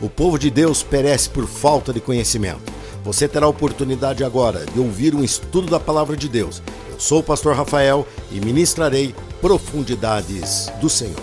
O 0.00 0.08
povo 0.08 0.38
de 0.38 0.50
Deus 0.50 0.82
perece 0.82 1.30
por 1.30 1.46
falta 1.46 1.92
de 1.92 2.00
conhecimento. 2.00 2.72
Você 3.04 3.28
terá 3.28 3.46
a 3.46 3.48
oportunidade 3.48 4.24
agora 4.24 4.64
de 4.66 4.80
ouvir 4.80 5.14
um 5.14 5.22
estudo 5.22 5.70
da 5.70 5.78
palavra 5.78 6.16
de 6.16 6.28
Deus. 6.28 6.62
Eu 6.90 6.98
sou 6.98 7.20
o 7.20 7.22
pastor 7.22 7.54
Rafael 7.54 8.06
e 8.30 8.40
ministrarei 8.40 9.14
profundidades 9.40 10.70
do 10.80 10.88
Senhor. 10.88 11.20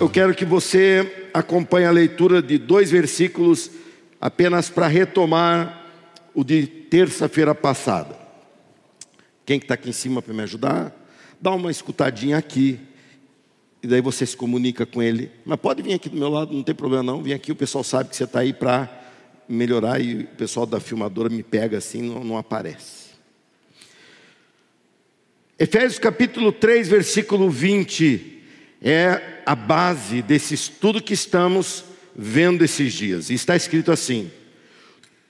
Eu 0.00 0.08
quero 0.08 0.34
que 0.34 0.44
você 0.44 1.30
acompanhe 1.34 1.86
a 1.86 1.90
leitura 1.90 2.40
de 2.40 2.56
dois 2.58 2.90
versículos 2.90 3.70
apenas 4.20 4.68
para 4.68 4.86
retomar 4.86 5.86
o 6.34 6.44
de 6.44 6.66
terça-feira 6.66 7.54
passada. 7.54 8.16
Quem 9.44 9.58
que 9.58 9.64
está 9.64 9.74
aqui 9.74 9.88
em 9.88 9.92
cima 9.92 10.22
para 10.22 10.34
me 10.34 10.42
ajudar? 10.42 10.94
Dá 11.40 11.50
uma 11.50 11.70
escutadinha 11.70 12.36
aqui 12.36 12.78
e 13.82 13.86
daí 13.86 14.00
você 14.00 14.26
se 14.26 14.36
comunica 14.36 14.84
com 14.84 15.02
ele. 15.02 15.30
Mas 15.44 15.58
pode 15.58 15.82
vir 15.82 15.94
aqui 15.94 16.08
do 16.08 16.16
meu 16.16 16.28
lado, 16.28 16.52
não 16.52 16.62
tem 16.62 16.74
problema 16.74 17.02
não. 17.02 17.22
Vem 17.22 17.32
aqui, 17.32 17.52
o 17.52 17.56
pessoal 17.56 17.84
sabe 17.84 18.10
que 18.10 18.16
você 18.16 18.24
está 18.24 18.40
aí 18.40 18.52
para 18.52 18.90
melhorar 19.48 20.00
e 20.00 20.22
o 20.22 20.26
pessoal 20.26 20.66
da 20.66 20.80
filmadora 20.80 21.28
me 21.28 21.42
pega 21.42 21.78
assim, 21.78 22.02
não, 22.02 22.24
não 22.24 22.36
aparece. 22.36 23.08
Efésios 25.58 25.98
capítulo 25.98 26.52
3, 26.52 26.88
versículo 26.88 27.50
20, 27.50 28.42
é 28.80 29.40
a 29.44 29.56
base 29.56 30.22
desse 30.22 30.54
estudo 30.54 31.02
que 31.02 31.14
estamos 31.14 31.84
vendo 32.14 32.64
esses 32.64 32.92
dias. 32.92 33.30
E 33.30 33.34
está 33.34 33.56
escrito 33.56 33.90
assim: 33.90 34.30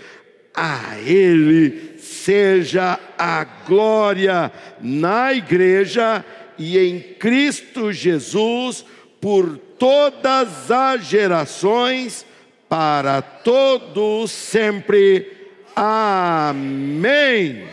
A 0.53 0.99
Ele 0.99 1.97
seja 1.97 2.99
a 3.17 3.45
glória 3.65 4.51
na 4.81 5.33
igreja 5.33 6.25
e 6.59 6.77
em 6.77 6.99
Cristo 6.99 7.93
Jesus 7.93 8.85
por 9.21 9.57
todas 9.79 10.69
as 10.69 11.05
gerações, 11.05 12.25
para 12.67 13.21
todos 13.21 14.29
sempre. 14.29 15.31
Amém. 15.73 17.65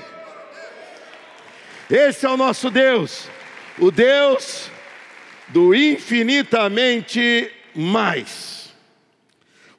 Esse 1.90 2.24
é 2.24 2.30
o 2.30 2.36
nosso 2.36 2.70
Deus, 2.70 3.28
o 3.80 3.90
Deus 3.90 4.70
do 5.48 5.74
infinitamente 5.74 7.50
mais. 7.74 8.59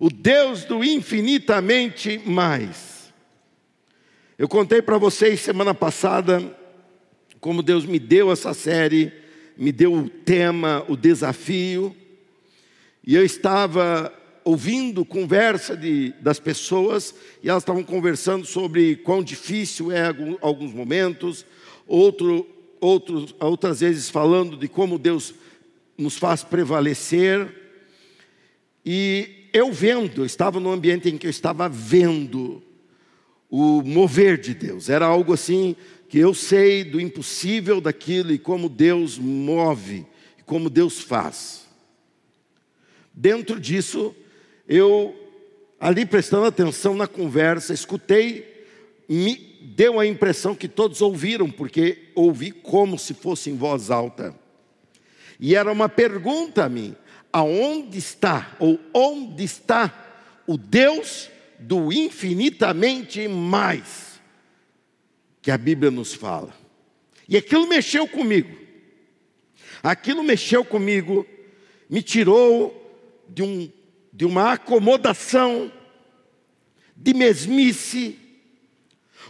O 0.04 0.10
Deus 0.10 0.66
do 0.66 0.84
infinitamente 0.84 2.20
mais. 2.26 3.14
Eu 4.36 4.48
contei 4.48 4.82
para 4.82 4.98
vocês 4.98 5.42
semana 5.42 5.76
passada 5.76 6.58
como 7.40 7.62
Deus 7.62 7.86
me 7.86 8.00
deu 8.00 8.32
essa 8.32 8.52
série, 8.52 9.14
me 9.56 9.72
deu 9.72 9.94
o 9.94 10.10
tema, 10.10 10.84
o 10.88 10.98
desafio, 10.98 11.96
e 13.06 13.14
eu 13.14 13.24
estava 13.24 14.12
ouvindo 14.44 15.06
conversa 15.06 15.78
de, 15.78 16.16
das 16.20 16.40
pessoas 16.40 17.14
e 17.44 17.48
elas 17.48 17.62
estavam 17.62 17.84
conversando 17.84 18.44
sobre 18.44 18.96
quão 18.96 19.22
difícil 19.22 19.92
é 19.92 20.06
alguns 20.42 20.74
momentos, 20.74 21.46
outro, 21.86 22.50
outros, 22.80 23.36
outras 23.40 23.82
vezes 23.82 24.10
falando 24.10 24.58
de 24.58 24.68
como 24.68 24.98
Deus 24.98 25.32
nos 25.96 26.18
faz 26.18 26.44
prevalecer. 26.44 27.48
E 28.84 29.41
eu 29.54 29.72
vendo, 29.72 30.22
eu 30.22 30.26
estava 30.26 30.60
no 30.60 30.72
ambiente 30.72 31.10
em 31.10 31.18
que 31.18 31.28
eu 31.28 31.32
estava 31.32 31.68
vendo 31.68 32.62
o 33.50 33.82
mover 33.82 34.38
de 34.38 34.54
Deus. 34.54 34.90
Era 34.90 35.06
algo 35.06 35.34
assim 35.34 35.76
que 36.08 36.18
eu 36.18 36.34
sei 36.34 36.84
do 36.84 37.00
impossível 37.00 37.80
daquilo 37.80 38.32
e 38.32 38.40
como 38.40 38.70
Deus 38.70 39.18
move, 39.18 40.06
como 40.46 40.70
Deus 40.70 41.00
faz. 41.00 41.66
Dentro 43.14 43.60
disso, 43.60 44.16
eu, 44.68 45.16
ali 45.80 46.06
prestando 46.06 46.46
atenção 46.46 46.96
na 46.96 47.08
conversa, 47.08 47.74
escutei, 47.74 48.66
me 49.08 49.36
deu 49.62 50.00
a 50.00 50.08
impressão 50.08 50.56
que 50.56 50.68
todos 50.68 51.02
ouviram, 51.02 51.50
porque 51.52 52.10
ouvi 52.16 52.52
como 52.52 52.98
se 52.98 53.14
fosse 53.14 53.50
em 53.50 53.56
voz 53.56 53.92
alta. 53.92 54.34
E 55.40 55.56
era 55.56 55.72
uma 55.72 55.90
pergunta 55.90 56.64
a 56.64 56.70
mim: 56.70 56.96
aonde 57.32 57.98
está, 57.98 58.56
ou 58.60 58.80
onde 58.94 59.44
está 59.44 60.42
o 60.48 60.58
Deus 60.58 61.30
do 61.60 61.92
infinitamente 61.94 63.28
mais 63.28 64.20
que 65.42 65.52
a 65.52 65.58
Bíblia 65.58 65.92
nos 65.92 66.14
fala? 66.14 66.54
E 67.28 67.38
aquilo 67.38 67.68
mexeu 67.68 68.08
comigo. 68.08 68.60
Aquilo 69.82 70.24
mexeu 70.24 70.64
comigo, 70.64 71.26
me 71.90 72.04
tirou 72.04 72.78
de 73.28 73.42
um 73.42 73.72
de 74.14 74.26
uma 74.26 74.54
acomodação, 74.54 75.72
de 76.96 77.14
mesmice, 77.14 78.20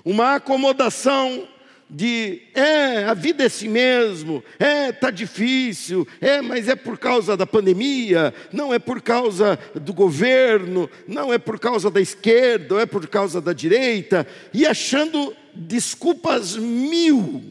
uma 0.03 0.35
acomodação 0.35 1.47
de 1.93 2.43
é, 2.55 3.03
a 3.03 3.13
vida 3.13 3.43
é 3.43 3.47
assim 3.47 3.67
mesmo, 3.67 4.41
é, 4.57 4.93
tá 4.93 5.11
difícil, 5.11 6.07
é, 6.21 6.41
mas 6.41 6.69
é 6.69 6.75
por 6.75 6.97
causa 6.97 7.35
da 7.35 7.45
pandemia, 7.45 8.33
não 8.53 8.73
é 8.73 8.79
por 8.79 9.01
causa 9.01 9.59
do 9.75 9.93
governo, 9.93 10.89
não 11.05 11.33
é 11.33 11.37
por 11.37 11.59
causa 11.59 11.91
da 11.91 11.99
esquerda, 11.99 12.81
é 12.81 12.85
por 12.85 13.05
causa 13.07 13.41
da 13.41 13.51
direita, 13.51 14.25
e 14.53 14.65
achando 14.65 15.35
desculpas 15.53 16.55
mil. 16.55 17.43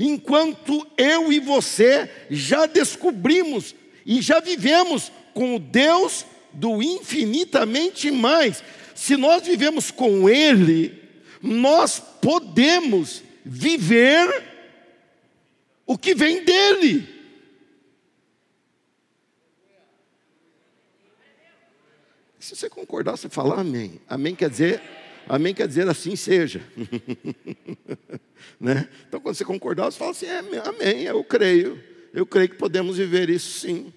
Enquanto 0.00 0.84
eu 0.98 1.32
e 1.32 1.38
você 1.38 2.10
já 2.28 2.66
descobrimos 2.66 3.72
e 4.04 4.20
já 4.20 4.40
vivemos 4.40 5.12
com 5.32 5.54
o 5.54 5.60
Deus 5.60 6.26
do 6.52 6.82
infinitamente 6.82 8.10
mais. 8.10 8.64
Se 8.96 9.16
nós 9.16 9.46
vivemos 9.46 9.92
com 9.92 10.28
Ele, 10.28 11.05
nós 11.46 11.98
podemos 11.98 13.22
viver 13.44 14.44
o 15.86 15.96
que 15.96 16.14
vem 16.14 16.44
dele. 16.44 17.16
Se 22.46 22.54
você 22.54 22.70
concordar, 22.70 23.16
você 23.16 23.28
fala 23.28 23.60
amém. 23.60 24.00
Amém 24.08 24.34
quer 24.34 24.48
dizer, 24.48 24.80
amém 25.28 25.52
quer 25.52 25.66
dizer 25.66 25.88
assim 25.88 26.14
seja. 26.14 26.62
né? 28.60 28.88
Então, 29.08 29.20
quando 29.20 29.34
você 29.34 29.44
concordar, 29.44 29.86
você 29.86 29.98
fala 29.98 30.12
assim: 30.12 30.26
é, 30.26 30.38
amém, 30.64 31.02
eu 31.02 31.24
creio. 31.24 31.82
Eu 32.12 32.24
creio 32.24 32.48
que 32.48 32.54
podemos 32.54 32.96
viver 32.98 33.28
isso 33.28 33.60
sim. 33.60 33.92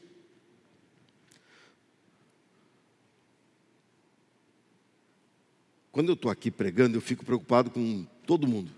Quando 5.92 6.10
eu 6.10 6.14
estou 6.14 6.30
aqui 6.30 6.52
pregando, 6.52 6.98
eu 6.98 7.02
fico 7.02 7.26
preocupado 7.26 7.72
com 7.72 8.06
todo 8.26 8.48
mundo. 8.48 8.72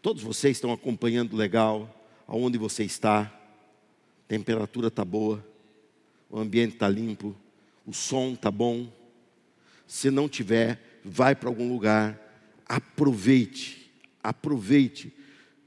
Todos 0.00 0.22
vocês 0.22 0.56
estão 0.56 0.72
acompanhando 0.72 1.36
legal, 1.36 1.92
aonde 2.28 2.56
você 2.56 2.84
está, 2.84 3.32
temperatura 4.28 4.86
está 4.86 5.04
boa, 5.04 5.44
o 6.30 6.38
ambiente 6.38 6.74
está 6.74 6.88
limpo, 6.88 7.34
o 7.84 7.92
som 7.92 8.34
está 8.34 8.50
bom. 8.50 8.86
Se 9.86 10.10
não 10.10 10.28
tiver, 10.28 11.00
vai 11.04 11.34
para 11.34 11.48
algum 11.48 11.68
lugar, 11.68 12.16
aproveite, 12.68 13.90
aproveite, 14.22 15.12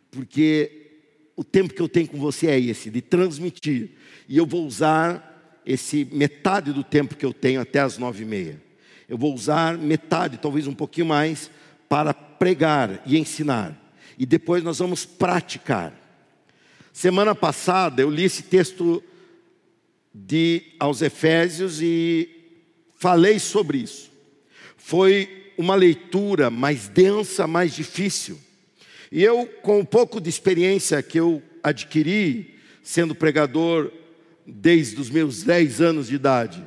porque 0.10 0.92
o 1.36 1.44
tempo 1.44 1.74
que 1.74 1.82
eu 1.82 1.90
tenho 1.90 2.08
com 2.08 2.18
você 2.18 2.48
é 2.48 2.60
esse, 2.60 2.90
de 2.90 3.02
transmitir, 3.02 3.92
e 4.30 4.38
eu 4.38 4.46
vou 4.46 4.66
usar 4.66 5.62
esse 5.66 6.06
metade 6.06 6.72
do 6.72 6.84
tempo 6.84 7.16
que 7.16 7.26
eu 7.26 7.34
tenho 7.34 7.60
até 7.60 7.80
as 7.82 7.98
nove 7.98 8.24
e 8.24 8.26
meia. 8.26 8.71
Eu 9.12 9.18
vou 9.18 9.36
usar 9.36 9.78
metade, 9.78 10.38
talvez 10.38 10.68
um 10.68 10.74
pouquinho 10.74 11.08
mais, 11.08 11.52
para 11.90 12.14
pregar 12.14 13.02
e 13.06 13.18
ensinar, 13.18 13.78
e 14.18 14.26
depois 14.26 14.64
nós 14.64 14.80
vamos 14.80 15.04
praticar. 15.04 15.94
Semana 16.94 17.36
passada 17.36 18.02
eu 18.02 18.10
li 18.10 18.24
esse 18.24 18.44
texto 18.44 19.04
de 20.16 20.64
aos 20.80 21.02
Efésios 21.02 21.82
e 21.82 22.30
falei 22.96 23.38
sobre 23.38 23.80
isso. 23.80 24.10
Foi 24.78 25.52
uma 25.58 25.76
leitura 25.76 26.50
mais 26.50 26.88
densa, 26.88 27.46
mais 27.46 27.76
difícil. 27.76 28.40
E 29.12 29.22
eu, 29.22 29.46
com 29.62 29.80
um 29.80 29.86
pouco 29.86 30.22
de 30.22 30.30
experiência 30.30 31.04
que 31.04 31.20
eu 31.20 31.44
adquiri, 31.62 32.56
sendo 32.82 33.14
pregador 33.14 33.92
desde 34.48 35.02
os 35.02 35.10
meus 35.10 35.44
10 35.44 35.82
anos 35.82 36.08
de 36.08 36.16
idade, 36.16 36.64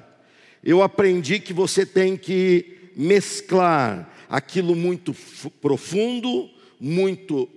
eu 0.65 0.83
aprendi 0.83 1.39
que 1.39 1.53
você 1.53 1.85
tem 1.85 2.17
que 2.17 2.91
mesclar 2.97 4.11
aquilo 4.29 4.75
muito 4.75 5.15
profundo, 5.61 6.49
muito 6.81 7.49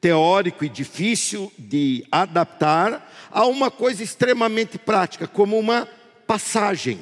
teórico 0.00 0.64
e 0.64 0.68
difícil 0.68 1.52
de 1.58 2.04
adaptar 2.10 3.28
a 3.30 3.46
uma 3.46 3.70
coisa 3.70 4.02
extremamente 4.02 4.78
prática, 4.78 5.26
como 5.28 5.58
uma 5.58 5.86
passagem, 6.26 6.98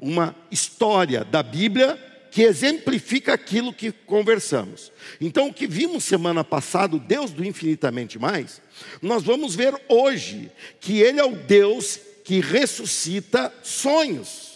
uma 0.00 0.34
história 0.50 1.24
da 1.24 1.42
Bíblia 1.42 1.98
que 2.30 2.42
exemplifica 2.42 3.34
aquilo 3.34 3.72
que 3.72 3.92
conversamos. 3.92 4.90
Então, 5.20 5.48
o 5.48 5.52
que 5.52 5.66
vimos 5.66 6.04
semana 6.04 6.42
passada, 6.42 6.96
o 6.96 7.00
Deus 7.00 7.32
do 7.32 7.44
infinitamente 7.44 8.18
mais, 8.18 8.62
nós 9.02 9.22
vamos 9.22 9.54
ver 9.54 9.74
hoje 9.88 10.50
que 10.80 11.00
Ele 11.00 11.20
é 11.20 11.24
o 11.24 11.36
Deus 11.36 12.00
que 12.24 12.40
ressuscita 12.40 13.52
sonhos. 13.62 14.49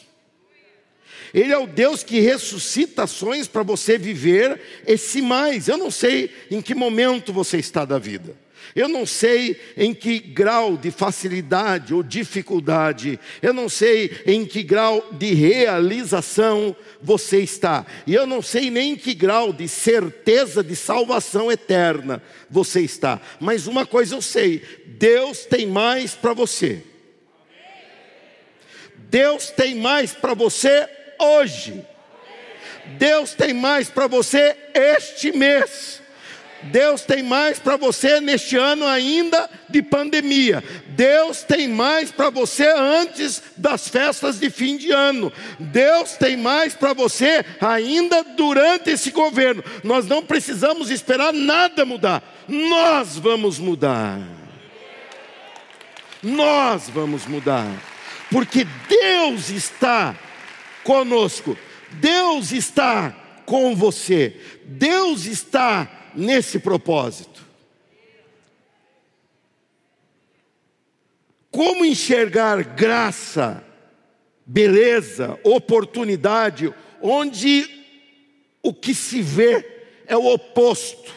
Ele 1.34 1.52
é 1.52 1.58
o 1.58 1.66
Deus 1.66 2.04
que 2.04 2.20
ressuscita 2.20 3.08
sonhos 3.08 3.48
para 3.48 3.64
você 3.64 3.98
viver 3.98 4.60
esse 4.86 5.20
mais. 5.20 5.66
Eu 5.66 5.76
não 5.76 5.90
sei 5.90 6.30
em 6.48 6.62
que 6.62 6.76
momento 6.76 7.32
você 7.32 7.58
está 7.58 7.84
da 7.84 7.98
vida. 7.98 8.36
Eu 8.74 8.88
não 8.88 9.04
sei 9.04 9.60
em 9.76 9.92
que 9.92 10.18
grau 10.18 10.76
de 10.76 10.90
facilidade 10.90 11.92
ou 11.92 12.02
dificuldade, 12.02 13.20
eu 13.40 13.52
não 13.52 13.68
sei 13.68 14.10
em 14.26 14.44
que 14.44 14.62
grau 14.62 15.10
de 15.12 15.32
realização 15.32 16.74
você 17.00 17.40
está, 17.40 17.86
e 18.04 18.14
eu 18.14 18.26
não 18.26 18.42
sei 18.42 18.70
nem 18.70 18.92
em 18.92 18.96
que 18.96 19.14
grau 19.14 19.52
de 19.52 19.68
certeza 19.68 20.62
de 20.62 20.74
salvação 20.74 21.52
eterna 21.52 22.22
você 22.50 22.80
está, 22.80 23.20
mas 23.38 23.68
uma 23.68 23.86
coisa 23.86 24.16
eu 24.16 24.22
sei: 24.22 24.62
Deus 24.86 25.44
tem 25.44 25.66
mais 25.66 26.14
para 26.14 26.32
você. 26.32 26.82
Deus 29.08 29.50
tem 29.50 29.76
mais 29.76 30.12
para 30.12 30.34
você 30.34 30.88
hoje. 31.18 31.84
Deus 32.98 33.34
tem 33.34 33.52
mais 33.54 33.88
para 33.88 34.06
você 34.06 34.56
este 34.74 35.32
mês. 35.32 36.02
Deus 36.64 37.02
tem 37.02 37.22
mais 37.22 37.58
para 37.58 37.76
você 37.76 38.20
neste 38.20 38.56
ano 38.56 38.86
ainda 38.86 39.50
de 39.68 39.82
pandemia. 39.82 40.64
Deus 40.88 41.42
tem 41.42 41.68
mais 41.68 42.10
para 42.10 42.30
você 42.30 42.66
antes 42.66 43.42
das 43.56 43.88
festas 43.88 44.38
de 44.38 44.48
fim 44.48 44.76
de 44.76 44.90
ano. 44.90 45.32
Deus 45.58 46.12
tem 46.12 46.36
mais 46.36 46.74
para 46.74 46.92
você 46.92 47.44
ainda 47.60 48.22
durante 48.22 48.90
esse 48.90 49.10
governo. 49.10 49.62
Nós 49.82 50.06
não 50.06 50.22
precisamos 50.22 50.90
esperar 50.90 51.32
nada 51.32 51.84
mudar. 51.84 52.22
Nós 52.48 53.18
vamos 53.18 53.58
mudar. 53.58 54.20
Nós 56.22 56.88
vamos 56.88 57.26
mudar. 57.26 57.66
Porque 58.30 58.66
Deus 58.88 59.50
está 59.50 60.16
conosco. 60.84 61.56
Deus 61.92 62.52
está 62.52 63.10
com 63.46 63.74
você. 63.74 64.40
Deus 64.64 65.24
está 65.24 66.10
nesse 66.14 66.58
propósito. 66.58 67.44
Como 71.50 71.84
enxergar 71.84 72.62
graça, 72.64 73.64
beleza, 74.44 75.38
oportunidade, 75.44 76.74
onde 77.00 77.70
o 78.62 78.74
que 78.74 78.94
se 78.94 79.22
vê 79.22 79.64
é 80.06 80.16
o 80.16 80.26
oposto? 80.26 81.14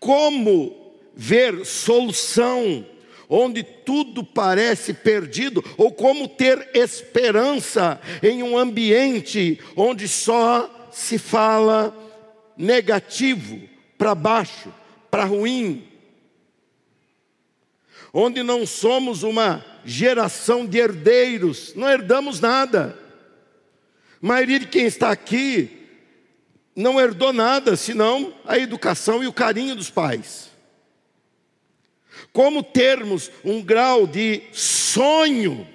Como 0.00 0.94
ver 1.14 1.66
solução 1.66 2.86
onde 3.28 3.62
tudo 3.62 4.22
parece 4.24 4.94
perdido, 4.94 5.64
ou 5.76 5.92
como 5.92 6.28
ter 6.28 6.70
esperança 6.74 8.00
em 8.22 8.42
um 8.42 8.56
ambiente 8.56 9.60
onde 9.76 10.06
só 10.08 10.88
se 10.92 11.18
fala 11.18 11.94
negativo, 12.56 13.60
para 13.98 14.14
baixo, 14.14 14.72
para 15.10 15.24
ruim, 15.24 15.86
onde 18.12 18.42
não 18.42 18.66
somos 18.66 19.22
uma 19.22 19.64
geração 19.84 20.66
de 20.66 20.78
herdeiros, 20.78 21.74
não 21.74 21.88
herdamos 21.88 22.40
nada. 22.40 22.98
A 24.22 24.26
maioria 24.26 24.58
de 24.58 24.66
quem 24.66 24.86
está 24.86 25.10
aqui 25.10 25.86
não 26.74 27.00
herdou 27.00 27.32
nada, 27.32 27.76
senão 27.76 28.34
a 28.44 28.58
educação 28.58 29.22
e 29.22 29.26
o 29.26 29.32
carinho 29.32 29.74
dos 29.76 29.90
pais. 29.90 30.45
Como 32.36 32.62
termos 32.62 33.30
um 33.42 33.62
grau 33.62 34.06
de 34.06 34.42
sonho 34.52 35.66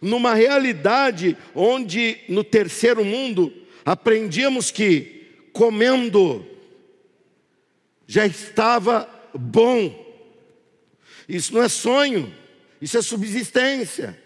numa 0.00 0.32
realidade 0.32 1.36
onde 1.54 2.20
no 2.30 2.42
terceiro 2.42 3.04
mundo 3.04 3.52
aprendíamos 3.84 4.70
que 4.70 5.26
comendo 5.52 6.46
já 8.06 8.24
estava 8.24 9.06
bom. 9.34 10.02
Isso 11.28 11.52
não 11.52 11.62
é 11.62 11.68
sonho, 11.68 12.34
isso 12.80 12.96
é 12.96 13.02
subsistência. 13.02 14.18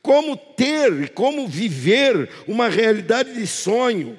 Como 0.00 0.36
ter, 0.36 1.08
como 1.14 1.48
viver 1.48 2.30
uma 2.46 2.68
realidade 2.68 3.34
de 3.34 3.44
sonho, 3.44 4.16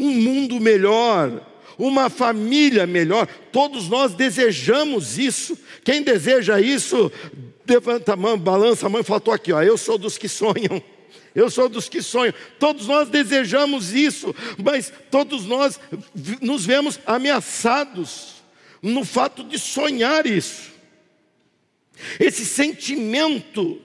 um 0.00 0.14
mundo 0.14 0.60
melhor, 0.60 1.46
uma 1.78 2.08
família 2.10 2.86
melhor. 2.86 3.26
Todos 3.52 3.88
nós 3.88 4.14
desejamos 4.14 5.18
isso. 5.18 5.58
Quem 5.84 6.02
deseja 6.02 6.60
isso, 6.60 7.10
levanta 7.66 8.14
a 8.14 8.16
mão, 8.16 8.38
balança 8.38 8.86
a 8.86 8.88
mão 8.88 9.00
e 9.00 9.04
fala: 9.04 9.18
estou 9.18 9.34
aqui, 9.34 9.52
ó, 9.52 9.62
eu 9.62 9.76
sou 9.76 9.98
dos 9.98 10.18
que 10.18 10.28
sonham. 10.28 10.82
Eu 11.32 11.48
sou 11.48 11.68
dos 11.68 11.88
que 11.88 12.02
sonham. 12.02 12.34
Todos 12.58 12.88
nós 12.88 13.08
desejamos 13.08 13.94
isso, 13.94 14.34
mas 14.62 14.92
todos 15.10 15.44
nós 15.44 15.78
nos 16.40 16.66
vemos 16.66 16.98
ameaçados 17.06 18.42
no 18.82 19.04
fato 19.04 19.44
de 19.44 19.56
sonhar 19.58 20.26
isso. 20.26 20.70
Esse 22.18 22.44
sentimento 22.44 23.80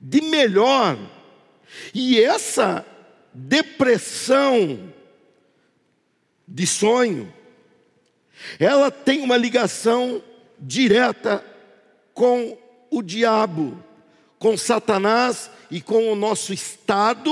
de 0.00 0.20
melhor 0.20 0.98
e 1.94 2.20
essa 2.20 2.84
depressão 3.32 4.92
de 6.48 6.66
sonho, 6.66 7.32
ela 8.58 8.90
tem 8.90 9.20
uma 9.20 9.36
ligação 9.36 10.22
direta 10.58 11.44
com 12.14 12.56
o 12.90 13.02
diabo, 13.02 13.82
com 14.38 14.56
Satanás 14.56 15.50
e 15.70 15.80
com 15.80 16.10
o 16.10 16.16
nosso 16.16 16.52
estado 16.52 17.30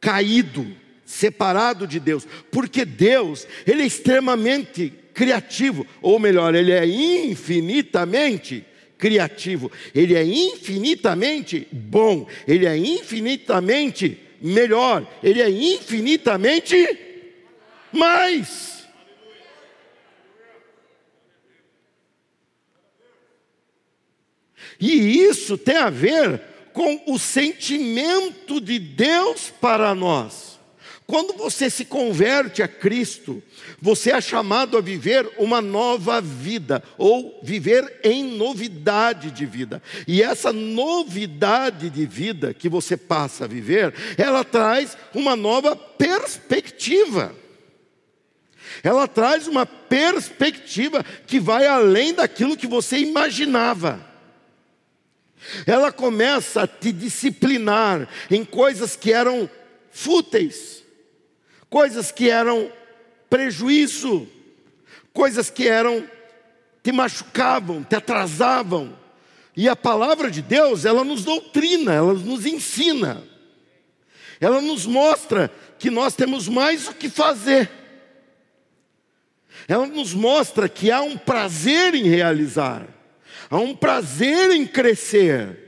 caído, 0.00 0.66
separado 1.06 1.86
de 1.86 1.98
Deus, 1.98 2.26
porque 2.50 2.84
Deus, 2.84 3.46
ele 3.66 3.82
é 3.82 3.86
extremamente 3.86 4.92
criativo, 5.14 5.86
ou 6.02 6.18
melhor, 6.18 6.54
ele 6.54 6.72
é 6.72 6.86
infinitamente 6.86 8.64
criativo, 8.98 9.70
ele 9.94 10.14
é 10.14 10.24
infinitamente 10.24 11.66
bom, 11.72 12.26
ele 12.46 12.66
é 12.66 12.76
infinitamente 12.76 14.18
melhor, 14.40 15.06
ele 15.22 15.40
é 15.40 15.48
infinitamente 15.48 17.03
mais. 17.94 18.74
E 24.80 25.22
isso 25.22 25.56
tem 25.56 25.76
a 25.76 25.90
ver 25.90 26.40
com 26.72 27.00
o 27.06 27.18
sentimento 27.18 28.60
de 28.60 28.78
Deus 28.78 29.50
para 29.60 29.94
nós. 29.94 30.54
Quando 31.06 31.34
você 31.34 31.68
se 31.68 31.84
converte 31.84 32.62
a 32.62 32.68
Cristo, 32.68 33.42
você 33.80 34.10
é 34.10 34.20
chamado 34.20 34.76
a 34.76 34.80
viver 34.80 35.30
uma 35.36 35.60
nova 35.60 36.20
vida, 36.20 36.82
ou 36.96 37.38
viver 37.42 38.00
em 38.02 38.24
novidade 38.36 39.30
de 39.30 39.44
vida. 39.44 39.82
E 40.08 40.22
essa 40.22 40.50
novidade 40.50 41.90
de 41.90 42.06
vida 42.06 42.54
que 42.54 42.70
você 42.70 42.96
passa 42.96 43.44
a 43.44 43.48
viver, 43.48 43.94
ela 44.16 44.42
traz 44.44 44.96
uma 45.14 45.36
nova 45.36 45.76
perspectiva. 45.76 47.43
Ela 48.82 49.06
traz 49.06 49.46
uma 49.46 49.66
perspectiva 49.66 51.04
que 51.26 51.38
vai 51.38 51.66
além 51.66 52.14
daquilo 52.14 52.56
que 52.56 52.66
você 52.66 52.98
imaginava. 52.98 54.04
Ela 55.66 55.92
começa 55.92 56.62
a 56.62 56.66
te 56.66 56.90
disciplinar 56.90 58.08
em 58.30 58.44
coisas 58.44 58.96
que 58.96 59.12
eram 59.12 59.48
fúteis 59.90 60.84
coisas 61.74 62.12
que 62.12 62.30
eram 62.30 62.70
prejuízo, 63.28 64.28
coisas 65.12 65.50
que 65.50 65.66
eram 65.66 66.08
te 66.84 66.92
machucavam, 66.92 67.82
te 67.82 67.96
atrasavam. 67.96 68.96
E 69.56 69.68
a 69.68 69.74
palavra 69.74 70.30
de 70.30 70.40
Deus, 70.40 70.84
ela 70.84 71.02
nos 71.02 71.24
doutrina, 71.24 71.92
ela 71.92 72.14
nos 72.14 72.46
ensina. 72.46 73.24
Ela 74.40 74.60
nos 74.60 74.86
mostra 74.86 75.50
que 75.76 75.90
nós 75.90 76.14
temos 76.14 76.46
mais 76.46 76.86
o 76.86 76.94
que 76.94 77.08
fazer. 77.08 77.68
Ela 79.66 79.86
nos 79.86 80.12
mostra 80.12 80.68
que 80.68 80.90
há 80.90 81.00
um 81.00 81.16
prazer 81.16 81.94
em 81.94 82.04
realizar, 82.04 82.86
há 83.48 83.58
um 83.58 83.74
prazer 83.74 84.50
em 84.50 84.66
crescer. 84.66 85.58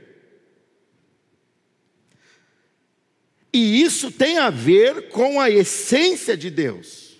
E 3.51 3.81
isso 3.81 4.11
tem 4.11 4.37
a 4.37 4.49
ver 4.49 5.09
com 5.09 5.41
a 5.41 5.49
essência 5.49 6.37
de 6.37 6.49
Deus. 6.49 7.17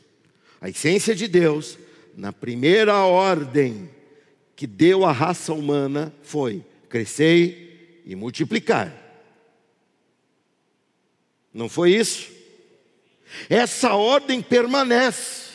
A 0.61 0.69
essência 0.69 1.15
de 1.15 1.27
Deus, 1.27 1.77
na 2.15 2.31
primeira 2.31 2.95
ordem 3.05 3.89
que 4.55 4.67
deu 4.67 5.05
à 5.05 5.11
raça 5.11 5.53
humana, 5.53 6.13
foi: 6.21 6.63
crescer 6.89 8.03
e 8.05 8.15
multiplicar. 8.15 8.93
Não 11.53 11.67
foi 11.67 11.91
isso? 11.91 12.29
Essa 13.49 13.95
ordem 13.95 14.41
permanece. 14.41 15.46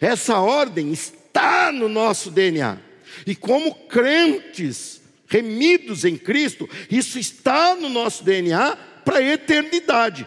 Essa 0.00 0.38
ordem 0.38 0.92
está 0.92 1.72
no 1.72 1.88
nosso 1.88 2.30
DNA. 2.30 2.78
E 3.26 3.34
como 3.34 3.74
crentes 3.86 5.02
remidos 5.26 6.04
em 6.04 6.16
Cristo, 6.16 6.68
isso 6.90 7.18
está 7.18 7.74
no 7.74 7.88
nosso 7.88 8.22
DNA 8.24 8.76
para 9.04 9.18
a 9.18 9.22
eternidade. 9.22 10.26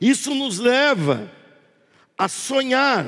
Isso 0.00 0.34
nos 0.34 0.58
leva 0.58 1.30
a 2.16 2.28
sonhar 2.28 3.06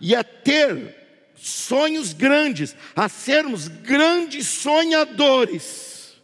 e 0.00 0.14
a 0.14 0.24
ter 0.24 0.96
sonhos 1.34 2.12
grandes, 2.12 2.74
a 2.94 3.08
sermos 3.08 3.68
grandes 3.68 4.46
sonhadores. 4.46 6.16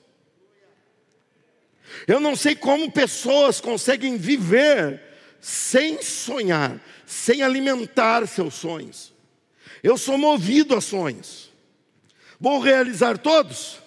Eu 2.06 2.20
não 2.20 2.36
sei 2.36 2.54
como 2.54 2.90
pessoas 2.90 3.60
conseguem 3.60 4.16
viver 4.16 5.00
sem 5.44 6.00
sonhar, 6.00 6.80
sem 7.04 7.42
alimentar 7.42 8.26
seus 8.26 8.54
sonhos. 8.54 9.12
Eu 9.82 9.98
sou 9.98 10.16
movido 10.16 10.74
a 10.74 10.80
sonhos. 10.80 11.52
Vou 12.40 12.60
realizar 12.60 13.18
todos? 13.18 13.78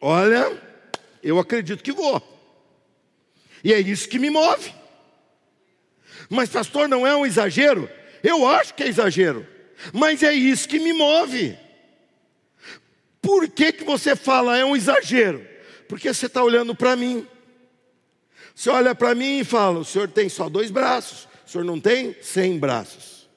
Olha, 0.00 0.62
eu 1.24 1.40
acredito 1.40 1.82
que 1.82 1.90
vou. 1.90 2.22
E 3.64 3.74
é 3.74 3.80
isso 3.80 4.08
que 4.08 4.16
me 4.16 4.30
move. 4.30 4.72
Mas, 6.30 6.50
pastor, 6.50 6.88
não 6.88 7.04
é 7.04 7.16
um 7.16 7.26
exagero? 7.26 7.90
Eu 8.22 8.46
acho 8.46 8.72
que 8.72 8.84
é 8.84 8.88
exagero, 8.88 9.44
mas 9.92 10.22
é 10.22 10.32
isso 10.32 10.68
que 10.68 10.78
me 10.78 10.92
move. 10.92 11.58
Por 13.20 13.48
que, 13.48 13.72
que 13.72 13.82
você 13.82 14.14
fala 14.14 14.56
é 14.56 14.64
um 14.64 14.76
exagero? 14.76 15.44
Porque 15.88 16.14
você 16.14 16.26
está 16.26 16.44
olhando 16.44 16.76
para 16.76 16.94
mim. 16.94 17.26
Você 18.56 18.70
olha 18.70 18.92
para 18.94 19.14
mim 19.14 19.38
e 19.40 19.44
fala: 19.44 19.78
o 19.78 19.84
senhor 19.84 20.08
tem 20.08 20.28
só 20.28 20.48
dois 20.48 20.72
braços, 20.72 21.28
o 21.46 21.50
senhor 21.50 21.64
não 21.64 21.78
tem 21.78 22.16
cem 22.20 22.58
braços. 22.58 23.28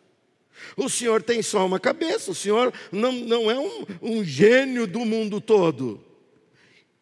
O 0.75 0.89
senhor 0.89 1.21
tem 1.21 1.43
só 1.43 1.63
uma 1.65 1.79
cabeça, 1.79 2.31
o 2.31 2.35
senhor 2.35 2.73
não, 2.91 3.11
não 3.11 3.51
é 3.51 3.59
um, 3.59 3.85
um 4.01 4.23
gênio 4.23 4.87
do 4.87 5.01
mundo 5.01 5.41
todo. 5.41 6.03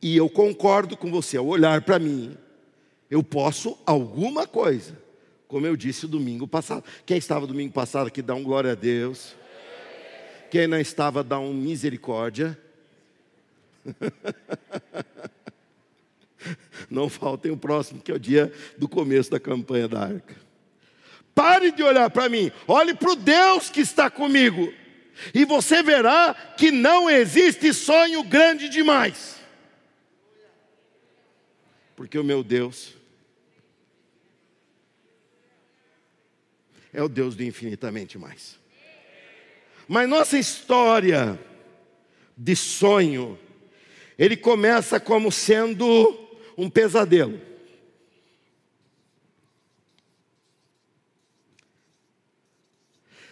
E 0.02 0.18
eu 0.18 0.28
concordo 0.28 0.98
com 0.98 1.12
você 1.12 1.38
ao 1.38 1.46
olhar 1.46 1.82
para 1.84 2.00
mim 2.00 2.36
eu 3.10 3.24
posso 3.24 3.78
alguma 3.86 4.46
coisa, 4.46 4.98
como 5.48 5.66
eu 5.66 5.76
disse 5.78 6.08
domingo 6.08 6.48
passado. 6.48 6.84
Quem 7.06 7.18
estava 7.18 7.48
domingo 7.48 7.74
passado 7.74 8.08
aqui 8.08 8.22
dá 8.22 8.36
um 8.36 8.44
glória 8.44 8.74
a 8.74 8.76
Deus. 8.76 9.34
Quem 10.52 10.68
não 10.68 10.78
estava 10.80 11.24
dá 11.24 11.40
um 11.40 11.54
misericórdia. 11.54 12.58
Não 16.90 17.10
faltem 17.10 17.52
o 17.52 17.58
próximo, 17.58 18.02
que 18.02 18.12
é 18.12 18.16
o 18.16 18.20
dia 18.20 18.52
do 18.78 18.88
começo 18.88 19.30
da 19.32 19.40
campanha 19.40 19.88
da 19.88 20.02
arca. 20.02 20.36
Pare 21.34 21.72
de 21.72 21.84
olhar 21.84 22.10
para 22.10 22.28
mim, 22.28 22.52
olhe 22.68 22.96
para 22.96 23.12
o 23.12 23.16
Deus 23.16 23.70
que 23.70 23.82
está 23.82 24.10
comigo, 24.10 24.74
e 25.34 25.46
você 25.46 25.84
verá 25.84 26.34
que 26.58 26.72
não 26.72 27.10
existe 27.10 27.72
sonho 27.74 28.24
grande 28.24 28.70
demais, 28.70 29.36
porque 31.96 32.18
o 32.18 32.24
meu 32.24 32.44
Deus 32.44 32.94
é 36.92 37.04
o 37.04 37.08
Deus 37.08 37.36
do 37.36 37.44
infinitamente 37.44 38.18
mais. 38.18 38.60
Mas 39.88 40.10
nossa 40.10 40.38
história 40.38 41.40
de 42.36 42.56
sonho, 42.56 43.40
ele 44.18 44.36
começa 44.36 45.00
como 45.00 45.32
sendo 45.32 46.27
um 46.58 46.70
pesadelo. 46.70 47.40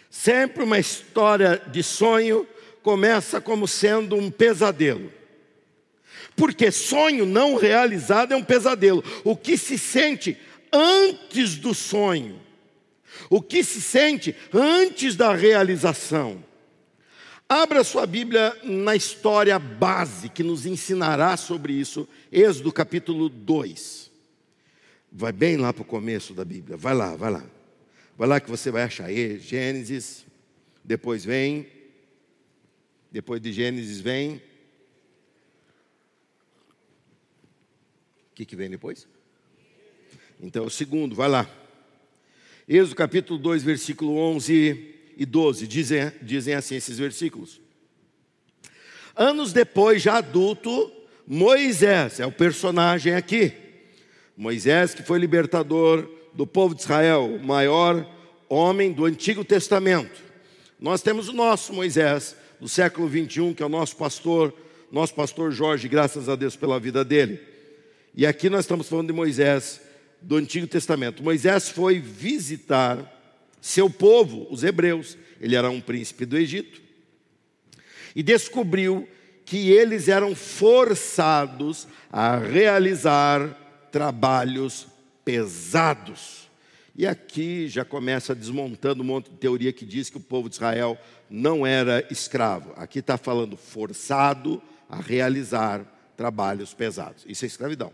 Sempre 0.08 0.62
uma 0.62 0.78
história 0.78 1.62
de 1.66 1.82
sonho 1.82 2.46
começa 2.82 3.40
como 3.40 3.68
sendo 3.68 4.16
um 4.16 4.30
pesadelo. 4.30 5.12
Porque 6.34 6.70
sonho 6.70 7.26
não 7.26 7.56
realizado 7.56 8.32
é 8.32 8.36
um 8.36 8.44
pesadelo. 8.44 9.02
O 9.24 9.36
que 9.36 9.58
se 9.58 9.76
sente 9.76 10.38
antes 10.72 11.56
do 11.56 11.74
sonho 11.74 12.46
o 13.30 13.42
que 13.42 13.64
se 13.64 13.80
sente 13.80 14.34
antes 14.52 15.16
da 15.16 15.32
realização. 15.32 16.44
Abra 17.48 17.84
sua 17.84 18.06
Bíblia 18.06 18.58
na 18.64 18.96
história 18.96 19.56
base 19.56 20.28
que 20.28 20.42
nos 20.42 20.66
ensinará 20.66 21.36
sobre 21.36 21.74
isso, 21.74 22.08
Êxodo 22.32 22.72
capítulo 22.72 23.28
2. 23.28 24.10
Vai 25.12 25.30
bem 25.30 25.56
lá 25.56 25.72
para 25.72 25.82
o 25.82 25.84
começo 25.84 26.34
da 26.34 26.44
Bíblia, 26.44 26.76
vai 26.76 26.92
lá, 26.92 27.14
vai 27.14 27.30
lá. 27.30 27.44
Vai 28.18 28.28
lá 28.28 28.40
que 28.40 28.50
você 28.50 28.68
vai 28.68 28.82
achar 28.82 29.12
Gênesis, 29.12 30.26
depois 30.82 31.24
vem, 31.24 31.68
depois 33.12 33.40
de 33.40 33.52
Gênesis 33.52 34.00
vem. 34.00 34.42
O 38.32 38.34
que, 38.34 38.44
que 38.44 38.56
vem 38.56 38.68
depois? 38.68 39.06
Então, 40.40 40.64
o 40.64 40.70
segundo, 40.70 41.14
vai 41.14 41.28
lá. 41.28 41.48
Êxodo 42.68 42.96
capítulo 42.96 43.38
2, 43.38 43.62
versículo 43.62 44.16
11 44.16 44.95
e 45.16 45.24
12, 45.24 45.66
dizem, 45.66 46.12
dizem 46.20 46.54
assim 46.54 46.76
esses 46.76 46.98
versículos. 46.98 47.60
Anos 49.16 49.52
depois, 49.52 50.02
já 50.02 50.18
adulto, 50.18 50.92
Moisés, 51.26 52.20
é 52.20 52.26
o 52.26 52.32
personagem 52.32 53.14
aqui. 53.14 53.52
Moisés, 54.36 54.94
que 54.94 55.02
foi 55.02 55.18
libertador 55.18 56.06
do 56.34 56.46
povo 56.46 56.74
de 56.74 56.82
Israel, 56.82 57.24
o 57.24 57.42
maior 57.42 58.06
homem 58.48 58.92
do 58.92 59.06
Antigo 59.06 59.42
Testamento. 59.42 60.22
Nós 60.78 61.00
temos 61.00 61.28
o 61.28 61.32
nosso 61.32 61.72
Moisés, 61.72 62.36
do 62.60 62.68
século 62.68 63.08
21, 63.08 63.54
que 63.54 63.62
é 63.62 63.66
o 63.66 63.70
nosso 63.70 63.96
pastor, 63.96 64.52
nosso 64.92 65.14
pastor 65.14 65.50
Jorge, 65.50 65.88
graças 65.88 66.28
a 66.28 66.36
Deus 66.36 66.54
pela 66.54 66.78
vida 66.78 67.02
dele. 67.02 67.40
E 68.14 68.26
aqui 68.26 68.50
nós 68.50 68.60
estamos 68.60 68.88
falando 68.88 69.06
de 69.06 69.14
Moisés, 69.14 69.80
do 70.20 70.36
Antigo 70.36 70.66
Testamento. 70.66 71.22
Moisés 71.22 71.68
foi 71.70 71.98
visitar 71.98 73.15
seu 73.66 73.90
povo, 73.90 74.46
os 74.48 74.62
hebreus. 74.62 75.18
Ele 75.40 75.56
era 75.56 75.68
um 75.68 75.80
príncipe 75.80 76.24
do 76.24 76.38
Egito. 76.38 76.80
E 78.14 78.22
descobriu 78.22 79.08
que 79.44 79.70
eles 79.70 80.06
eram 80.06 80.36
forçados 80.36 81.88
a 82.12 82.38
realizar 82.38 83.88
trabalhos 83.90 84.86
pesados. 85.24 86.48
E 86.94 87.06
aqui 87.06 87.66
já 87.66 87.84
começa 87.84 88.36
desmontando 88.36 89.02
um 89.02 89.06
monte 89.06 89.30
de 89.30 89.36
teoria 89.36 89.72
que 89.72 89.84
diz 89.84 90.08
que 90.08 90.16
o 90.16 90.20
povo 90.20 90.48
de 90.48 90.54
Israel 90.54 90.96
não 91.28 91.66
era 91.66 92.06
escravo. 92.08 92.72
Aqui 92.76 93.00
está 93.00 93.18
falando 93.18 93.56
forçado 93.56 94.62
a 94.88 95.00
realizar 95.00 95.84
trabalhos 96.16 96.72
pesados. 96.72 97.24
Isso 97.28 97.44
é 97.44 97.48
escravidão. 97.48 97.92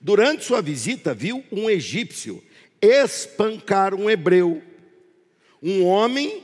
Durante 0.00 0.44
sua 0.44 0.62
visita, 0.62 1.12
viu 1.12 1.44
um 1.52 1.68
egípcio 1.68 2.42
espancar 2.80 3.94
um 3.94 4.10
hebreu, 4.10 4.60
um 5.62 5.84
homem 5.84 6.42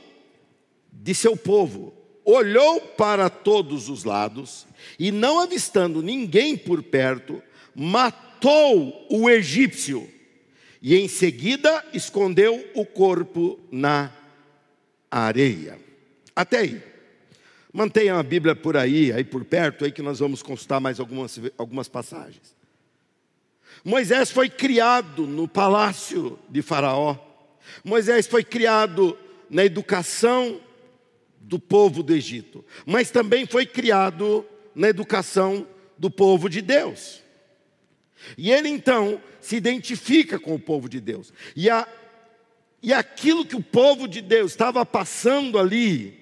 de 0.91 1.13
seu 1.13 1.35
povo. 1.35 1.93
Olhou 2.23 2.79
para 2.79 3.29
todos 3.29 3.89
os 3.89 4.03
lados 4.03 4.65
e, 4.97 5.11
não 5.11 5.39
avistando 5.39 6.01
ninguém 6.01 6.55
por 6.55 6.83
perto, 6.83 7.41
matou 7.75 9.07
o 9.09 9.29
egípcio 9.29 10.07
e 10.81 10.95
em 10.95 11.07
seguida 11.07 11.83
escondeu 11.93 12.65
o 12.73 12.85
corpo 12.85 13.59
na 13.71 14.11
areia. 15.09 15.77
Até 16.35 16.59
aí. 16.59 16.89
Mantenha 17.71 18.15
a 18.15 18.23
Bíblia 18.23 18.55
por 18.55 18.75
aí, 18.75 19.11
aí 19.11 19.23
por 19.23 19.45
perto, 19.45 19.85
aí 19.85 19.91
que 19.91 20.01
nós 20.01 20.19
vamos 20.19 20.41
consultar 20.41 20.79
mais 20.79 20.99
algumas, 20.99 21.39
algumas 21.57 21.87
passagens. 21.87 22.55
Moisés 23.83 24.31
foi 24.31 24.49
criado 24.49 25.27
no 25.27 25.47
palácio 25.47 26.39
de 26.49 26.61
Faraó. 26.61 27.28
Moisés 27.83 28.27
foi 28.27 28.43
criado 28.43 29.17
na 29.49 29.65
educação 29.65 30.61
do 31.39 31.57
povo 31.57 32.03
do 32.03 32.13
Egito, 32.13 32.63
mas 32.85 33.09
também 33.09 33.45
foi 33.45 33.65
criado 33.65 34.45
na 34.75 34.89
educação 34.89 35.67
do 35.97 36.09
povo 36.09 36.49
de 36.49 36.61
Deus. 36.61 37.23
E 38.37 38.51
ele 38.51 38.69
então 38.69 39.21
se 39.39 39.55
identifica 39.55 40.37
com 40.37 40.53
o 40.53 40.59
povo 40.59 40.89
de 40.89 40.99
Deus. 40.99 41.33
E, 41.55 41.69
a, 41.69 41.87
e 42.83 42.93
aquilo 42.93 43.45
que 43.45 43.55
o 43.55 43.63
povo 43.63 44.07
de 44.07 44.21
Deus 44.21 44.51
estava 44.51 44.85
passando 44.85 45.57
ali, 45.57 46.17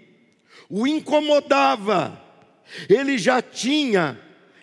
o 0.69 0.87
incomodava. 0.87 2.21
Ele 2.89 3.17
já 3.17 3.41
tinha, 3.41 4.19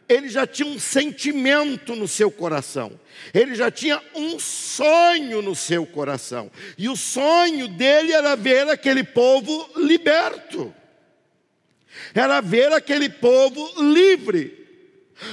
ele 0.08 0.28
já 0.28 0.46
tinha 0.46 0.68
um 0.68 0.78
sentimento 0.78 1.94
no 1.94 2.06
seu 2.06 2.30
coração. 2.30 2.99
Ele 3.32 3.54
já 3.54 3.70
tinha 3.70 4.00
um 4.14 4.38
sonho 4.38 5.40
no 5.40 5.54
seu 5.54 5.87
coração. 5.87 6.50
E 6.76 6.88
o 6.88 6.96
sonho 6.96 7.68
dele 7.68 8.12
era 8.12 8.37
ver 8.37 8.68
aquele 8.68 9.02
povo 9.02 9.68
liberto. 9.76 10.75
Era 12.14 12.40
ver 12.40 12.73
aquele 12.73 13.08
povo 13.08 13.73
livre. 13.92 14.64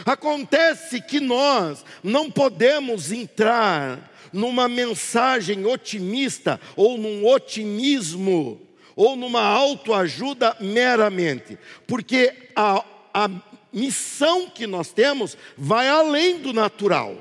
Acontece 0.05 1.01
que 1.01 1.19
nós 1.19 1.83
não 2.03 2.29
podemos 2.29 3.11
entrar 3.11 4.11
numa 4.31 4.69
mensagem 4.69 5.65
otimista 5.65 6.59
ou 6.75 6.97
num 6.97 7.25
otimismo 7.25 8.61
ou 8.95 9.15
numa 9.15 9.41
autoajuda 9.41 10.55
meramente, 10.59 11.57
porque 11.87 12.33
a, 12.55 12.83
a 13.13 13.29
missão 13.71 14.49
que 14.49 14.67
nós 14.67 14.91
temos 14.91 15.37
vai 15.57 15.87
além 15.87 16.39
do 16.39 16.53
natural, 16.53 17.17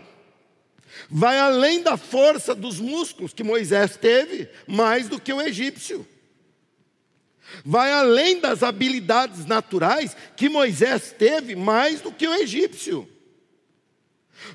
vai 1.08 1.38
além 1.38 1.82
da 1.82 1.96
força 1.96 2.54
dos 2.54 2.80
músculos 2.80 3.32
que 3.32 3.42
Moisés 3.42 3.96
teve, 3.96 4.48
mais 4.66 5.08
do 5.08 5.20
que 5.20 5.32
o 5.32 5.40
egípcio. 5.40 6.06
Vai 7.64 7.92
além 7.92 8.40
das 8.40 8.62
habilidades 8.62 9.44
naturais 9.44 10.16
que 10.36 10.48
Moisés 10.48 11.14
teve, 11.16 11.56
mais 11.56 12.00
do 12.00 12.12
que 12.12 12.26
o 12.26 12.34
egípcio. 12.34 13.08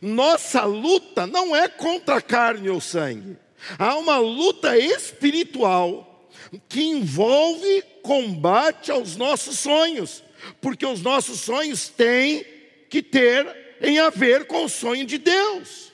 Nossa 0.02 0.64
luta 0.64 1.28
não 1.28 1.56
é 1.56 1.68
contra 1.68 2.18
a 2.18 2.22
carne 2.22 2.70
ou 2.70 2.82
sangue, 2.82 3.38
há 3.78 3.96
uma 3.98 4.18
luta 4.18 4.78
espiritual 4.78 6.30
que 6.70 6.84
envolve 6.84 7.84
combate 8.02 8.92
aos 8.92 9.16
nossos 9.16 9.60
sonhos, 9.60 10.24
porque 10.62 10.86
os 10.86 11.02
nossos 11.02 11.40
sonhos 11.40 11.90
têm 11.90 12.46
que 12.90 13.02
ter 13.02 13.46
em 13.82 14.00
a 14.00 14.10
ver 14.10 14.46
com 14.46 14.66
o 14.66 14.70
sonho 14.70 15.06
de 15.06 15.18
Deus. 15.18 15.94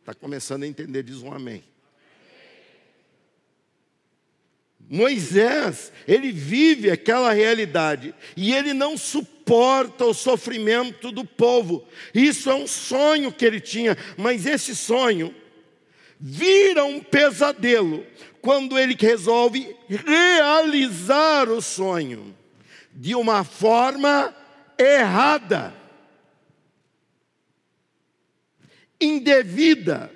Está 0.00 0.14
começando 0.14 0.64
a 0.64 0.66
entender, 0.66 1.02
diz 1.02 1.22
um 1.22 1.32
amém. 1.32 1.64
Moisés, 4.88 5.92
ele 6.06 6.32
vive 6.32 6.90
aquela 6.90 7.32
realidade 7.32 8.12
e 8.36 8.52
ele 8.52 8.74
não 8.74 8.98
suporta 8.98 10.04
o 10.04 10.12
sofrimento 10.12 11.12
do 11.12 11.24
povo. 11.24 11.86
Isso 12.12 12.50
é 12.50 12.54
um 12.54 12.66
sonho 12.66 13.32
que 13.32 13.44
ele 13.44 13.60
tinha, 13.60 13.96
mas 14.16 14.46
esse 14.46 14.74
sonho 14.74 15.32
vira 16.18 16.84
um 16.84 17.00
pesadelo 17.00 18.04
quando 18.42 18.76
ele 18.76 18.96
resolve 18.98 19.76
realizar 19.88 21.48
o 21.48 21.62
sonho 21.62 22.34
de 23.00 23.14
uma 23.14 23.44
forma 23.44 24.36
errada, 24.76 25.72
indevida, 29.00 30.12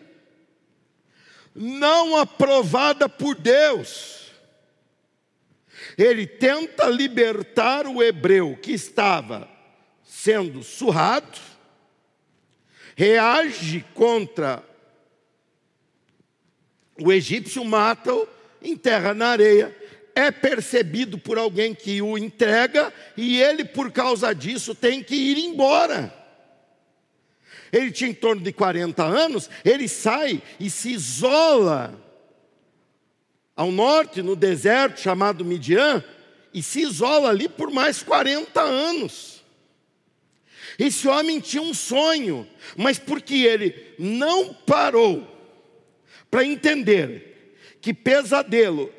não 1.54 2.18
aprovada 2.18 3.08
por 3.08 3.36
Deus. 3.36 4.30
Ele 5.96 6.26
tenta 6.26 6.84
libertar 6.90 7.86
o 7.86 8.02
hebreu 8.02 8.54
que 8.60 8.72
estava 8.72 9.48
sendo 10.02 10.62
surrado, 10.62 11.40
reage 12.94 13.82
contra 13.94 14.62
o 17.00 17.10
egípcio 17.10 17.64
mata-o, 17.64 18.28
enterra 18.60 19.14
na 19.14 19.28
areia, 19.28 19.74
é 20.14 20.30
percebido 20.30 21.18
por 21.18 21.38
alguém 21.38 21.74
que 21.74 22.00
o 22.00 22.16
entrega 22.16 22.92
e 23.16 23.40
ele, 23.40 23.64
por 23.64 23.90
causa 23.90 24.32
disso, 24.34 24.74
tem 24.74 25.02
que 25.02 25.14
ir 25.14 25.38
embora. 25.38 26.14
Ele 27.72 27.90
tinha 27.90 28.10
em 28.10 28.14
torno 28.14 28.40
de 28.40 28.52
40 28.52 29.02
anos, 29.02 29.50
ele 29.64 29.88
sai 29.88 30.40
e 30.60 30.70
se 30.70 30.90
isola 30.90 32.00
ao 33.56 33.70
norte, 33.70 34.22
no 34.22 34.36
deserto 34.36 35.00
chamado 35.00 35.44
Midian, 35.44 36.02
e 36.52 36.62
se 36.62 36.80
isola 36.82 37.30
ali 37.30 37.48
por 37.48 37.70
mais 37.70 38.02
40 38.02 38.60
anos. 38.60 39.42
Esse 40.78 41.06
homem 41.06 41.40
tinha 41.40 41.62
um 41.62 41.74
sonho, 41.74 42.48
mas 42.76 42.98
porque 42.98 43.34
ele 43.34 43.94
não 43.98 44.52
parou 44.52 45.28
para 46.30 46.44
entender 46.44 47.56
que 47.80 47.94
pesadelo 47.94 48.92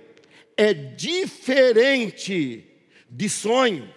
é 0.57 0.73
diferente 0.73 2.65
de 3.09 3.29
sonho. 3.29 3.93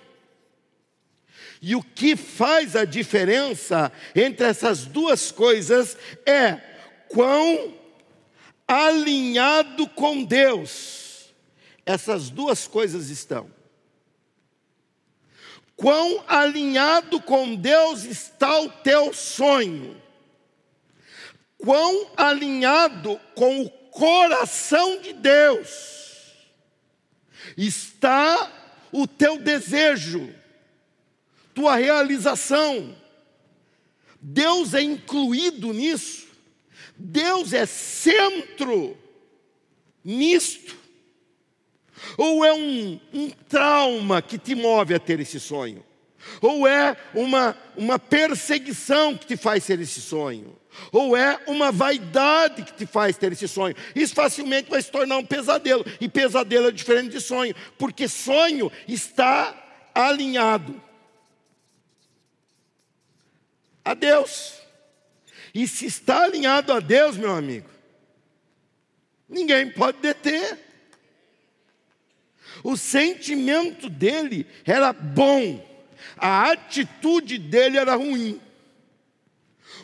E 1.60 1.74
o 1.74 1.82
que 1.82 2.16
faz 2.16 2.76
a 2.76 2.84
diferença 2.84 3.92
entre 4.14 4.46
essas 4.46 4.84
duas 4.84 5.32
coisas 5.32 5.96
é 6.24 6.54
quão 7.08 7.74
alinhado 8.66 9.88
com 9.88 10.22
Deus 10.22 11.34
essas 11.84 12.30
duas 12.30 12.68
coisas 12.68 13.08
estão. 13.08 13.50
Quão 15.74 16.22
alinhado 16.28 17.20
com 17.20 17.54
Deus 17.54 18.04
está 18.04 18.60
o 18.60 18.68
teu 18.68 19.12
sonho 19.12 20.00
quão 21.58 22.06
alinhado 22.16 23.20
com 23.34 23.62
o 23.62 23.70
coração 23.90 25.00
de 25.00 25.12
Deus 25.12 26.07
está 27.56 28.52
o 28.92 29.06
teu 29.06 29.38
desejo, 29.38 30.32
tua 31.54 31.76
realização. 31.76 32.96
Deus 34.20 34.74
é 34.74 34.82
incluído 34.82 35.72
nisso, 35.72 36.26
Deus 36.96 37.52
é 37.52 37.66
centro 37.66 38.96
nisto. 40.04 40.76
Ou 42.16 42.44
é 42.44 42.52
um, 42.52 43.00
um 43.12 43.30
trauma 43.30 44.22
que 44.22 44.38
te 44.38 44.54
move 44.54 44.94
a 44.94 44.98
ter 44.98 45.20
esse 45.20 45.38
sonho? 45.38 45.84
Ou 46.40 46.66
é 46.66 46.96
uma, 47.14 47.56
uma 47.76 47.98
perseguição 47.98 49.16
que 49.16 49.26
te 49.26 49.36
faz 49.36 49.66
ter 49.66 49.80
esse 49.80 50.00
sonho? 50.00 50.57
Ou 50.92 51.16
é 51.16 51.40
uma 51.46 51.70
vaidade 51.70 52.62
que 52.62 52.72
te 52.72 52.86
faz 52.86 53.16
ter 53.16 53.32
esse 53.32 53.46
sonho? 53.46 53.74
Isso 53.94 54.14
facilmente 54.14 54.70
vai 54.70 54.80
se 54.80 54.90
tornar 54.90 55.18
um 55.18 55.24
pesadelo. 55.24 55.84
E 56.00 56.08
pesadelo 56.08 56.68
é 56.68 56.70
diferente 56.70 57.10
de 57.10 57.20
sonho, 57.20 57.54
porque 57.76 58.08
sonho 58.08 58.70
está 58.86 59.54
alinhado 59.94 60.80
a 63.84 63.94
Deus. 63.94 64.54
E 65.54 65.66
se 65.66 65.86
está 65.86 66.24
alinhado 66.24 66.72
a 66.72 66.80
Deus, 66.80 67.16
meu 67.16 67.34
amigo, 67.34 67.68
ninguém 69.28 69.70
pode 69.70 69.98
deter. 69.98 70.58
O 72.62 72.76
sentimento 72.76 73.88
dele 73.88 74.46
era 74.64 74.92
bom, 74.92 75.64
a 76.16 76.50
atitude 76.50 77.38
dele 77.38 77.78
era 77.78 77.94
ruim. 77.94 78.40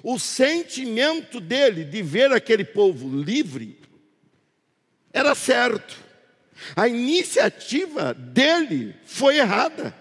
O 0.07 0.19
sentimento 0.19 1.41
dele 1.41 1.83
de 1.83 2.03
ver 2.03 2.31
aquele 2.31 2.63
povo 2.63 3.09
livre 3.23 3.81
era 5.11 5.35
certo. 5.35 5.97
A 6.77 6.87
iniciativa 6.87 8.13
dele 8.13 8.95
foi 9.07 9.39
errada. 9.39 9.97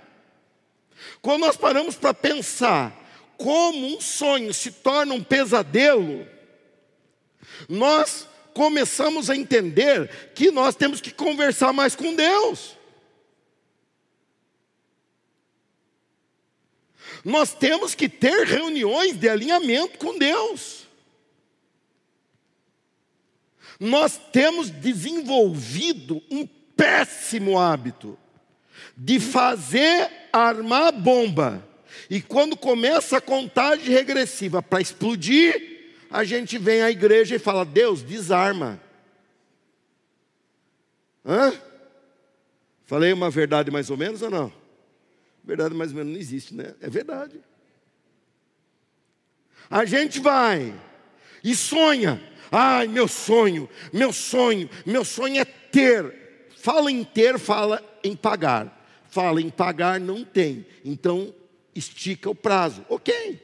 Quando 1.22 1.46
nós 1.46 1.56
paramos 1.56 1.96
para 1.96 2.14
pensar 2.14 2.94
como 3.38 3.96
um 3.96 4.02
sonho 4.02 4.54
se 4.54 4.72
torna 4.72 5.14
um 5.14 5.24
pesadelo, 5.24 6.28
nós 7.70 8.28
começamos 8.54 9.30
a 9.30 9.38
entender 9.38 10.34
que 10.36 10.52
nós 10.52 10.76
temos 10.76 11.00
que 11.00 11.12
conversar 11.12 11.72
mais 11.72 11.96
com 11.96 12.14
Deus. 12.14 12.78
Nós 17.24 17.54
temos 17.54 17.96
que 17.96 18.10
ter 18.10 18.46
reuniões 18.46 19.16
de 19.16 19.30
alinhamento 19.30 19.98
com 19.98 20.18
Deus. 20.18 20.88
Nós 23.80 24.20
temos 24.32 24.70
desenvolvido 24.70 26.22
um 26.30 26.46
péssimo 26.76 27.58
hábito 27.58 28.18
de 28.96 29.20
fazer 29.20 30.10
armar 30.32 30.92
bomba. 30.92 31.68
E 32.10 32.22
quando 32.22 32.58
começa 32.58 33.18
a 33.18 33.22
contagem 33.22 33.90
regressiva 33.90 34.62
para 34.62 34.82
explodir, 34.82 35.74
a 36.10 36.24
gente 36.24 36.58
vem 36.58 36.82
à 36.82 36.92
igreja 36.92 37.36
e 37.36 37.40
fala: 37.40 37.66
Deus, 37.66 38.02
desarma. 38.02 38.80
Hã? 41.26 41.54
Falei 42.86 43.14
uma 43.14 43.30
verdade 43.30 43.72
mais 43.72 43.90
ou 43.90 43.98
menos 43.98 44.22
ou 44.22 44.30
não? 44.30 44.63
Verdade 45.44 45.76
mais 45.76 45.92
ou 45.92 45.98
menos 45.98 46.14
não 46.14 46.20
existe, 46.20 46.54
né? 46.54 46.74
É 46.80 46.90
verdade. 46.90 47.40
A 49.70 49.86
gente 49.86 50.20
vai 50.20 50.74
e 51.44 51.56
sonha. 51.56 52.22
Ai, 52.52 52.88
meu 52.88 53.08
sonho, 53.08 53.68
meu 53.92 54.14
sonho, 54.14 54.70
meu 54.86 55.04
sonho 55.04 55.42
é 55.42 55.46
ter. 55.46 56.48
Fala 56.56 56.92
em 56.92 57.04
ter, 57.04 57.40
fala 57.40 57.84
em 58.04 58.16
pagar. 58.16 58.82
Fala 59.10 59.42
em 59.42 59.50
pagar, 59.50 60.00
não 60.00 60.24
tem. 60.24 60.66
Então, 60.86 61.34
estica 61.76 62.30
o 62.30 62.36
prazo. 62.36 62.86
Ok. 62.90 63.42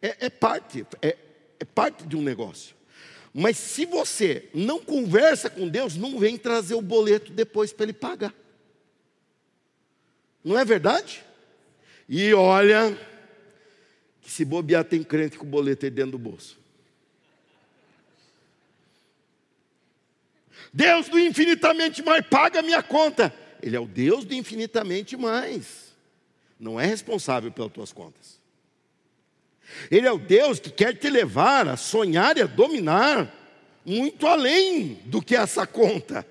É, 0.00 0.26
é 0.26 0.30
parte, 0.30 0.84
é, 1.00 1.16
é 1.58 1.64
parte 1.64 2.06
de 2.06 2.16
um 2.16 2.22
negócio. 2.22 2.74
Mas 3.32 3.56
se 3.56 3.86
você 3.86 4.48
não 4.52 4.80
conversa 4.80 5.48
com 5.48 5.68
Deus, 5.68 5.96
não 5.96 6.18
vem 6.18 6.36
trazer 6.36 6.74
o 6.74 6.82
boleto 6.82 7.32
depois 7.32 7.72
para 7.72 7.84
ele 7.84 7.92
pagar. 7.92 8.34
Não 10.44 10.58
é 10.58 10.64
verdade? 10.64 11.24
E 12.08 12.34
olha, 12.34 12.98
que 14.20 14.30
se 14.30 14.44
bobear 14.44 14.84
tem 14.84 15.02
crente 15.02 15.38
com 15.38 15.44
o 15.44 15.48
boleto 15.48 15.84
aí 15.84 15.90
dentro 15.90 16.12
do 16.12 16.18
bolso. 16.18 16.58
Deus 20.72 21.08
do 21.08 21.18
infinitamente 21.18 22.02
mais 22.02 22.26
paga 22.26 22.60
a 22.60 22.62
minha 22.62 22.82
conta. 22.82 23.32
Ele 23.62 23.76
é 23.76 23.80
o 23.80 23.86
Deus 23.86 24.24
do 24.24 24.34
infinitamente 24.34 25.16
mais. 25.16 25.94
Não 26.58 26.80
é 26.80 26.86
responsável 26.86 27.52
pelas 27.52 27.72
tuas 27.72 27.92
contas. 27.92 28.40
Ele 29.90 30.06
é 30.06 30.12
o 30.12 30.18
Deus 30.18 30.58
que 30.58 30.70
quer 30.70 30.96
te 30.96 31.08
levar 31.08 31.68
a 31.68 31.76
sonhar 31.76 32.36
e 32.36 32.42
a 32.42 32.46
dominar 32.46 33.32
muito 33.84 34.26
além 34.26 34.94
do 35.06 35.20
que 35.20 35.34
essa 35.34 35.66
conta 35.66 36.26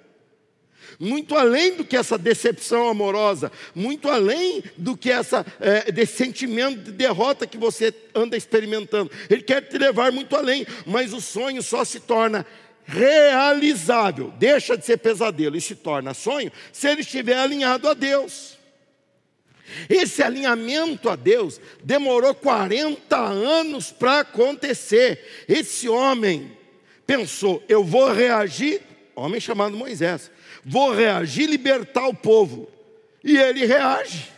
muito 1.01 1.35
além 1.35 1.75
do 1.75 1.83
que 1.83 1.97
essa 1.97 2.15
decepção 2.15 2.87
amorosa, 2.87 3.51
muito 3.73 4.07
além 4.07 4.63
do 4.77 4.95
que 4.95 5.09
essa, 5.09 5.43
é, 5.59 5.91
desse 5.91 6.15
sentimento 6.15 6.77
de 6.77 6.91
derrota 6.91 7.47
que 7.47 7.57
você 7.57 7.91
anda 8.13 8.37
experimentando. 8.37 9.09
Ele 9.27 9.41
quer 9.41 9.61
te 9.61 9.79
levar 9.79 10.11
muito 10.11 10.35
além, 10.35 10.63
mas 10.85 11.11
o 11.11 11.19
sonho 11.19 11.63
só 11.63 11.83
se 11.83 11.99
torna 12.01 12.45
realizável, 12.85 14.31
deixa 14.37 14.77
de 14.77 14.85
ser 14.85 14.97
pesadelo 14.97 15.57
e 15.57 15.61
se 15.61 15.73
torna 15.73 16.13
sonho 16.13 16.51
se 16.71 16.87
ele 16.87 17.01
estiver 17.01 17.37
alinhado 17.37 17.89
a 17.89 17.95
Deus. 17.95 18.59
Esse 19.89 20.21
alinhamento 20.21 21.09
a 21.09 21.15
Deus 21.15 21.59
demorou 21.83 22.35
40 22.35 23.17
anos 23.17 23.91
para 23.91 24.19
acontecer. 24.19 25.45
Esse 25.47 25.89
homem 25.89 26.55
pensou: 27.07 27.63
eu 27.67 27.83
vou 27.83 28.11
reagir, 28.11 28.81
homem 29.15 29.39
chamado 29.39 29.75
Moisés, 29.75 30.29
vou 30.65 30.93
reagir, 30.93 31.47
libertar 31.47 32.07
o 32.07 32.13
povo. 32.13 32.69
E 33.23 33.37
ele 33.37 33.65
reage. 33.65 34.29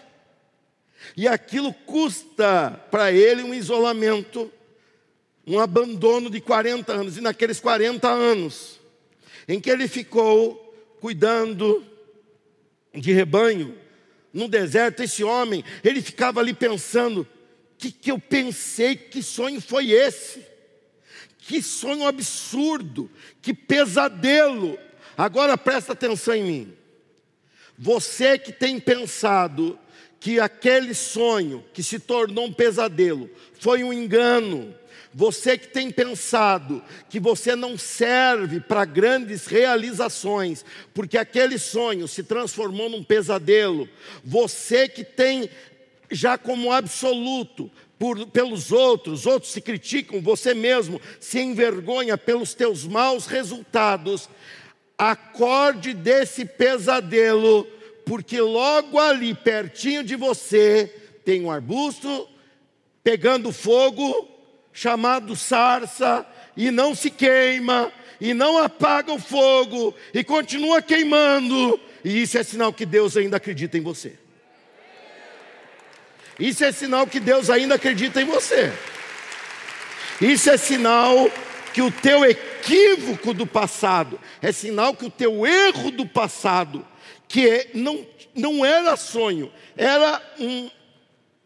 E 1.16 1.28
aquilo 1.28 1.74
custa 1.74 2.72
para 2.90 3.12
ele 3.12 3.44
um 3.44 3.54
isolamento, 3.54 4.52
um 5.46 5.60
abandono 5.60 6.30
de 6.30 6.42
40 6.42 6.92
anos. 6.92 7.18
E 7.18 7.22
naqueles 7.22 7.60
40 7.60 8.08
anos, 8.08 8.80
em 9.48 9.60
que 9.60 9.70
ele 9.70 9.88
ficou 9.88 10.60
cuidando 11.00 11.86
de 12.94 13.12
rebanho, 13.12 13.78
no 14.34 14.48
deserto, 14.48 15.04
esse 15.04 15.24
homem, 15.24 15.64
ele 15.84 16.02
ficava 16.02 16.40
ali 16.40 16.54
pensando: 16.54 17.28
que, 17.84 17.92
que 17.92 18.12
eu 18.12 18.18
pensei, 18.20 18.96
que 18.96 19.22
sonho 19.22 19.60
foi 19.60 19.92
esse? 19.92 20.46
Que 21.40 21.62
sonho 21.62 22.08
absurdo, 22.08 23.12
que 23.42 23.54
pesadelo. 23.54 24.80
Agora 25.18 25.58
presta 25.58 25.94
atenção 25.94 26.36
em 26.36 26.44
mim. 26.44 26.74
Você 27.78 28.38
que 28.38 28.52
tem 28.52 28.80
pensado 28.80 29.78
que 30.20 30.40
aquele 30.40 30.94
sonho 30.94 31.64
que 31.74 31.84
se 31.84 32.00
tornou 32.00 32.46
um 32.46 32.54
pesadelo 32.54 33.30
foi 33.60 33.84
um 33.84 33.92
engano, 33.92 34.74
você 35.14 35.58
que 35.58 35.68
tem 35.68 35.92
pensado 35.92 36.82
que 37.10 37.20
você 37.20 37.56
não 37.56 37.78
serve 37.78 38.60
para 38.60 38.86
grandes 38.86 39.46
realizações, 39.46 40.66
porque 40.94 41.18
aquele 41.18 41.58
sonho 41.60 42.08
se 42.08 42.24
transformou 42.24 42.90
num 42.90 43.04
pesadelo, 43.04 43.88
você 44.24 44.88
que 44.88 45.04
tem 45.04 45.50
já 46.10 46.38
como 46.38 46.72
absoluto 46.72 47.70
por, 48.00 48.26
pelos 48.28 48.72
outros, 48.72 49.26
outros 49.26 49.52
se 49.52 49.62
criticam, 49.62 50.20
você 50.20 50.54
mesmo 50.54 51.00
se 51.20 51.40
envergonha 51.40 52.18
pelos 52.18 52.54
teus 52.54 52.86
maus 52.86 53.28
resultados, 53.28 54.30
acorde 54.98 55.94
desse 55.94 56.46
pesadelo, 56.46 57.66
porque 58.06 58.40
logo 58.40 59.00
ali, 59.00 59.34
pertinho 59.34 60.04
de 60.04 60.16
você, 60.16 60.94
tem 61.26 61.44
um 61.44 61.52
arbusto 61.52 62.28
pegando 63.04 63.52
fogo, 63.52 64.30
chamado 64.72 65.36
sarça, 65.36 66.26
e 66.56 66.72
não 66.72 66.96
se 66.96 67.10
queima, 67.10 67.92
e 68.20 68.34
não 68.34 68.58
apaga 68.58 69.12
o 69.12 69.20
fogo, 69.20 69.94
e 70.14 70.24
continua 70.24 70.82
queimando, 70.82 71.80
e 72.04 72.22
isso 72.22 72.38
é 72.38 72.44
sinal 72.44 72.72
que 72.72 72.86
Deus 72.86 73.18
ainda 73.18 73.38
acredita 73.38 73.78
em 73.78 73.82
você. 73.82 74.14
Isso 76.40 76.64
é 76.64 76.72
sinal 76.72 77.06
que 77.06 77.20
Deus 77.20 77.50
ainda 77.50 77.76
acredita 77.76 78.22
em 78.22 78.26
você. 78.26 78.72
Isso 80.20 80.50
é 80.50 80.58
sinal 80.58 81.30
que 81.74 81.82
o 81.82 81.92
teu 81.92 82.24
equívoco 82.24 82.53
do 83.34 83.48
passado 83.48 84.20
é 84.42 84.52
sinal 84.52 84.96
que 84.96 85.06
o 85.06 85.10
teu 85.10 85.46
erro 85.46 85.92
do 85.92 86.06
passado, 86.06 86.86
que 87.28 87.48
é, 87.48 87.70
não, 87.74 88.06
não 88.34 88.66
era 88.66 88.96
sonho, 88.96 89.52
era 89.76 90.22
um, 90.40 90.70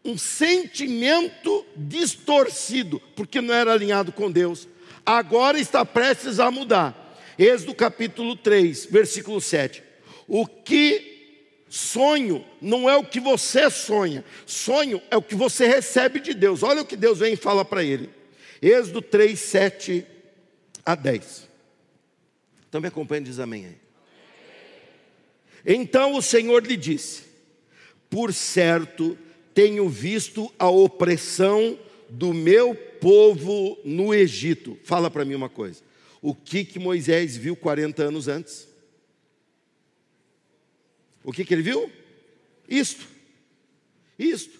um 0.04 0.18
sentimento 0.18 1.64
distorcido, 1.76 3.00
porque 3.16 3.40
não 3.40 3.54
era 3.54 3.72
alinhado 3.72 4.12
com 4.12 4.30
Deus, 4.30 4.68
agora 5.04 5.58
está 5.58 5.84
prestes 5.84 6.38
a 6.38 6.50
mudar. 6.50 7.06
Êxodo 7.38 7.74
capítulo 7.74 8.34
3, 8.36 8.86
versículo 8.86 9.40
7. 9.40 9.82
O 10.26 10.46
que 10.46 11.16
sonho 11.68 12.44
não 12.60 12.88
é 12.88 12.96
o 12.96 13.04
que 13.04 13.20
você 13.20 13.70
sonha, 13.70 14.24
sonho 14.46 15.00
é 15.10 15.16
o 15.16 15.22
que 15.22 15.34
você 15.34 15.66
recebe 15.66 16.20
de 16.20 16.34
Deus. 16.34 16.62
Olha 16.62 16.82
o 16.82 16.86
que 16.86 16.96
Deus 16.96 17.18
vem 17.18 17.34
e 17.34 17.36
fala 17.36 17.64
para 17.64 17.84
ele. 17.84 18.10
Êxodo 18.60 19.00
3, 19.00 19.38
7 19.38 20.06
a 20.88 20.94
10. 20.94 21.46
Então 22.66 22.80
me 22.80 22.88
acompanhe 22.88 23.20
e 23.20 23.24
diz 23.26 23.38
amém 23.38 23.66
aí. 23.66 23.76
Então 25.66 26.14
o 26.14 26.22
Senhor 26.22 26.66
lhe 26.66 26.78
disse: 26.78 27.24
Por 28.08 28.32
certo, 28.32 29.18
tenho 29.52 29.86
visto 29.86 30.50
a 30.58 30.70
opressão 30.70 31.78
do 32.08 32.32
meu 32.32 32.74
povo 32.74 33.78
no 33.84 34.14
Egito. 34.14 34.78
Fala 34.82 35.10
para 35.10 35.26
mim 35.26 35.34
uma 35.34 35.50
coisa. 35.50 35.82
O 36.22 36.34
que 36.34 36.64
que 36.64 36.78
Moisés 36.78 37.36
viu 37.36 37.54
40 37.54 38.04
anos 38.04 38.26
antes? 38.26 38.66
O 41.22 41.32
que 41.32 41.44
que 41.44 41.52
ele 41.52 41.62
viu? 41.62 41.92
Isto. 42.66 43.06
Isto. 44.18 44.58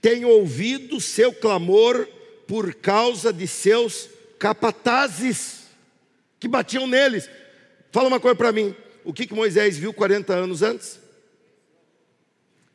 Tenho 0.00 0.30
ouvido 0.30 1.02
seu 1.02 1.34
clamor 1.34 2.08
por 2.46 2.74
causa 2.76 3.30
de 3.30 3.46
seus 3.46 4.08
capatazes 4.38 5.65
que 6.38 6.48
batiam 6.48 6.86
neles. 6.86 7.28
Fala 7.92 8.08
uma 8.08 8.20
coisa 8.20 8.36
para 8.36 8.52
mim: 8.52 8.74
o 9.04 9.12
que, 9.12 9.26
que 9.26 9.34
Moisés 9.34 9.76
viu 9.76 9.92
40 9.92 10.34
anos 10.34 10.62
antes? 10.62 10.98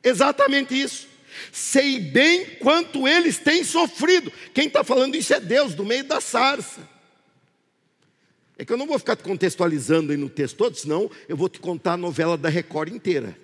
Exatamente 0.03 0.79
isso. 0.79 1.07
Sei 1.51 1.99
bem 1.99 2.45
quanto 2.55 3.07
eles 3.07 3.37
têm 3.37 3.63
sofrido. 3.63 4.31
Quem 4.53 4.67
está 4.67 4.83
falando 4.83 5.15
isso 5.15 5.33
é 5.33 5.39
Deus, 5.39 5.73
do 5.73 5.85
meio 5.85 6.03
da 6.03 6.19
sarça. 6.19 6.87
É 8.57 8.65
que 8.65 8.71
eu 8.71 8.77
não 8.77 8.85
vou 8.85 8.99
ficar 8.99 9.15
contextualizando 9.15 10.11
aí 10.11 10.17
no 10.17 10.29
texto 10.29 10.57
todo, 10.57 10.75
senão 10.75 11.09
eu 11.27 11.35
vou 11.35 11.49
te 11.49 11.59
contar 11.59 11.93
a 11.93 11.97
novela 11.97 12.37
da 12.37 12.49
Record 12.49 12.93
inteira. 12.93 13.35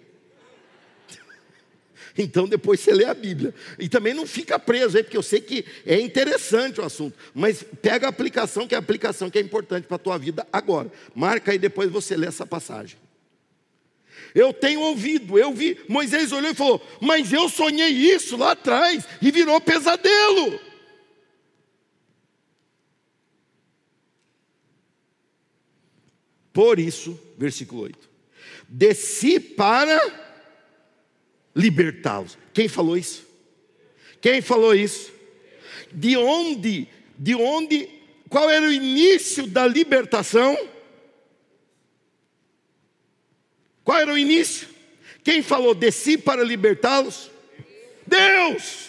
Então 2.17 2.47
depois 2.47 2.79
você 2.79 2.93
lê 2.93 3.05
a 3.05 3.13
Bíblia. 3.13 3.53
E 3.77 3.87
também 3.87 4.13
não 4.13 4.25
fica 4.25 4.57
preso 4.57 4.97
aí, 4.97 5.03
porque 5.03 5.17
eu 5.17 5.23
sei 5.23 5.39
que 5.39 5.63
é 5.85 5.99
interessante 5.99 6.81
o 6.81 6.83
assunto. 6.83 7.17
Mas 7.33 7.63
pega 7.81 8.07
a 8.07 8.09
aplicação, 8.09 8.67
que 8.67 8.73
é 8.73 8.77
a 8.77 8.79
aplicação 8.79 9.29
que 9.29 9.37
é 9.37 9.41
importante 9.41 9.85
para 9.85 9.95
a 9.95 9.99
tua 9.99 10.17
vida 10.17 10.47
agora. 10.51 10.91
Marca 11.13 11.51
aí 11.51 11.59
depois 11.59 11.91
você 11.91 12.17
lê 12.17 12.27
essa 12.27 12.45
passagem. 12.45 12.97
Eu 14.33 14.53
tenho 14.53 14.81
ouvido, 14.81 15.37
eu 15.37 15.53
vi, 15.53 15.79
Moisés 15.87 16.31
olhou 16.31 16.51
e 16.51 16.55
falou: 16.55 16.85
Mas 16.99 17.31
eu 17.31 17.47
sonhei 17.49 17.89
isso 17.89 18.35
lá 18.35 18.51
atrás 18.51 19.05
e 19.21 19.31
virou 19.31 19.59
pesadelo. 19.61 20.59
Por 26.51 26.79
isso, 26.79 27.19
versículo 27.37 27.83
8: 27.83 28.09
Desci 28.67 29.39
para 29.39 30.26
libertá-los. 31.57 32.37
Quem 32.53 32.67
falou 32.67 32.95
isso? 32.95 33.25
Quem 34.21 34.41
falou 34.41 34.75
isso? 34.75 35.11
De 35.91 36.15
onde? 36.15 36.87
De 37.17 37.33
onde? 37.33 37.89
Qual 38.29 38.47
era 38.49 38.65
o 38.65 38.71
início 38.71 39.47
da 39.47 39.65
libertação? 39.65 40.55
Qual 43.83 43.97
era 43.97 44.13
o 44.13 44.17
início? 44.17 44.67
Quem 45.23 45.41
falou 45.41 45.73
desci 45.73 46.17
para 46.17 46.43
libertá-los? 46.43 47.31
Deus! 48.05 48.86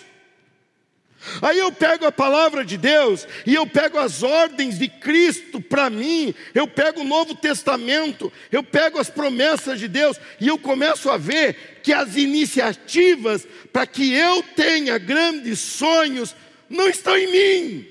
Aí 1.40 1.58
eu 1.58 1.70
pego 1.72 2.06
a 2.06 2.12
palavra 2.12 2.64
de 2.64 2.76
Deus 2.76 3.26
e 3.46 3.54
eu 3.54 3.66
pego 3.66 3.98
as 3.98 4.22
ordens 4.22 4.78
de 4.78 4.88
Cristo 4.88 5.60
para 5.60 5.88
mim, 5.88 6.34
eu 6.54 6.66
pego 6.66 7.00
o 7.00 7.04
Novo 7.04 7.34
Testamento, 7.34 8.32
eu 8.50 8.62
pego 8.62 8.98
as 8.98 9.08
promessas 9.08 9.78
de 9.78 9.88
Deus 9.88 10.18
e 10.40 10.48
eu 10.48 10.58
começo 10.58 11.10
a 11.10 11.16
ver 11.16 11.80
que 11.82 11.92
as 11.92 12.16
iniciativas 12.16 13.46
para 13.72 13.86
que 13.86 14.12
eu 14.12 14.42
tenha 14.42 14.98
grandes 14.98 15.58
sonhos 15.58 16.34
não 16.68 16.88
estão 16.88 17.16
em 17.16 17.30
mim, 17.30 17.88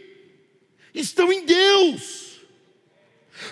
estão 0.94 1.32
em 1.32 1.46
Deus. 1.46 2.27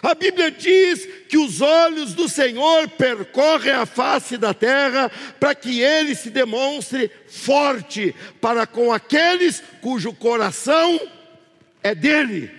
A 0.02 0.16
Bíblia 0.16 0.50
diz 0.52 1.08
que 1.30 1.38
os 1.38 1.62
olhos 1.62 2.14
do 2.14 2.28
Senhor 2.28 2.90
percorrem 2.90 3.74
a 3.74 3.86
face 3.86 4.38
da 4.38 4.54
terra 4.54 5.12
para 5.40 5.54
que 5.54 5.82
ele 5.82 6.16
se 6.16 6.30
demonstre 6.30 7.12
forte 7.28 8.16
para 8.42 8.66
com 8.66 8.92
aqueles 8.92 9.62
cujo 9.82 10.12
coração 10.14 11.00
é 11.84 11.94
dele. 11.94 12.52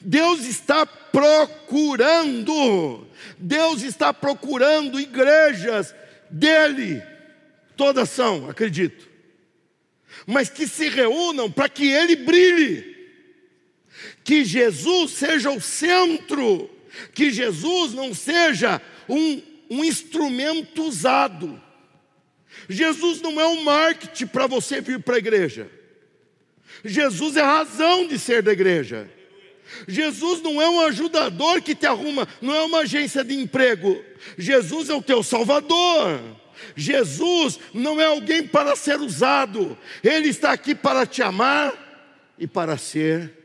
Deus 0.00 0.46
está 0.46 0.86
procurando, 0.86 2.46
Deus 3.38 3.82
está 3.82 4.14
procurando 4.14 4.98
igrejas 4.98 5.94
dele, 6.30 7.02
todas 7.76 8.08
são, 8.08 8.48
acredito, 8.48 9.06
mas 10.26 10.48
que 10.48 10.66
se 10.66 10.88
reúnam 10.88 11.50
para 11.50 11.68
que 11.68 11.86
ele 11.86 12.16
brilhe 12.16 12.89
que 14.30 14.44
Jesus 14.44 15.10
seja 15.10 15.50
o 15.50 15.60
centro, 15.60 16.70
que 17.12 17.32
Jesus 17.32 17.94
não 17.94 18.14
seja 18.14 18.80
um, 19.08 19.42
um 19.68 19.84
instrumento 19.84 20.84
usado. 20.84 21.60
Jesus 22.68 23.20
não 23.20 23.40
é 23.40 23.46
um 23.48 23.64
marketing 23.64 24.28
para 24.28 24.46
você 24.46 24.80
vir 24.80 25.02
para 25.02 25.16
a 25.16 25.18
igreja. 25.18 25.68
Jesus 26.84 27.36
é 27.36 27.40
a 27.40 27.56
razão 27.56 28.06
de 28.06 28.20
ser 28.20 28.40
da 28.40 28.52
igreja. 28.52 29.10
Jesus 29.88 30.40
não 30.42 30.62
é 30.62 30.68
um 30.68 30.80
ajudador 30.82 31.60
que 31.60 31.74
te 31.74 31.86
arruma, 31.86 32.28
não 32.40 32.54
é 32.54 32.62
uma 32.62 32.82
agência 32.82 33.24
de 33.24 33.34
emprego. 33.34 34.00
Jesus 34.38 34.88
é 34.88 34.94
o 34.94 35.02
teu 35.02 35.24
salvador. 35.24 36.20
Jesus 36.76 37.58
não 37.74 38.00
é 38.00 38.04
alguém 38.04 38.46
para 38.46 38.76
ser 38.76 39.00
usado. 39.00 39.76
Ele 40.04 40.28
está 40.28 40.52
aqui 40.52 40.72
para 40.72 41.04
te 41.04 41.20
amar 41.20 41.74
e 42.38 42.46
para 42.46 42.78
ser 42.78 43.39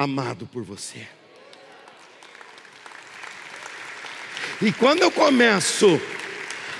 amado 0.00 0.46
por 0.46 0.62
você. 0.62 1.06
E 4.62 4.72
quando 4.72 5.02
eu 5.02 5.10
começo 5.10 6.00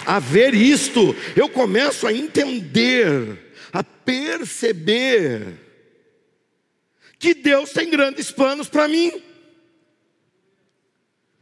a 0.06 0.18
ver 0.18 0.54
isto, 0.54 1.14
eu 1.36 1.46
começo 1.46 2.06
a 2.06 2.14
entender, 2.14 3.52
a 3.74 3.84
perceber 3.84 5.54
que 7.18 7.34
Deus 7.34 7.70
tem 7.72 7.90
grandes 7.90 8.30
planos 8.30 8.70
para 8.70 8.88
mim. 8.88 9.22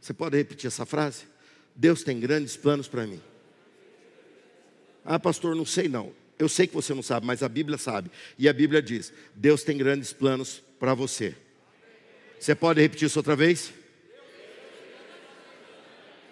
Você 0.01 0.13
pode 0.13 0.35
repetir 0.35 0.67
essa 0.67 0.85
frase? 0.85 1.23
Deus 1.73 2.03
tem 2.03 2.19
grandes 2.19 2.57
planos 2.57 2.89
para 2.89 3.07
mim. 3.07 3.21
Ah, 5.05 5.17
pastor, 5.17 5.55
não 5.55 5.65
sei 5.65 5.87
não. 5.87 6.11
Eu 6.37 6.49
sei 6.49 6.67
que 6.67 6.75
você 6.75 6.93
não 6.93 7.03
sabe, 7.03 7.25
mas 7.25 7.41
a 7.41 7.47
Bíblia 7.47 7.77
sabe. 7.77 8.11
E 8.37 8.49
a 8.49 8.53
Bíblia 8.53 8.81
diz: 8.81 9.13
Deus 9.33 9.63
tem 9.63 9.77
grandes 9.77 10.11
planos 10.11 10.61
para 10.77 10.93
você. 10.93 11.35
Você 12.39 12.55
pode 12.55 12.81
repetir 12.81 13.07
isso 13.07 13.19
outra 13.19 13.35
vez? 13.35 13.73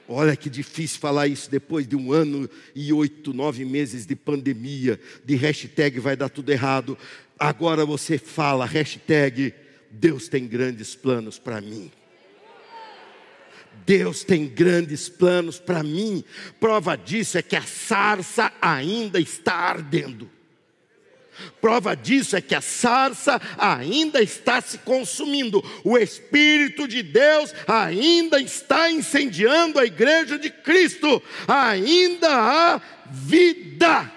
Olha 0.07 0.37
que 0.37 0.49
difícil 0.49 1.01
falar 1.01 1.27
isso 1.27 1.51
depois 1.51 1.85
de 1.85 1.95
um 1.95 2.13
ano 2.13 2.49
e 2.73 2.93
oito, 2.93 3.33
nove 3.33 3.65
meses 3.65 4.05
de 4.05 4.15
pandemia, 4.15 4.97
de 5.25 5.35
hashtag 5.35 5.99
vai 5.99 6.15
dar 6.15 6.29
tudo 6.29 6.49
errado. 6.49 6.97
Agora 7.37 7.85
você 7.85 8.17
fala, 8.17 8.65
hashtag 8.65 9.53
Deus 9.91 10.29
tem 10.29 10.47
grandes 10.47 10.95
planos 10.95 11.37
para 11.37 11.59
mim. 11.59 11.91
Deus 13.85 14.23
tem 14.23 14.47
grandes 14.47 15.09
planos 15.09 15.59
para 15.59 15.83
mim. 15.83 16.23
Prova 16.57 16.95
disso 16.95 17.37
é 17.37 17.41
que 17.41 17.55
a 17.55 17.61
sarça 17.61 18.51
ainda 18.61 19.19
está 19.19 19.53
ardendo. 19.53 20.36
Prova 21.61 21.95
disso 21.95 22.35
é 22.35 22.41
que 22.41 22.55
a 22.55 22.61
sarça 22.61 23.41
ainda 23.57 24.21
está 24.21 24.61
se 24.61 24.77
consumindo, 24.79 25.63
o 25.83 25.97
Espírito 25.97 26.87
de 26.87 27.03
Deus 27.03 27.53
ainda 27.67 28.39
está 28.39 28.89
incendiando 28.91 29.79
a 29.79 29.85
igreja 29.85 30.37
de 30.37 30.49
Cristo, 30.49 31.21
ainda 31.47 32.29
há 32.29 32.81
vida 33.11 34.11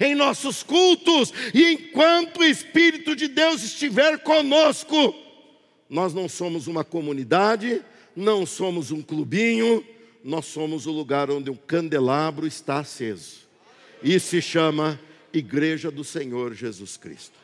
em 0.00 0.14
nossos 0.14 0.62
cultos, 0.62 1.32
e 1.52 1.72
enquanto 1.72 2.38
o 2.40 2.44
Espírito 2.44 3.14
de 3.14 3.28
Deus 3.28 3.62
estiver 3.62 4.18
conosco, 4.20 5.14
nós 5.88 6.14
não 6.14 6.28
somos 6.28 6.66
uma 6.66 6.82
comunidade, 6.82 7.82
não 8.16 8.46
somos 8.46 8.90
um 8.90 9.02
clubinho, 9.02 9.84
nós 10.24 10.46
somos 10.46 10.86
o 10.86 10.92
lugar 10.92 11.30
onde 11.30 11.50
um 11.50 11.56
candelabro 11.56 12.46
está 12.46 12.78
aceso, 12.78 13.40
e 14.02 14.18
se 14.18 14.40
chama 14.40 14.98
igreja 15.32 15.90
do 15.90 16.04
Senhor 16.04 16.54
Jesus 16.54 16.96
Cristo. 16.96 17.38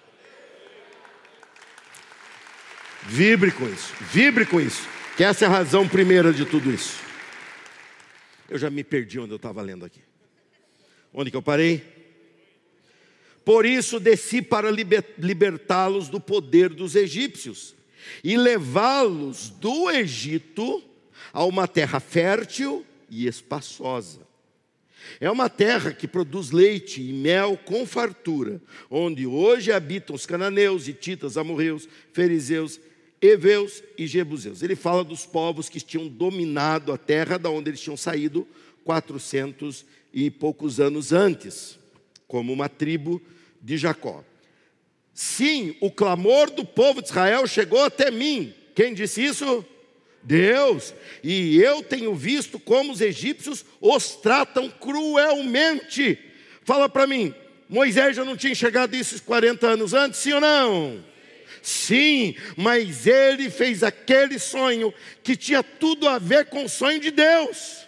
Vibre 3.05 3.53
com 3.53 3.69
isso, 3.69 3.95
vibre 4.13 4.45
com 4.45 4.61
isso, 4.61 4.89
que 5.17 5.23
essa 5.23 5.45
é 5.45 5.49
a 5.49 5.51
razão 5.51 5.89
primeira 5.89 6.33
de 6.33 6.45
tudo 6.45 6.73
isso. 6.73 6.99
Eu 8.49 8.59
já 8.59 8.69
me 8.69 8.83
perdi 8.83 9.19
onde 9.19 9.33
eu 9.33 9.37
estava 9.37 9.63
lendo 9.63 9.85
aqui. 9.85 10.01
Onde 11.13 11.31
que 11.31 11.37
eu 11.37 11.43
parei? 11.43 11.85
Por 13.45 13.65
isso 13.65 14.01
desci 14.01 14.43
para 14.43 14.71
libertá-los 14.71 16.09
do 16.09 16.21
poder 16.21 16.71
dos 16.71 16.97
egípcios 16.97 17.77
e 18.25 18.37
levá-los 18.37 19.51
do 19.51 19.89
Egito 19.89 20.83
a 21.33 21.45
uma 21.45 21.69
terra 21.69 22.01
fértil 22.01 22.85
e 23.09 23.27
espaçosa 23.27 24.26
é 25.21 25.31
uma 25.31 25.49
terra 25.49 25.93
que 25.93 26.09
produz 26.09 26.51
leite 26.51 27.03
e 27.03 27.13
mel 27.13 27.59
com 27.65 27.87
fartura, 27.87 28.61
onde 28.91 29.27
hoje 29.27 29.73
habitam 29.73 30.15
os 30.15 30.27
cananeus, 30.27 30.89
hititas, 30.89 31.37
amorreus, 31.37 31.89
fariseus, 32.13 32.81
heveus 33.21 33.83
e 33.97 34.07
jebuseus. 34.07 34.63
Ele 34.63 34.77
fala 34.77 35.03
dos 35.05 35.27
povos 35.27 35.69
que 35.69 35.81
tinham 35.81 36.09
dominado 36.09 36.93
a 36.93 36.99
terra 36.99 37.39
da 37.39 37.51
onde 37.51 37.71
eles 37.71 37.81
tinham 37.81 37.97
saído 37.97 38.47
400 38.85 39.85
e 40.13 40.31
poucos 40.31 40.81
anos 40.81 41.13
antes, 41.13 41.79
como 42.29 42.53
uma 42.53 42.69
tribo 42.69 43.21
de 43.61 43.77
Jacó. 43.77 44.25
Sim, 45.13 45.75
o 45.81 45.91
clamor 45.91 46.51
do 46.51 46.65
povo 46.65 47.01
de 47.01 47.09
Israel 47.09 47.47
chegou 47.47 47.83
até 47.85 48.11
mim. 48.11 48.53
Quem 48.75 48.93
disse 48.93 49.25
isso? 49.25 49.65
Deus, 50.27 50.93
e 51.23 51.57
eu 51.63 51.85
tenho 51.85 52.13
visto 52.13 52.59
como 52.59 52.93
os 52.93 53.01
egípcios 53.01 53.65
os 53.81 54.17
tratam 54.17 54.69
cruelmente. 54.69 56.19
Fala 56.65 56.89
para 56.89 57.07
mim, 57.07 57.33
Moisés 57.69 58.17
já 58.17 58.25
não 58.25 58.37
tinha 58.37 58.51
enxergado 58.51 58.97
isso 58.97 59.23
40 59.23 59.65
anos 59.69 59.95
antes, 59.95 60.19
sim 60.19 60.33
ou 60.33 60.41
não? 60.41 61.05
Sim, 61.63 62.35
mas 62.57 63.07
ele 63.07 63.49
fez 63.49 63.85
aquele 63.85 64.37
sonho 64.37 64.93
que 65.23 65.37
tinha 65.37 65.63
tudo 65.63 66.09
a 66.09 66.19
ver 66.19 66.47
com 66.47 66.65
o 66.65 66.69
sonho 66.69 66.99
de 66.99 67.13
Deus, 67.13 67.87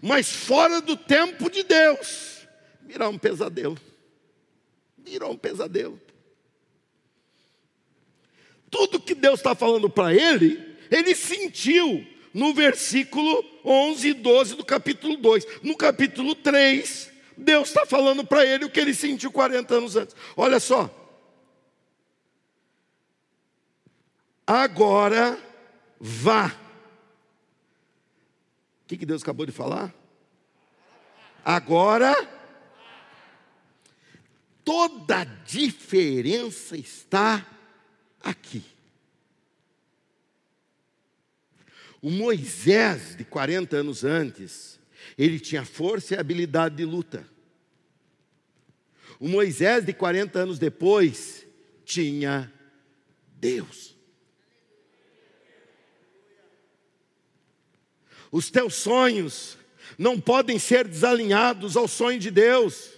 mas 0.00 0.32
fora 0.32 0.80
do 0.80 0.96
tempo 0.96 1.50
de 1.50 1.64
Deus. 1.64 2.46
Virou 2.80 3.10
um 3.10 3.18
pesadelo. 3.18 3.78
Virou 4.96 5.32
um 5.32 5.36
pesadelo. 5.36 6.00
Tudo 8.70 8.98
que 8.98 9.14
Deus 9.14 9.40
está 9.40 9.54
falando 9.54 9.90
para 9.90 10.14
ele, 10.14 10.73
ele 10.90 11.14
sentiu, 11.14 12.06
no 12.32 12.52
versículo 12.52 13.44
11 13.64 14.08
e 14.08 14.12
12 14.12 14.56
do 14.56 14.64
capítulo 14.64 15.16
2. 15.16 15.62
No 15.62 15.76
capítulo 15.76 16.34
3, 16.34 17.12
Deus 17.36 17.68
está 17.68 17.86
falando 17.86 18.24
para 18.24 18.44
ele 18.44 18.64
o 18.64 18.70
que 18.70 18.80
ele 18.80 18.94
sentiu 18.94 19.30
40 19.30 19.74
anos 19.74 19.96
antes. 19.96 20.16
Olha 20.36 20.58
só. 20.58 20.90
Agora 24.46 25.38
vá. 25.98 26.48
O 28.82 28.86
que, 28.86 28.98
que 28.98 29.06
Deus 29.06 29.22
acabou 29.22 29.46
de 29.46 29.52
falar? 29.52 29.94
Agora, 31.44 32.14
toda 34.64 35.20
a 35.20 35.24
diferença 35.24 36.76
está 36.76 37.46
aqui. 38.22 38.73
O 42.04 42.10
Moisés, 42.10 43.16
de 43.16 43.24
40 43.24 43.78
anos 43.78 44.04
antes, 44.04 44.78
ele 45.16 45.40
tinha 45.40 45.64
força 45.64 46.14
e 46.14 46.18
habilidade 46.18 46.76
de 46.76 46.84
luta. 46.84 47.26
O 49.18 49.26
Moisés, 49.26 49.86
de 49.86 49.94
40 49.94 50.40
anos 50.40 50.58
depois, 50.58 51.46
tinha 51.82 52.52
Deus. 53.40 53.96
Os 58.30 58.50
teus 58.50 58.74
sonhos 58.74 59.56
não 59.96 60.20
podem 60.20 60.58
ser 60.58 60.86
desalinhados 60.86 61.74
ao 61.74 61.88
sonho 61.88 62.18
de 62.18 62.30
Deus. 62.30 62.90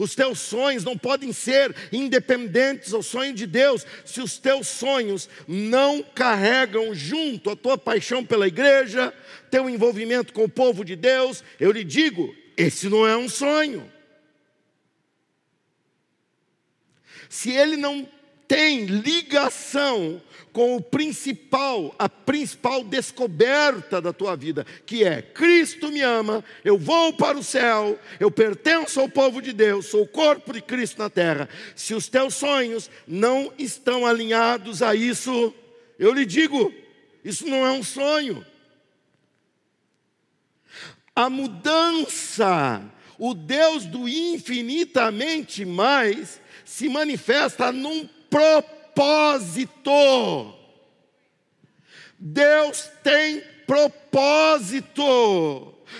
Os 0.00 0.14
teus 0.14 0.38
sonhos 0.38 0.82
não 0.82 0.96
podem 0.96 1.30
ser 1.30 1.76
independentes 1.92 2.94
ao 2.94 3.02
sonho 3.02 3.34
de 3.34 3.46
Deus, 3.46 3.84
se 4.02 4.22
os 4.22 4.38
teus 4.38 4.66
sonhos 4.66 5.28
não 5.46 6.02
carregam 6.02 6.94
junto 6.94 7.50
a 7.50 7.54
tua 7.54 7.76
paixão 7.76 8.24
pela 8.24 8.48
igreja, 8.48 9.12
teu 9.50 9.68
envolvimento 9.68 10.32
com 10.32 10.44
o 10.44 10.48
povo 10.48 10.86
de 10.86 10.96
Deus. 10.96 11.44
Eu 11.60 11.70
lhe 11.70 11.84
digo, 11.84 12.34
esse 12.56 12.88
não 12.88 13.06
é 13.06 13.14
um 13.14 13.28
sonho. 13.28 13.92
Se 17.28 17.50
ele 17.50 17.76
não 17.76 18.08
tem 18.50 18.84
ligação 18.84 20.20
com 20.52 20.74
o 20.74 20.82
principal, 20.82 21.94
a 21.96 22.08
principal 22.08 22.82
descoberta 22.82 24.00
da 24.00 24.12
tua 24.12 24.34
vida, 24.34 24.66
que 24.84 25.04
é 25.04 25.22
Cristo 25.22 25.88
me 25.88 26.00
ama, 26.00 26.44
eu 26.64 26.76
vou 26.76 27.12
para 27.12 27.38
o 27.38 27.44
céu, 27.44 27.96
eu 28.18 28.28
pertenço 28.28 28.98
ao 28.98 29.08
povo 29.08 29.40
de 29.40 29.52
Deus, 29.52 29.86
sou 29.86 30.02
o 30.02 30.08
corpo 30.08 30.52
de 30.52 30.60
Cristo 30.60 30.98
na 30.98 31.08
terra. 31.08 31.48
Se 31.76 31.94
os 31.94 32.08
teus 32.08 32.34
sonhos 32.34 32.90
não 33.06 33.52
estão 33.56 34.04
alinhados 34.04 34.82
a 34.82 34.96
isso, 34.96 35.54
eu 35.96 36.12
lhe 36.12 36.26
digo, 36.26 36.74
isso 37.24 37.46
não 37.46 37.64
é 37.64 37.70
um 37.70 37.84
sonho. 37.84 38.44
A 41.14 41.30
mudança, 41.30 42.82
o 43.16 43.32
Deus 43.32 43.84
do 43.86 44.08
infinitamente 44.08 45.64
mais, 45.64 46.40
se 46.64 46.88
manifesta 46.88 47.70
num 47.70 48.08
propósito. 48.30 49.90
Deus 52.18 52.88
tem 53.02 53.42
propósito. 53.66 55.00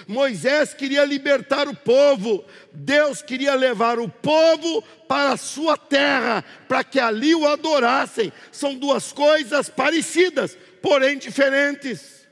Moisés 0.07 0.73
queria 0.73 1.05
libertar 1.05 1.69
o 1.69 1.75
povo, 1.75 2.45
Deus 2.73 3.23
queria 3.23 3.55
levar 3.55 3.99
o 3.99 4.09
povo 4.09 4.83
para 5.09 5.33
a 5.33 5.37
sua 5.37 5.77
terra, 5.77 6.45
para 6.69 6.85
que 6.85 7.01
ali 7.01 7.35
o 7.35 7.47
adorassem. 7.47 8.33
São 8.53 8.75
duas 8.75 9.13
coisas 9.13 9.69
parecidas, 9.69 10.57
porém 10.81 11.19
diferentes. 11.19 12.27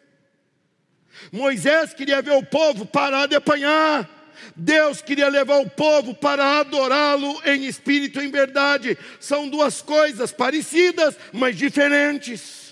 Moisés 1.32 1.92
queria 1.92 2.22
ver 2.22 2.32
o 2.32 2.44
povo 2.44 2.86
parar 2.86 3.26
de 3.26 3.34
apanhar, 3.34 4.08
Deus 4.56 5.00
queria 5.00 5.28
levar 5.28 5.58
o 5.60 5.70
povo 5.70 6.14
para 6.14 6.58
adorá-lo 6.60 7.40
em 7.44 7.64
espírito 7.66 8.20
e 8.20 8.26
em 8.26 8.30
verdade. 8.30 8.98
São 9.20 9.48
duas 9.48 9.80
coisas 9.80 10.32
parecidas, 10.32 11.16
mas 11.32 11.56
diferentes. 11.56 12.68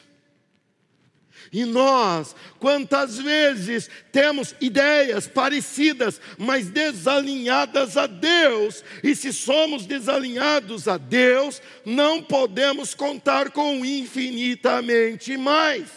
E 1.53 1.65
nós, 1.65 2.35
quantas 2.59 3.19
vezes 3.19 3.89
temos 4.13 4.55
ideias 4.61 5.27
parecidas, 5.27 6.21
mas 6.37 6.69
desalinhadas 6.69 7.97
a 7.97 8.07
Deus, 8.07 8.85
e 9.03 9.15
se 9.15 9.33
somos 9.33 9.87
desalinhados 9.87 10.89
a 10.89 10.97
Deus, 10.97 11.63
não 11.85 12.23
podemos 12.23 12.95
contar 12.95 13.51
com 13.53 13.85
infinitamente 13.85 15.37
mais, 15.37 15.89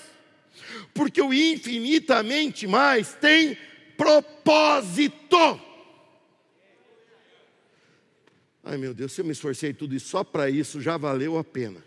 porque 0.94 1.22
o 1.22 1.34
infinitamente 1.34 2.68
mais 2.68 3.14
tem 3.20 3.58
propósito. 4.00 5.60
Ai 8.64 8.78
meu 8.78 8.94
Deus, 8.94 9.12
se 9.12 9.20
eu 9.20 9.26
me 9.26 9.34
esforcei 9.34 9.74
tudo 9.74 9.94
isso 9.94 10.08
só 10.08 10.24
para 10.24 10.50
isso, 10.50 10.80
já 10.80 10.96
valeu 10.96 11.38
a 11.38 11.44
pena. 11.44 11.84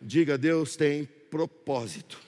Diga, 0.00 0.38
Deus 0.38 0.76
tem 0.76 1.04
propósito. 1.30 2.18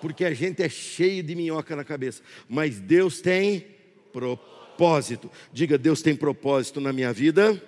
Porque 0.00 0.26
a 0.26 0.34
gente 0.34 0.62
é 0.62 0.68
cheio 0.68 1.22
de 1.22 1.34
minhoca 1.34 1.74
na 1.74 1.84
cabeça, 1.84 2.22
mas 2.46 2.78
Deus 2.78 3.22
tem 3.22 3.66
propósito. 4.12 5.30
Diga, 5.50 5.78
Deus 5.78 6.02
tem 6.02 6.14
propósito 6.14 6.80
na 6.80 6.92
minha 6.92 7.12
vida. 7.12 7.60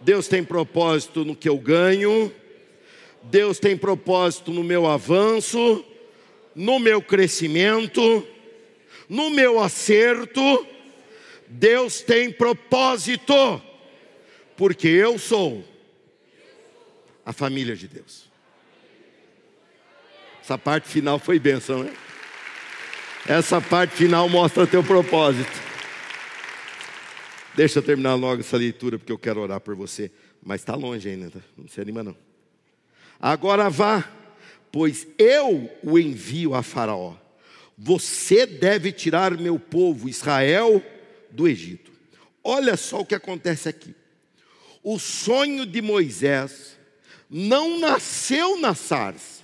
Deus 0.00 0.26
tem 0.26 0.42
propósito 0.42 1.24
no 1.24 1.36
que 1.36 1.48
eu 1.48 1.58
ganho. 1.58 2.32
Deus 3.22 3.60
tem 3.60 3.76
propósito 3.76 4.50
no 4.50 4.64
meu 4.64 4.86
avanço 4.86 5.84
no 6.58 6.80
meu 6.80 7.00
crescimento, 7.00 8.26
no 9.08 9.30
meu 9.30 9.60
acerto, 9.60 10.66
Deus 11.46 12.00
tem 12.00 12.32
propósito, 12.32 13.62
porque 14.56 14.88
eu 14.88 15.20
sou 15.20 15.64
a 17.24 17.32
família 17.32 17.76
de 17.76 17.86
Deus. 17.86 18.28
Essa 20.42 20.58
parte 20.58 20.88
final 20.88 21.20
foi 21.20 21.38
bênção, 21.38 21.84
né? 21.84 21.94
Essa 23.24 23.60
parte 23.60 23.94
final 23.94 24.28
mostra 24.28 24.66
teu 24.66 24.82
propósito. 24.82 25.62
Deixa 27.54 27.78
eu 27.78 27.82
terminar 27.84 28.16
logo 28.16 28.40
essa 28.40 28.56
leitura, 28.56 28.98
porque 28.98 29.12
eu 29.12 29.18
quero 29.18 29.40
orar 29.40 29.60
por 29.60 29.76
você. 29.76 30.10
Mas 30.42 30.60
está 30.60 30.74
longe 30.74 31.08
ainda, 31.08 31.30
tá? 31.30 31.40
não 31.56 31.68
se 31.68 31.80
anima 31.80 32.02
não. 32.02 32.16
Agora 33.20 33.70
vá 33.70 34.17
pois 34.70 35.06
eu 35.18 35.70
o 35.82 35.98
envio 35.98 36.54
a 36.54 36.62
Faraó. 36.62 37.14
Você 37.76 38.46
deve 38.46 38.92
tirar 38.92 39.36
meu 39.36 39.58
povo 39.58 40.08
Israel 40.08 40.82
do 41.30 41.46
Egito. 41.46 41.92
Olha 42.42 42.76
só 42.76 43.00
o 43.00 43.06
que 43.06 43.14
acontece 43.14 43.68
aqui. 43.68 43.94
O 44.82 44.98
sonho 44.98 45.66
de 45.66 45.82
Moisés 45.82 46.78
não 47.30 47.78
nasceu 47.78 48.58
na 48.58 48.74
sarça, 48.74 49.38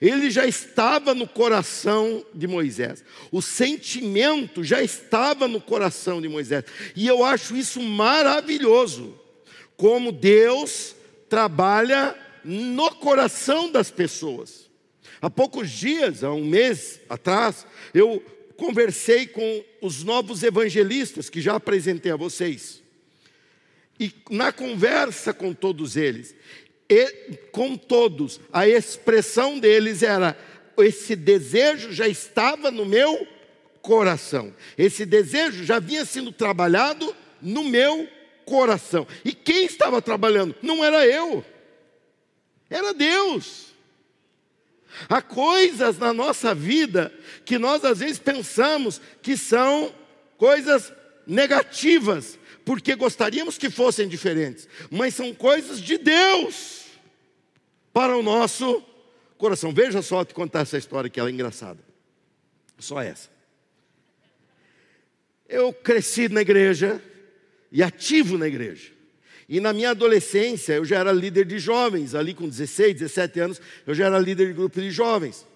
ele 0.00 0.30
já 0.30 0.46
estava 0.46 1.14
no 1.14 1.26
coração 1.26 2.24
de 2.34 2.46
Moisés. 2.46 3.04
O 3.30 3.40
sentimento 3.40 4.64
já 4.64 4.82
estava 4.82 5.46
no 5.46 5.60
coração 5.60 6.20
de 6.20 6.28
Moisés. 6.28 6.64
E 6.94 7.06
eu 7.06 7.24
acho 7.24 7.56
isso 7.56 7.80
maravilhoso. 7.80 9.18
Como 9.76 10.12
Deus 10.12 10.94
trabalha 11.28 12.16
no 12.44 12.90
coração 12.96 13.70
das 13.70 13.90
pessoas. 13.90 14.65
Há 15.20 15.30
poucos 15.30 15.70
dias, 15.70 16.22
há 16.22 16.32
um 16.32 16.44
mês 16.44 17.00
atrás, 17.08 17.66
eu 17.94 18.22
conversei 18.56 19.26
com 19.26 19.64
os 19.80 20.02
novos 20.02 20.42
evangelistas 20.42 21.30
que 21.30 21.40
já 21.40 21.56
apresentei 21.56 22.12
a 22.12 22.16
vocês. 22.16 22.82
E 23.98 24.12
na 24.30 24.52
conversa 24.52 25.32
com 25.32 25.54
todos 25.54 25.96
eles, 25.96 26.34
e, 26.88 27.36
com 27.50 27.76
todos, 27.76 28.40
a 28.52 28.68
expressão 28.68 29.58
deles 29.58 30.02
era: 30.02 30.36
esse 30.78 31.16
desejo 31.16 31.92
já 31.92 32.06
estava 32.06 32.70
no 32.70 32.84
meu 32.84 33.26
coração, 33.80 34.54
esse 34.76 35.06
desejo 35.06 35.64
já 35.64 35.76
havia 35.76 36.04
sido 36.04 36.30
trabalhado 36.30 37.14
no 37.40 37.64
meu 37.64 38.08
coração. 38.44 39.06
E 39.24 39.32
quem 39.32 39.64
estava 39.64 40.00
trabalhando? 40.02 40.54
Não 40.62 40.84
era 40.84 41.06
eu, 41.06 41.44
era 42.68 42.92
Deus. 42.92 43.65
Há 45.08 45.20
coisas 45.20 45.98
na 45.98 46.12
nossa 46.12 46.54
vida 46.54 47.12
que 47.44 47.58
nós 47.58 47.84
às 47.84 47.98
vezes 47.98 48.18
pensamos 48.18 49.00
que 49.22 49.36
são 49.36 49.94
coisas 50.36 50.92
negativas, 51.26 52.38
porque 52.64 52.94
gostaríamos 52.94 53.58
que 53.58 53.70
fossem 53.70 54.08
diferentes, 54.08 54.68
mas 54.90 55.14
são 55.14 55.34
coisas 55.34 55.80
de 55.80 55.98
Deus 55.98 56.84
para 57.92 58.16
o 58.16 58.22
nosso 58.22 58.82
coração. 59.38 59.72
Veja 59.72 60.02
só 60.02 60.24
te 60.24 60.34
contar 60.34 60.60
essa 60.60 60.78
história 60.78 61.10
que 61.10 61.20
ela 61.20 61.28
é 61.28 61.32
engraçada. 61.32 61.80
Só 62.78 63.00
essa. 63.00 63.28
Eu 65.48 65.72
cresci 65.72 66.28
na 66.28 66.40
igreja 66.40 67.02
e 67.70 67.82
ativo 67.82 68.36
na 68.36 68.48
igreja. 68.48 68.95
E 69.48 69.60
na 69.60 69.72
minha 69.72 69.90
adolescência, 69.90 70.74
eu 70.74 70.84
já 70.84 70.98
era 70.98 71.12
líder 71.12 71.44
de 71.44 71.58
jovens, 71.58 72.14
ali 72.14 72.34
com 72.34 72.48
16, 72.48 72.94
17 72.94 73.40
anos, 73.40 73.60
eu 73.86 73.94
já 73.94 74.06
era 74.06 74.18
líder 74.18 74.48
de 74.48 74.52
grupo 74.52 74.80
de 74.80 74.90
jovens. 74.90 75.46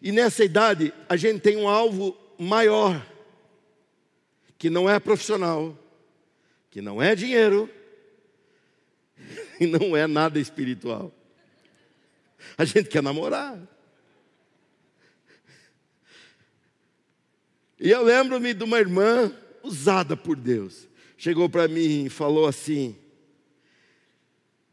E 0.00 0.10
nessa 0.12 0.44
idade, 0.44 0.94
a 1.08 1.16
gente 1.16 1.40
tem 1.40 1.56
um 1.56 1.68
alvo 1.68 2.16
maior, 2.38 3.04
que 4.56 4.70
não 4.70 4.88
é 4.88 4.98
profissional, 4.98 5.76
que 6.70 6.80
não 6.80 7.02
é 7.02 7.14
dinheiro 7.14 7.68
e 9.60 9.66
não 9.66 9.94
é 9.96 10.06
nada 10.06 10.38
espiritual. 10.38 11.12
A 12.56 12.64
gente 12.64 12.88
quer 12.88 13.02
namorar. 13.02 13.60
E 17.80 17.90
eu 17.90 18.02
lembro-me 18.02 18.54
de 18.54 18.64
uma 18.64 18.78
irmã 18.78 19.32
usada 19.62 20.16
por 20.16 20.34
Deus. 20.34 20.88
Chegou 21.16 21.48
para 21.48 21.68
mim 21.68 22.06
e 22.06 22.10
falou 22.10 22.46
assim: 22.46 22.96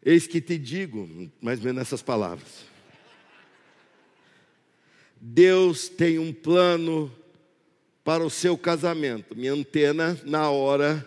Eis 0.05 0.27
que 0.27 0.39
te 0.39 0.55
digo, 0.55 1.09
mais 1.41 1.57
ou 1.57 1.65
menos 1.65 1.79
nessas 1.79 2.03
palavras. 2.03 2.63
Deus 5.19 5.89
tem 5.89 6.19
um 6.19 6.31
plano 6.31 7.11
para 8.03 8.23
o 8.23 8.29
seu 8.29 8.55
casamento. 8.55 9.35
Minha 9.35 9.53
antena, 9.53 10.21
na 10.23 10.51
hora, 10.51 11.03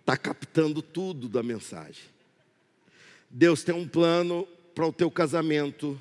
está 0.00 0.16
captando 0.16 0.80
tudo 0.80 1.28
da 1.28 1.42
mensagem. 1.42 2.04
Deus 3.28 3.62
tem 3.62 3.74
um 3.74 3.86
plano 3.86 4.48
para 4.74 4.86
o 4.86 4.92
teu 4.92 5.10
casamento 5.10 6.00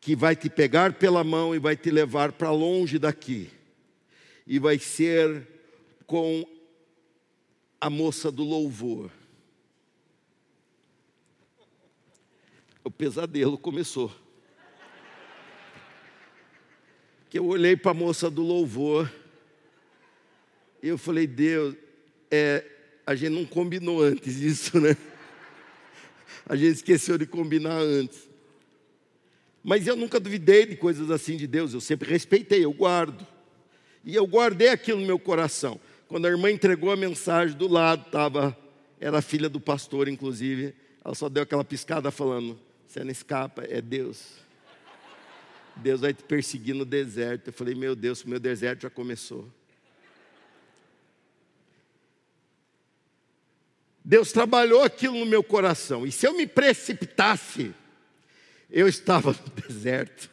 que 0.00 0.14
vai 0.14 0.36
te 0.36 0.48
pegar 0.48 0.92
pela 0.92 1.24
mão 1.24 1.52
e 1.52 1.58
vai 1.58 1.76
te 1.76 1.90
levar 1.90 2.30
para 2.30 2.52
longe 2.52 2.96
daqui. 2.96 3.50
E 4.46 4.60
vai 4.60 4.78
ser 4.78 5.48
com 6.06 6.46
a 7.80 7.90
moça 7.90 8.30
do 8.30 8.44
louvor. 8.44 9.10
O 12.84 12.90
pesadelo 12.90 13.56
começou. 13.56 14.14
Que 17.30 17.38
eu 17.38 17.46
olhei 17.46 17.76
para 17.76 17.92
a 17.92 17.94
moça 17.94 18.30
do 18.30 18.42
louvor 18.42 19.10
e 20.82 20.88
eu 20.88 20.98
falei, 20.98 21.28
Deus, 21.28 21.76
é, 22.28 22.64
a 23.06 23.14
gente 23.14 23.30
não 23.30 23.44
combinou 23.44 24.02
antes 24.02 24.36
isso, 24.38 24.80
né? 24.80 24.96
A 26.44 26.56
gente 26.56 26.76
esqueceu 26.76 27.16
de 27.16 27.24
combinar 27.24 27.78
antes. 27.78 28.28
Mas 29.62 29.86
eu 29.86 29.94
nunca 29.94 30.18
duvidei 30.18 30.66
de 30.66 30.74
coisas 30.74 31.08
assim 31.08 31.36
de 31.36 31.46
Deus, 31.46 31.72
eu 31.72 31.80
sempre 31.80 32.10
respeitei, 32.10 32.64
eu 32.64 32.72
guardo. 32.72 33.24
E 34.04 34.16
eu 34.16 34.26
guardei 34.26 34.68
aquilo 34.68 35.00
no 35.00 35.06
meu 35.06 35.20
coração. 35.20 35.80
Quando 36.08 36.26
a 36.26 36.30
irmã 36.30 36.50
entregou 36.50 36.90
a 36.90 36.96
mensagem, 36.96 37.56
do 37.56 37.68
lado 37.68 38.06
estava, 38.06 38.58
era 39.00 39.22
filha 39.22 39.48
do 39.48 39.60
pastor, 39.60 40.08
inclusive, 40.08 40.74
ela 41.04 41.14
só 41.14 41.28
deu 41.28 41.44
aquela 41.44 41.64
piscada 41.64 42.10
falando: 42.10 42.58
Você 42.92 43.02
não 43.02 43.10
escapa, 43.10 43.64
é 43.64 43.80
Deus. 43.80 44.34
Deus 45.76 46.02
vai 46.02 46.12
te 46.12 46.22
perseguir 46.22 46.74
no 46.74 46.84
deserto. 46.84 47.46
Eu 47.46 47.52
falei: 47.54 47.74
Meu 47.74 47.96
Deus, 47.96 48.22
o 48.22 48.28
meu 48.28 48.38
deserto 48.38 48.82
já 48.82 48.90
começou. 48.90 49.50
Deus 54.04 54.30
trabalhou 54.30 54.82
aquilo 54.82 55.18
no 55.18 55.24
meu 55.24 55.42
coração. 55.42 56.06
E 56.06 56.12
se 56.12 56.26
eu 56.26 56.36
me 56.36 56.46
precipitasse, 56.46 57.74
eu 58.70 58.86
estava 58.86 59.32
no 59.32 59.48
deserto. 59.66 60.30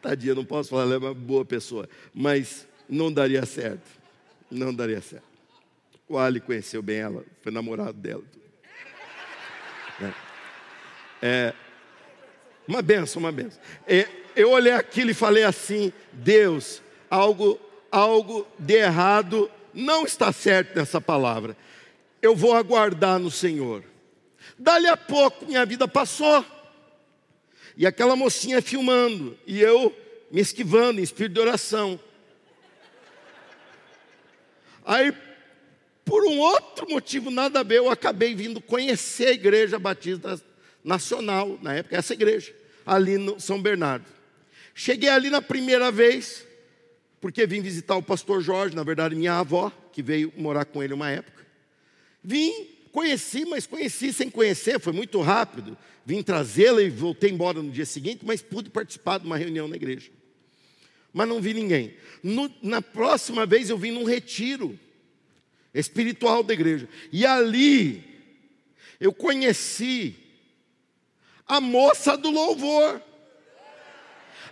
Tadinha, 0.00 0.36
não 0.36 0.44
posso 0.44 0.70
falar, 0.70 0.82
ela 0.82 0.94
é 0.94 0.98
uma 0.98 1.14
boa 1.14 1.44
pessoa. 1.44 1.88
Mas 2.14 2.64
não 2.88 3.12
daria 3.12 3.44
certo. 3.44 3.90
Não 4.48 4.72
daria 4.72 5.00
certo. 5.00 5.26
O 6.08 6.16
Ali 6.16 6.40
conheceu 6.40 6.80
bem 6.80 6.98
ela, 6.98 7.24
foi 7.42 7.50
namorado 7.50 7.98
dela. 7.98 8.22
É, 10.00 10.25
é 11.22 11.52
uma 12.66 12.82
benção, 12.82 13.20
uma 13.20 13.32
benção. 13.32 13.60
É, 13.86 14.06
eu 14.34 14.50
olhei 14.50 14.72
aquilo 14.72 15.10
e 15.10 15.14
falei 15.14 15.44
assim: 15.44 15.92
Deus, 16.12 16.82
algo, 17.10 17.60
algo 17.90 18.46
de 18.58 18.74
errado 18.74 19.50
não 19.72 20.04
está 20.04 20.32
certo 20.32 20.76
nessa 20.76 21.00
palavra 21.00 21.56
eu 22.26 22.34
vou 22.34 22.54
aguardar 22.54 23.18
no 23.18 23.30
Senhor. 23.30 23.84
Dali 24.58 24.86
a 24.86 24.96
pouco 24.96 25.46
minha 25.46 25.64
vida 25.64 25.86
passou. 25.86 26.44
E 27.76 27.86
aquela 27.86 28.16
mocinha 28.16 28.62
filmando, 28.62 29.38
e 29.46 29.60
eu 29.60 29.94
me 30.30 30.40
esquivando 30.40 30.98
em 30.98 31.02
espírito 31.02 31.34
de 31.34 31.40
oração. 31.40 32.00
Aí, 34.84 35.12
por 36.04 36.24
um 36.24 36.38
outro 36.38 36.88
motivo, 36.88 37.30
nada 37.30 37.60
a 37.60 37.62
ver, 37.62 37.76
eu 37.78 37.90
acabei 37.90 38.34
vindo 38.34 38.62
conhecer 38.62 39.28
a 39.28 39.32
Igreja 39.32 39.78
Batista 39.78 40.40
Nacional, 40.86 41.58
na 41.60 41.74
época, 41.74 41.96
essa 41.96 42.14
igreja, 42.14 42.54
ali 42.86 43.18
no 43.18 43.40
São 43.40 43.60
Bernardo. 43.60 44.06
Cheguei 44.72 45.08
ali 45.08 45.28
na 45.28 45.42
primeira 45.42 45.90
vez, 45.90 46.46
porque 47.20 47.44
vim 47.44 47.60
visitar 47.60 47.96
o 47.96 48.02
pastor 48.02 48.40
Jorge, 48.40 48.76
na 48.76 48.84
verdade, 48.84 49.16
minha 49.16 49.34
avó, 49.34 49.72
que 49.92 50.00
veio 50.00 50.32
morar 50.36 50.64
com 50.64 50.82
ele 50.82 50.94
uma 50.94 51.10
época. 51.10 51.44
Vim, 52.22 52.68
conheci, 52.92 53.44
mas 53.44 53.66
conheci 53.66 54.12
sem 54.12 54.30
conhecer, 54.30 54.78
foi 54.78 54.92
muito 54.92 55.20
rápido. 55.20 55.76
Vim 56.04 56.22
trazê-la 56.22 56.80
e 56.80 56.88
voltei 56.88 57.30
embora 57.30 57.60
no 57.60 57.70
dia 57.70 57.84
seguinte, 57.84 58.20
mas 58.24 58.40
pude 58.40 58.70
participar 58.70 59.18
de 59.18 59.26
uma 59.26 59.36
reunião 59.36 59.66
na 59.66 59.74
igreja. 59.74 60.10
Mas 61.12 61.26
não 61.26 61.40
vi 61.40 61.52
ninguém. 61.52 61.94
No, 62.22 62.48
na 62.62 62.80
próxima 62.80 63.44
vez 63.44 63.70
eu 63.70 63.76
vim 63.76 63.90
num 63.90 64.04
retiro 64.04 64.78
espiritual 65.74 66.44
da 66.44 66.54
igreja. 66.54 66.88
E 67.10 67.26
ali 67.26 68.04
eu 69.00 69.12
conheci 69.12 70.14
a 71.46 71.60
moça 71.60 72.16
do 72.16 72.30
louvor, 72.30 73.00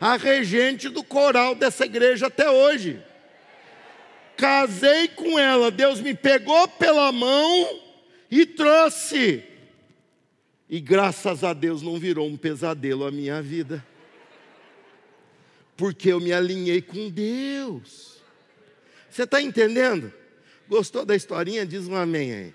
a 0.01 0.17
regente 0.17 0.89
do 0.89 1.03
coral 1.03 1.55
dessa 1.55 1.85
igreja 1.85 2.27
até 2.27 2.51
hoje 2.51 3.03
casei 4.37 5.09
com 5.09 5.39
ela, 5.39 5.71
Deus 5.71 6.01
me 6.01 6.15
pegou 6.15 6.69
pela 6.69 7.11
mão 7.13 7.81
e 8.31 8.45
trouxe. 8.45 9.45
E 10.69 10.81
graças 10.81 11.45
a 11.45 11.53
Deus 11.53 11.83
não 11.83 11.99
virou 11.99 12.27
um 12.27 12.37
pesadelo 12.37 13.07
a 13.07 13.11
minha 13.11 13.41
vida, 13.41 13.85
porque 15.77 16.13
eu 16.13 16.21
me 16.21 16.33
alinhei 16.33 16.81
com 16.81 17.09
Deus. 17.11 18.23
Você 19.09 19.23
está 19.23 19.41
entendendo? 19.41 20.13
Gostou 20.69 21.05
da 21.05 21.15
historinha? 21.15 21.65
Diz 21.65 21.87
um 21.87 21.95
amém 21.95 22.35
aí. 22.35 22.55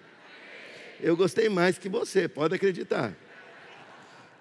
Eu 1.00 1.16
gostei 1.16 1.48
mais 1.48 1.78
que 1.78 1.88
você, 1.88 2.28
pode 2.28 2.56
acreditar. 2.56 3.16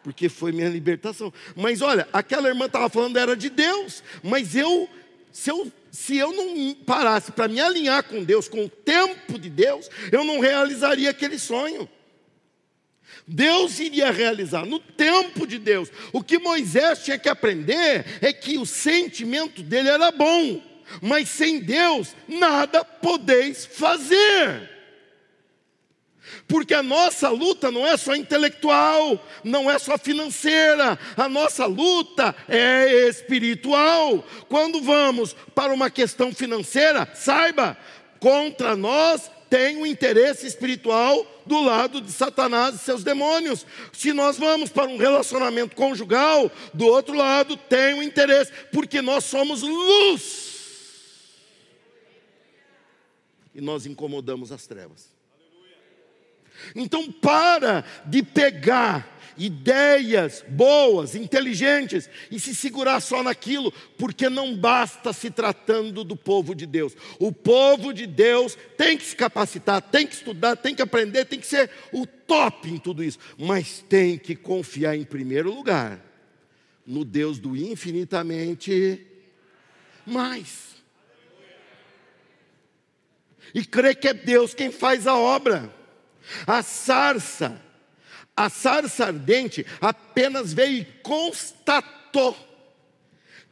Porque 0.09 0.31
foi 0.31 0.53
minha 0.53 0.71
libertação. 0.71 1.31
Mas 1.55 1.83
olha, 1.83 2.09
aquela 2.15 2.49
irmã 2.49 2.65
estava 2.65 2.89
falando 2.89 3.19
era 3.19 3.37
de 3.37 3.51
Deus, 3.51 4.03
mas 4.23 4.57
eu 4.57 4.89
se 5.31 5.51
eu, 5.51 5.71
se 5.91 6.17
eu 6.17 6.33
não 6.33 6.75
parasse 6.75 7.31
para 7.31 7.47
me 7.47 7.61
alinhar 7.61 8.03
com 8.05 8.25
Deus, 8.25 8.49
com 8.49 8.65
o 8.65 8.71
tempo 8.71 9.39
de 9.39 9.51
Deus, 9.51 9.91
eu 10.11 10.25
não 10.25 10.41
realizaria 10.41 11.11
aquele 11.11 11.39
sonho. 11.39 11.87
Deus 13.27 13.79
iria 13.79 14.11
realizar 14.11 14.65
no 14.65 14.79
tempo 14.79 15.47
de 15.47 15.59
Deus. 15.59 15.91
O 16.11 16.23
que 16.25 16.39
Moisés 16.39 17.05
tinha 17.05 17.19
que 17.19 17.29
aprender 17.29 18.07
é 18.23 18.33
que 18.33 18.57
o 18.57 18.65
sentimento 18.65 19.63
dele 19.63 19.91
era 19.91 20.11
bom, 20.11 20.63
mas 21.03 21.29
sem 21.29 21.61
Deus 21.61 22.17
nada 22.27 22.83
podeis 22.83 23.67
fazer. 23.67 24.78
Porque 26.49 26.73
a 26.73 26.83
nossa 26.83 27.29
luta 27.29 27.71
não 27.71 27.87
é 27.87 27.95
só 27.99 28.17
intelectual, 28.17 29.23
não 29.45 29.71
é 29.71 29.79
só 29.79 29.99
financeira, 29.99 30.99
a 31.15 31.29
nossa 31.29 31.67
luta 31.67 32.35
é 32.49 33.07
espiritual. 33.07 34.25
Quando 34.49 34.81
vamos 34.81 35.37
para 35.55 35.75
uma 35.75 35.91
questão 35.91 36.33
financeira, 36.33 37.07
saiba, 37.15 37.77
contra 38.19 38.75
nós 38.75 39.31
tem 39.51 39.77
um 39.77 39.85
interesse 39.85 40.47
espiritual 40.47 41.27
do 41.45 41.61
lado 41.61 42.01
de 42.01 42.11
Satanás 42.11 42.75
e 42.75 42.79
seus 42.79 43.05
demônios. 43.05 43.67
Se 43.93 44.15
nós 44.15 44.39
vamos 44.39 44.71
para 44.71 44.89
um 44.89 44.97
relacionamento 44.97 45.77
conjugal, 45.77 46.51
do 46.73 46.87
outro 46.87 47.15
lado 47.15 47.59
tem 47.59 47.95
um 47.95 48.03
interesse, 48.03 48.51
porque 48.73 49.03
nós 49.03 49.25
somos 49.25 49.61
luz. 49.61 50.49
E 53.55 53.61
nós 53.61 53.85
incomodamos 53.85 54.51
as 54.51 54.67
trevas. 54.67 55.18
Então 56.75 57.11
para 57.11 57.85
de 58.07 58.23
pegar 58.23 59.19
ideias 59.39 60.45
boas, 60.49 61.15
inteligentes 61.15 62.11
e 62.31 62.41
se 62.41 62.55
segurar 62.55 63.01
só 63.01 63.23
naquilo, 63.23 63.73
porque 63.97 64.29
não 64.29 64.57
basta 64.57 65.13
se 65.13 65.31
tratando 65.31 66.03
do 66.03 66.17
povo 66.17 66.55
de 66.55 66.67
Deus. 66.67 66.95
O 67.19 67.31
povo 67.31 67.93
de 67.95 68.07
Deus 68.07 68.59
tem 68.77 68.99
que 68.99 69.05
se 69.05 69.15
capacitar, 69.15 69.81
tem 69.81 70.07
que 70.07 70.15
estudar, 70.15 70.57
tem 70.57 70.75
que 70.75 70.83
aprender, 70.83 71.25
tem 71.25 71.39
que 71.39 71.47
ser 71.47 71.71
o 71.93 72.05
top 72.05 72.69
em 72.69 72.79
tudo 72.79 73.05
isso, 73.05 73.19
mas 73.39 73.85
tem 73.89 74.19
que 74.19 74.35
confiar 74.35 74.97
em 74.97 75.05
primeiro 75.05 75.55
lugar 75.55 76.05
no 76.85 77.05
Deus 77.05 77.39
do 77.39 77.57
infinitamente 77.57 79.07
mais. 80.05 80.69
E 83.55 83.65
crer 83.65 83.95
que 83.95 84.09
é 84.09 84.15
Deus 84.15 84.53
quem 84.53 84.71
faz 84.71 85.07
a 85.07 85.17
obra. 85.17 85.78
A 86.47 86.63
sarça, 86.63 87.61
A 88.37 88.49
sarça 88.49 89.07
ardente 89.07 89.67
apenas 89.81 90.53
veio 90.53 90.79
e 90.79 90.85
constatou 91.03 92.37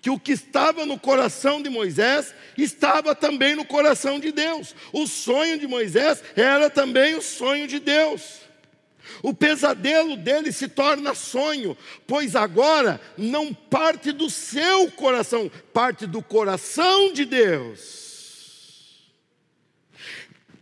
que 0.01 0.11
o 0.11 0.21
que 0.21 0.31
estava 0.31 0.87
no 0.87 0.99
coração 1.01 1.61
de 1.61 1.69
Moisés 1.69 2.33
estava 2.57 3.13
também 3.13 3.57
no 3.57 3.65
coração 3.65 4.21
de 4.21 4.31
Deus. 4.31 4.73
O 4.93 5.07
sonho 5.07 5.59
de 5.59 5.67
Moisés 5.67 6.23
era 6.37 6.71
também 6.71 7.17
o 7.17 7.23
sonho 7.23 7.67
de 7.67 7.81
Deus. 7.81 8.47
O 9.23 9.35
pesadelo 9.35 10.17
dele 10.17 10.53
se 10.53 10.69
torna 10.69 11.15
sonho, 11.15 11.77
pois 12.07 12.37
agora 12.37 13.01
não 13.17 13.53
parte 13.53 14.13
do 14.13 14.31
seu 14.31 14.91
coração, 14.93 15.51
parte 15.73 16.07
do 16.07 16.23
coração 16.23 17.13
de 17.13 17.25
Deus. 17.25 18.06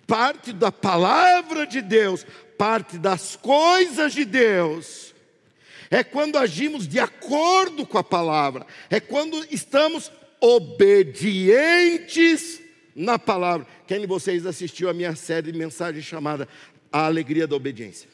Parte 0.06 0.52
da 0.52 0.70
palavra 0.70 1.66
de 1.66 1.80
Deus, 1.80 2.26
parte 2.58 2.98
das 2.98 3.36
coisas 3.36 4.12
de 4.12 4.24
Deus 4.24 5.14
é 5.90 6.02
quando 6.02 6.36
agimos 6.38 6.88
de 6.88 6.98
acordo 6.98 7.86
com 7.86 7.96
a 7.96 8.02
palavra, 8.02 8.66
é 8.90 8.98
quando 8.98 9.46
estamos 9.50 10.10
obedientes 10.40 11.40
na 12.96 13.18
palavra. 13.18 13.66
Quem 13.86 14.00
de 14.00 14.06
vocês 14.06 14.44
assistiu 14.44 14.88
a 14.88 14.94
minha 14.94 15.14
série 15.14 15.52
de 15.52 15.58
mensagens 15.58 16.04
chamada 16.04 16.48
A 16.90 17.06
Alegria 17.06 17.46
da 17.46 17.54
Obediência? 17.54 18.08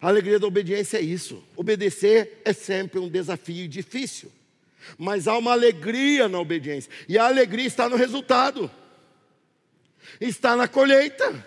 A 0.00 0.06
alegria 0.08 0.38
da 0.38 0.46
obediência 0.46 0.98
é 0.98 1.02
isso. 1.02 1.42
Obedecer 1.56 2.40
é 2.44 2.52
sempre 2.52 3.00
um 3.00 3.08
desafio 3.08 3.66
difícil, 3.66 4.30
mas 4.96 5.26
há 5.26 5.36
uma 5.36 5.50
alegria 5.50 6.28
na 6.28 6.38
obediência, 6.38 6.88
e 7.08 7.18
a 7.18 7.26
alegria 7.26 7.66
está 7.66 7.88
no 7.88 7.96
resultado, 7.96 8.70
está 10.20 10.56
na 10.56 10.68
colheita. 10.68 11.46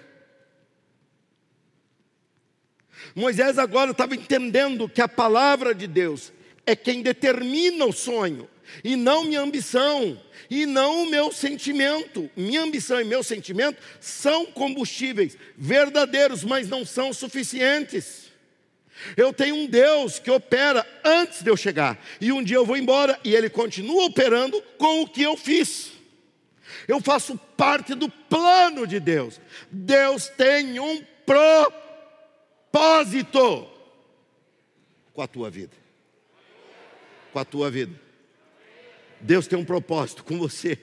Moisés 3.15 3.57
agora 3.57 3.91
estava 3.91 4.15
entendendo 4.15 4.87
que 4.87 5.01
a 5.01 5.07
palavra 5.07 5.73
de 5.73 5.87
Deus 5.87 6.31
é 6.65 6.75
quem 6.75 7.01
determina 7.01 7.85
o 7.85 7.91
sonho, 7.91 8.47
e 8.83 8.95
não 8.95 9.25
minha 9.25 9.41
ambição, 9.41 10.21
e 10.49 10.65
não 10.65 11.03
o 11.03 11.09
meu 11.09 11.31
sentimento. 11.31 12.29
Minha 12.35 12.61
ambição 12.61 13.01
e 13.01 13.03
meu 13.03 13.23
sentimento 13.23 13.81
são 13.99 14.45
combustíveis 14.45 15.37
verdadeiros, 15.57 16.43
mas 16.43 16.69
não 16.69 16.85
são 16.85 17.11
suficientes. 17.13 18.31
Eu 19.17 19.33
tenho 19.33 19.55
um 19.55 19.65
Deus 19.65 20.19
que 20.19 20.29
opera 20.29 20.85
antes 21.03 21.41
de 21.41 21.49
eu 21.49 21.57
chegar, 21.57 21.99
e 22.19 22.31
um 22.31 22.43
dia 22.43 22.57
eu 22.57 22.65
vou 22.65 22.77
embora 22.77 23.19
e 23.23 23.33
ele 23.33 23.49
continua 23.49 24.05
operando 24.05 24.61
com 24.77 25.01
o 25.01 25.07
que 25.07 25.23
eu 25.23 25.35
fiz. 25.35 25.91
Eu 26.91 26.99
faço 26.99 27.39
parte 27.55 27.95
do 27.95 28.09
plano 28.09 28.85
de 28.85 28.99
Deus. 28.99 29.39
Deus 29.71 30.27
tem 30.27 30.77
um 30.77 31.01
propósito 31.25 31.71
com 35.13 35.21
a 35.21 35.27
tua 35.27 35.49
vida. 35.49 35.71
Com 37.31 37.39
a 37.39 37.45
tua 37.45 37.71
vida. 37.71 37.97
Deus 39.21 39.47
tem 39.47 39.57
um 39.57 39.63
propósito 39.63 40.25
com 40.25 40.37
você. 40.37 40.77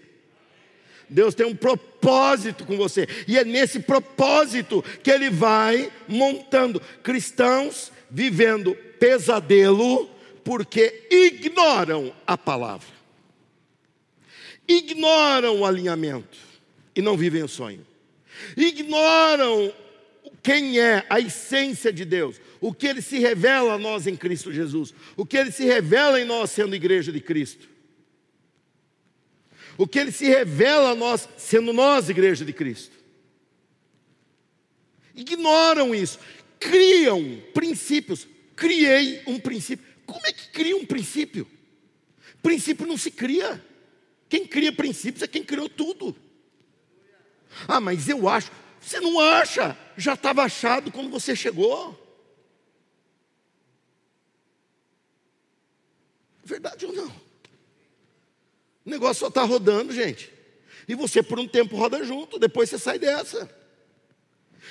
Deus 1.11 1.35
tem 1.35 1.45
um 1.45 1.55
propósito 1.55 2.65
com 2.65 2.75
você, 2.77 3.09
e 3.27 3.39
é 3.39 3.45
nesse 3.45 3.81
propósito 3.81 4.85
que 5.03 5.11
Ele 5.11 5.31
vai 5.31 5.91
montando 6.07 6.81
cristãos 7.03 7.91
vivendo 8.11 8.75
pesadelo, 8.99 10.07
porque 10.45 11.07
ignoram 11.11 12.15
a 12.27 12.37
palavra, 12.37 12.87
ignoram 14.69 15.61
o 15.61 15.65
alinhamento 15.67 16.39
e 16.95 17.01
não 17.01 17.17
vivem 17.17 17.43
o 17.43 17.49
sonho, 17.49 17.87
ignoram 18.57 19.73
quem 20.43 20.79
é 20.79 21.05
a 21.09 21.19
essência 21.19 21.93
de 21.93 22.05
Deus, 22.05 22.41
o 22.61 22.73
que 22.73 22.87
ele 22.87 23.03
se 23.03 23.19
revela 23.19 23.75
a 23.75 23.79
nós 23.79 24.07
em 24.07 24.15
Cristo 24.15 24.53
Jesus, 24.53 24.95
o 25.17 25.25
que 25.25 25.37
ele 25.37 25.51
se 25.51 25.65
revela 25.65 26.21
em 26.21 26.25
nós 26.25 26.51
sendo 26.51 26.77
igreja 26.77 27.11
de 27.11 27.21
Cristo, 27.21 27.69
o 29.77 29.87
que 29.87 29.99
ele 29.99 30.13
se 30.13 30.27
revela 30.27 30.91
a 30.91 30.95
nós 30.95 31.29
sendo 31.37 31.73
nós 31.73 32.09
igreja 32.09 32.45
de 32.45 32.53
Cristo. 32.53 32.97
Ignoram 35.15 35.95
isso, 35.95 36.19
criam 36.61 37.43
princípios. 37.55 38.27
Criei 38.59 39.23
um 39.27 39.39
princípio. 39.39 39.87
Como 40.05 40.27
é 40.27 40.33
que 40.33 40.49
cria 40.49 40.77
um 40.77 40.85
princípio? 40.85 41.47
Princípio 42.43 42.87
não 42.87 42.97
se 42.97 43.11
cria. 43.11 43.65
Quem 44.29 44.47
cria 44.47 44.73
princípios 44.73 45.23
é 45.23 45.27
quem 45.27 45.43
criou 45.43 45.69
tudo. 45.69 46.15
Ah, 47.67 47.81
mas 47.81 48.09
eu 48.09 48.29
acho. 48.29 48.51
Você 48.81 49.01
não 49.01 49.19
acha, 49.19 49.77
já 49.97 50.15
estava 50.15 50.43
achado 50.43 50.93
quando 50.93 51.11
você 51.11 51.35
chegou. 51.35 52.07
Verdade 56.45 56.87
ou 56.87 56.93
não? 56.93 57.09
O 58.87 58.91
negócio 58.91 59.21
só 59.21 59.29
está 59.29 59.43
rodando, 59.43 59.93
gente. 59.93 60.33
E 60.89 60.95
você 60.95 61.23
por 61.23 61.39
um 61.39 61.47
tempo 61.47 61.77
roda 61.77 62.03
junto, 62.03 62.39
depois 62.39 62.71
você 62.71 62.79
sai 62.79 62.99
dessa. 62.99 63.51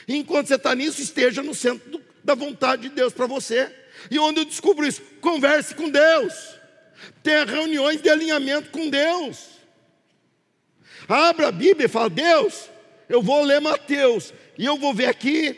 E 0.07 0.15
enquanto 0.15 0.47
você 0.47 0.55
está 0.55 0.73
nisso, 0.73 1.01
esteja 1.01 1.43
no 1.43 1.53
centro 1.53 1.89
do, 1.91 2.01
da 2.23 2.33
vontade 2.33 2.83
de 2.83 2.89
Deus 2.89 3.13
para 3.13 3.27
você. 3.27 3.71
E 4.09 4.17
onde 4.17 4.39
eu 4.39 4.45
descubro 4.45 4.87
isso? 4.87 5.01
Converse 5.21 5.75
com 5.75 5.89
Deus. 5.89 6.56
Tenha 7.23 7.45
reuniões 7.45 8.01
de 8.01 8.09
alinhamento 8.09 8.69
com 8.69 8.89
Deus. 8.89 9.49
Abra 11.07 11.47
a 11.47 11.51
Bíblia 11.51 11.85
e 11.85 11.89
fala: 11.89 12.09
Deus, 12.09 12.69
eu 13.07 13.21
vou 13.21 13.43
ler 13.43 13.61
Mateus 13.61 14.33
e 14.57 14.65
eu 14.65 14.77
vou 14.77 14.93
ver 14.93 15.07
aqui 15.07 15.55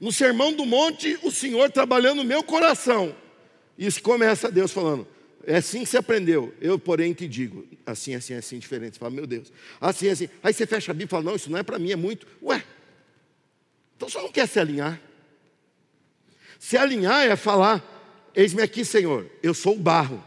no 0.00 0.12
Sermão 0.12 0.52
do 0.52 0.66
Monte 0.66 1.18
o 1.22 1.30
Senhor 1.30 1.70
trabalhando 1.70 2.18
no 2.18 2.24
meu 2.24 2.42
coração. 2.42 3.14
Isso 3.78 4.02
começa 4.02 4.50
Deus 4.50 4.72
falando: 4.72 5.06
é 5.46 5.56
assim 5.56 5.84
que 5.84 5.86
você 5.86 5.98
aprendeu. 5.98 6.52
Eu, 6.60 6.78
porém, 6.78 7.12
te 7.12 7.28
digo, 7.28 7.66
assim, 7.86 8.14
assim, 8.14 8.34
assim, 8.34 8.58
diferente. 8.58 8.94
Você 8.94 8.98
fala, 8.98 9.12
meu 9.12 9.26
Deus, 9.26 9.52
assim, 9.80 10.08
assim. 10.08 10.28
Aí 10.42 10.52
você 10.52 10.66
fecha 10.66 10.90
a 10.90 10.94
Bíblia 10.94 11.06
e 11.06 11.10
fala, 11.10 11.22
não, 11.22 11.36
isso 11.36 11.50
não 11.50 11.58
é 11.58 11.62
para 11.62 11.78
mim, 11.78 11.92
é 11.92 11.96
muito. 11.96 12.26
Ué, 12.42 12.64
então 13.96 14.08
só 14.08 14.20
não 14.20 14.32
quer 14.32 14.48
se 14.48 14.58
alinhar. 14.58 15.00
Se 16.58 16.76
alinhar 16.76 17.24
é 17.26 17.36
falar, 17.36 17.84
eis-me 18.34 18.60
aqui, 18.60 18.84
Senhor, 18.84 19.30
eu 19.40 19.54
sou 19.54 19.74
o 19.74 19.78
barro. 19.78 20.25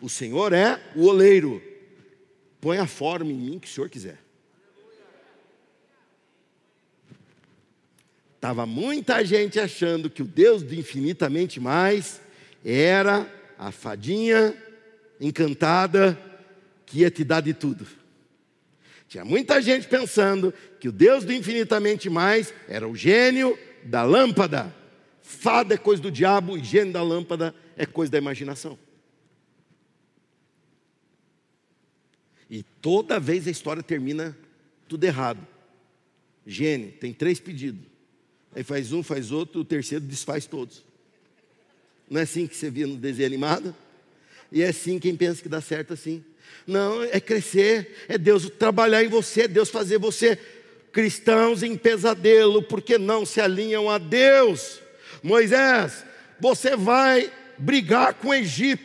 O 0.00 0.08
Senhor 0.08 0.52
é 0.52 0.80
o 0.94 1.06
oleiro. 1.06 1.62
Põe 2.60 2.78
a 2.78 2.86
forma 2.86 3.30
em 3.30 3.36
mim 3.36 3.58
que 3.58 3.68
o 3.68 3.70
Senhor 3.70 3.88
quiser. 3.88 4.18
Estava 8.36 8.64
muita 8.64 9.24
gente 9.24 9.58
achando 9.58 10.08
que 10.08 10.22
o 10.22 10.26
Deus 10.26 10.62
do 10.62 10.74
infinitamente 10.74 11.58
mais 11.58 12.20
era 12.64 13.26
a 13.58 13.72
fadinha 13.72 14.54
encantada 15.20 16.16
que 16.86 17.00
ia 17.00 17.10
te 17.10 17.24
dar 17.24 17.40
de 17.40 17.52
tudo. 17.52 17.84
Tinha 19.08 19.24
muita 19.24 19.60
gente 19.60 19.88
pensando 19.88 20.54
que 20.78 20.88
o 20.88 20.92
Deus 20.92 21.24
do 21.24 21.32
infinitamente 21.32 22.08
mais 22.08 22.54
era 22.68 22.86
o 22.86 22.94
gênio 22.94 23.58
da 23.82 24.04
lâmpada. 24.04 24.72
Fada 25.22 25.74
é 25.74 25.78
coisa 25.78 26.00
do 26.00 26.10
diabo 26.10 26.56
e 26.56 26.62
gênio 26.62 26.92
da 26.92 27.02
lâmpada 27.02 27.54
é 27.76 27.84
coisa 27.84 28.12
da 28.12 28.18
imaginação. 28.18 28.78
E 32.50 32.62
toda 32.62 33.20
vez 33.20 33.46
a 33.46 33.50
história 33.50 33.82
termina 33.82 34.36
tudo 34.88 35.04
errado. 35.04 35.46
Gênio 36.46 36.92
tem 36.92 37.12
três 37.12 37.38
pedidos 37.38 37.88
Aí 38.54 38.62
faz 38.62 38.92
um, 38.92 39.02
faz 39.02 39.30
outro, 39.30 39.60
o 39.60 39.64
terceiro 39.64 40.04
desfaz 40.04 40.46
todos. 40.46 40.82
Não 42.10 42.20
é 42.20 42.24
assim 42.24 42.46
que 42.46 42.56
você 42.56 42.70
via 42.70 42.86
no 42.86 42.96
desenho 42.96 43.26
animado? 43.26 43.74
E 44.50 44.62
é 44.62 44.68
assim 44.68 44.98
quem 44.98 45.14
pensa 45.14 45.42
que 45.42 45.48
dá 45.48 45.60
certo 45.60 45.92
assim. 45.92 46.24
Não, 46.66 47.02
é 47.02 47.20
crescer, 47.20 47.94
é 48.08 48.16
Deus 48.16 48.48
trabalhar 48.50 49.04
em 49.04 49.08
você, 49.08 49.42
é 49.42 49.48
Deus 49.48 49.68
fazer 49.68 49.98
você 49.98 50.38
cristãos 50.90 51.62
em 51.62 51.76
pesadelo, 51.76 52.62
porque 52.62 52.96
não 52.96 53.26
se 53.26 53.40
alinham 53.40 53.90
a 53.90 53.98
Deus. 53.98 54.80
Moisés, 55.22 56.04
você 56.40 56.74
vai 56.74 57.30
brigar 57.58 58.14
com 58.14 58.28
o 58.28 58.34
Egito, 58.34 58.82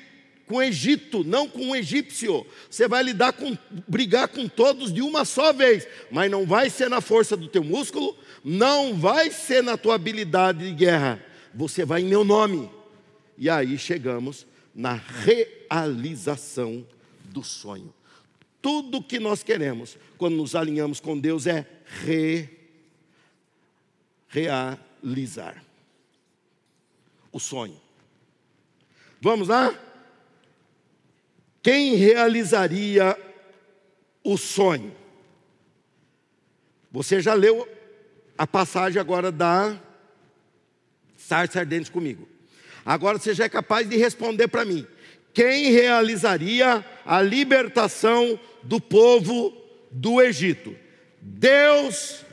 com 0.53 0.57
o 0.57 0.61
Egito, 0.61 1.23
não 1.23 1.49
com 1.49 1.71
o 1.71 1.75
egípcio. 1.75 2.45
Você 2.69 2.87
vai 2.87 3.01
lidar 3.01 3.33
com 3.33 3.57
brigar 3.87 4.27
com 4.27 4.47
todos 4.47 4.93
de 4.93 5.01
uma 5.01 5.25
só 5.25 5.51
vez, 5.51 5.87
mas 6.11 6.29
não 6.29 6.45
vai 6.45 6.69
ser 6.69 6.91
na 6.91 7.01
força 7.01 7.35
do 7.35 7.47
teu 7.47 7.63
músculo, 7.63 8.15
não 8.43 8.93
vai 8.93 9.31
ser 9.31 9.63
na 9.63 9.75
tua 9.77 9.95
habilidade 9.95 10.59
de 10.59 10.71
guerra, 10.71 11.25
você 11.55 11.83
vai 11.83 12.01
em 12.01 12.05
meu 12.05 12.23
nome. 12.23 12.69
E 13.35 13.49
aí 13.49 13.79
chegamos 13.79 14.45
na 14.75 14.93
realização 14.93 16.85
do 17.23 17.43
sonho. 17.43 17.91
Tudo 18.61 19.01
que 19.01 19.19
nós 19.19 19.41
queremos 19.41 19.97
quando 20.19 20.35
nos 20.35 20.53
alinhamos 20.53 20.99
com 20.99 21.17
Deus 21.17 21.47
é 21.47 21.65
re, 22.03 22.47
realizar 24.27 25.63
o 27.31 27.39
sonho. 27.39 27.81
Vamos 29.19 29.47
lá? 29.47 29.73
Quem 31.63 31.95
realizaria 31.95 33.17
o 34.21 34.37
sonho? 34.37 34.93
Você 36.91 37.21
já 37.21 37.33
leu 37.33 37.67
a 38.37 38.45
passagem 38.45 38.99
agora 38.99 39.31
da 39.31 39.79
sarça 41.15 41.61
ardente 41.61 41.89
comigo. 41.89 42.27
Agora 42.85 43.17
você 43.17 43.33
já 43.33 43.45
é 43.45 43.49
capaz 43.49 43.89
de 43.89 43.95
responder 43.95 44.49
para 44.49 44.65
mim: 44.65 44.85
quem 45.33 45.71
realizaria 45.71 46.85
a 47.05 47.21
libertação 47.21 48.37
do 48.61 48.81
povo 48.81 49.55
do 49.89 50.21
Egito? 50.21 50.75
Deus 51.21 52.25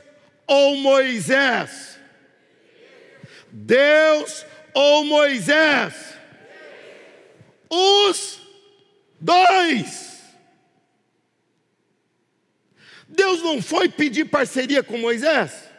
ou 0.45 0.75
Moisés? 0.75 1.97
Deus 3.49 4.45
ou 4.73 5.05
Moisés? 5.05 5.95
Os 7.69 8.40
dois. 9.21 10.19
Deus 13.07 13.41
não 13.41 13.61
foi 13.61 13.87
pedir 13.87 14.25
parceria 14.25 14.81
com 14.81 14.97
Moisés? 14.97 15.69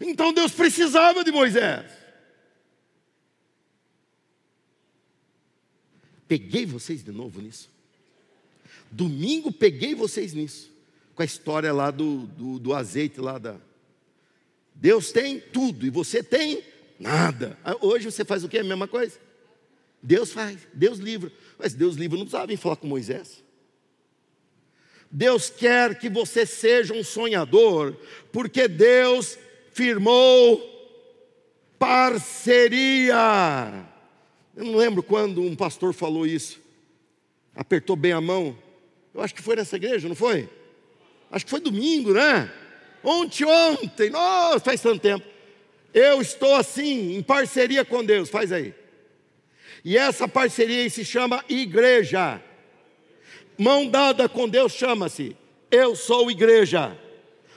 Então 0.00 0.32
Deus 0.32 0.52
precisava 0.52 1.24
de 1.24 1.32
Moisés. 1.32 1.90
Peguei 6.28 6.64
vocês 6.64 7.02
de 7.02 7.10
novo 7.10 7.40
nisso. 7.40 7.68
Domingo 8.90 9.50
peguei 9.52 9.94
vocês 9.94 10.32
nisso. 10.32 10.70
Com 11.14 11.22
a 11.22 11.24
história 11.24 11.72
lá 11.72 11.90
do, 11.90 12.26
do, 12.28 12.58
do 12.58 12.74
azeite 12.74 13.20
lá 13.20 13.36
da. 13.36 13.56
Deus 14.74 15.10
tem 15.10 15.40
tudo 15.40 15.84
e 15.84 15.90
você 15.90 16.22
tem 16.22 16.62
nada. 16.98 17.58
Ah, 17.64 17.76
hoje 17.80 18.04
você 18.10 18.24
faz 18.24 18.44
o 18.44 18.48
que? 18.48 18.58
A 18.58 18.64
mesma 18.64 18.86
coisa. 18.86 19.18
Deus 20.02 20.32
faz, 20.32 20.58
Deus 20.72 20.98
livra. 20.98 21.30
Mas 21.58 21.74
Deus 21.74 21.96
livra 21.96 22.16
não 22.16 22.24
precisava 22.24 22.46
vir 22.46 22.56
falar 22.56 22.76
com 22.76 22.86
Moisés. 22.86 23.42
Deus 25.10 25.50
quer 25.50 25.98
que 25.98 26.08
você 26.08 26.46
seja 26.46 26.94
um 26.94 27.02
sonhador, 27.02 27.96
porque 28.30 28.68
Deus 28.68 29.36
firmou 29.72 30.68
parceria. 31.78 33.16
Eu 34.56 34.64
não 34.64 34.76
lembro 34.76 35.02
quando 35.02 35.42
um 35.42 35.56
pastor 35.56 35.92
falou 35.92 36.26
isso, 36.26 36.60
apertou 37.54 37.96
bem 37.96 38.12
a 38.12 38.20
mão. 38.20 38.56
Eu 39.12 39.20
acho 39.20 39.34
que 39.34 39.42
foi 39.42 39.56
nessa 39.56 39.76
igreja, 39.76 40.06
não 40.08 40.14
foi? 40.14 40.48
Acho 41.30 41.44
que 41.44 41.50
foi 41.50 41.60
domingo, 41.60 42.12
né? 42.12 42.52
Ontem, 43.02 43.44
ontem, 43.44 44.10
nossa, 44.10 44.60
faz 44.60 44.80
tanto 44.80 45.00
tempo. 45.00 45.26
Eu 45.92 46.20
estou 46.20 46.54
assim, 46.54 47.16
em 47.16 47.22
parceria 47.22 47.84
com 47.84 48.04
Deus, 48.04 48.28
faz 48.28 48.52
aí. 48.52 48.74
E 49.84 49.96
essa 49.96 50.28
parceria 50.28 50.88
se 50.90 51.04
chama 51.04 51.44
igreja. 51.48 52.40
Mão 53.56 53.86
dada 53.86 54.28
com 54.28 54.48
Deus 54.48 54.72
chama-se 54.72 55.36
Eu 55.70 55.94
sou 55.94 56.30
igreja. 56.30 56.96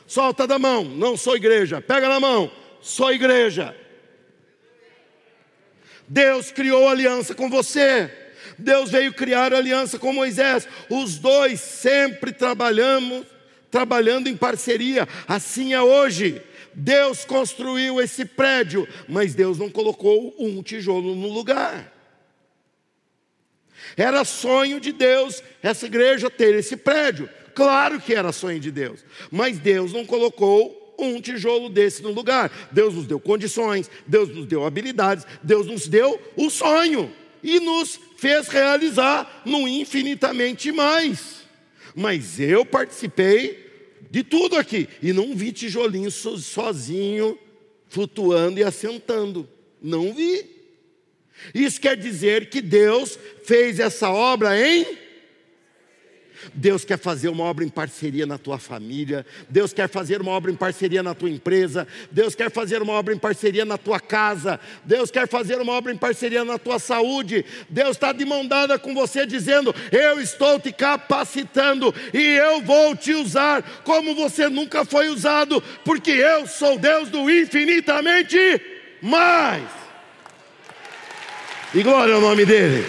Solta 0.06 0.46
da 0.46 0.60
mão, 0.60 0.84
não 0.84 1.16
sou 1.18 1.36
igreja. 1.36 1.82
Pega 1.82 2.08
na 2.10 2.20
mão, 2.20 2.52
sou 2.82 3.12
igreja. 3.12 3.76
Deus 6.08 6.52
criou 6.52 6.88
aliança 6.88 7.34
com 7.34 7.50
você. 7.50 8.12
Deus 8.58 8.92
veio 8.92 9.14
criar 9.14 9.54
aliança 9.54 9.98
com 9.98 10.14
Moisés. 10.14 10.68
Os 10.90 11.18
dois 11.18 11.60
sempre 11.60 12.32
trabalhamos, 12.32 13.26
trabalhando 13.72 14.28
em 14.28 14.38
parceria. 14.38 15.08
Assim 15.28 15.74
é 15.74 15.82
hoje. 15.82 16.42
Deus 16.74 17.24
construiu 17.24 18.02
esse 18.02 18.26
prédio, 18.26 18.88
mas 19.08 19.34
Deus 19.34 19.58
não 19.58 19.70
colocou 19.70 20.36
um 20.38 20.62
tijolo 20.62 21.16
no 21.16 21.30
lugar. 21.30 21.93
Era 23.96 24.24
sonho 24.24 24.80
de 24.80 24.92
Deus 24.92 25.44
essa 25.62 25.86
igreja 25.86 26.30
ter 26.30 26.56
esse 26.56 26.76
prédio. 26.76 27.30
Claro 27.54 28.00
que 28.00 28.14
era 28.14 28.32
sonho 28.32 28.60
de 28.60 28.72
Deus, 28.72 29.06
mas 29.30 29.60
Deus 29.60 29.94
não 29.94 30.06
colocou 30.06 30.96
um 30.98 31.22
tijolo 31.22 31.70
desse 31.70 32.02
no 32.02 32.12
lugar. 32.12 32.52
Deus 32.72 32.94
nos 32.94 33.06
deu 33.06 33.20
condições, 33.20 33.90
Deus 34.08 34.30
nos 34.30 34.46
deu 34.46 34.66
habilidades, 34.66 35.26
Deus 35.42 35.68
nos 35.68 35.88
deu 35.88 36.20
o 36.36 36.50
sonho 36.50 37.12
e 37.44 37.60
nos 37.60 38.00
fez 38.18 38.48
realizar 38.48 39.44
no 39.46 39.68
infinitamente 39.68 40.72
mais. 40.72 41.44
Mas 41.96 42.40
eu 42.40 42.66
participei 42.66 43.64
de 44.10 44.24
tudo 44.24 44.56
aqui 44.56 44.88
e 45.02 45.14
não 45.14 45.36
vi 45.36 45.52
tijolinho 45.52 46.10
sozinho 46.10 47.38
flutuando 47.88 48.60
e 48.60 48.64
assentando. 48.64 49.48
Não 49.82 50.14
vi. 50.14 50.63
Isso 51.54 51.80
quer 51.80 51.98
dizer 51.98 52.48
que 52.48 52.62
Deus 52.62 53.18
fez 53.44 53.80
essa 53.80 54.10
obra 54.10 54.60
em 54.60 55.04
Deus 56.54 56.84
quer 56.84 56.98
fazer 56.98 57.30
uma 57.30 57.44
obra 57.44 57.64
em 57.64 57.70
parceria 57.70 58.26
na 58.26 58.38
tua 58.38 58.58
família, 58.58 59.26
Deus 59.50 59.74
quer 59.74 59.88
fazer 59.88 60.22
uma 60.22 60.32
obra 60.32 60.52
em 60.52 60.56
parceria 60.56 61.04
na 61.04 61.14
tua 61.14 61.30
empresa, 61.30 61.88
Deus 62.12 62.36
quer 62.36 62.52
fazer 62.52 62.82
uma 62.82 62.94
obra 62.94 63.14
em 63.14 63.18
parceria 63.18 63.66
na 63.66 63.78
tua 63.78 64.00
casa, 64.00 64.60
Deus 64.84 65.12
quer 65.12 65.28
fazer 65.28 65.60
uma 65.60 65.74
obra 65.74 65.92
em 65.92 65.98
parceria 65.98 66.44
na 66.44 66.58
tua 66.58 66.80
saúde. 66.80 67.46
Deus 67.70 67.92
está 67.92 68.12
de 68.12 68.26
mão 68.26 68.46
dada 68.46 68.78
com 68.78 68.94
você, 68.94 69.26
dizendo: 69.26 69.74
Eu 69.92 70.20
estou 70.20 70.60
te 70.60 70.72
capacitando 70.72 71.94
e 72.14 72.22
eu 72.22 72.62
vou 72.62 72.96
te 72.96 73.14
usar 73.14 73.62
como 73.84 74.16
você 74.16 74.50
nunca 74.50 74.86
foi 74.86 75.10
usado, 75.10 75.62
porque 75.84 76.12
eu 76.12 76.48
sou 76.48 76.78
Deus 76.78 77.10
do 77.10 77.30
infinitamente 77.30 78.38
mais. 79.02 79.83
E 81.76 81.82
glória 81.82 82.14
ao 82.14 82.22
nome 82.22 82.46
dele. 82.46 82.84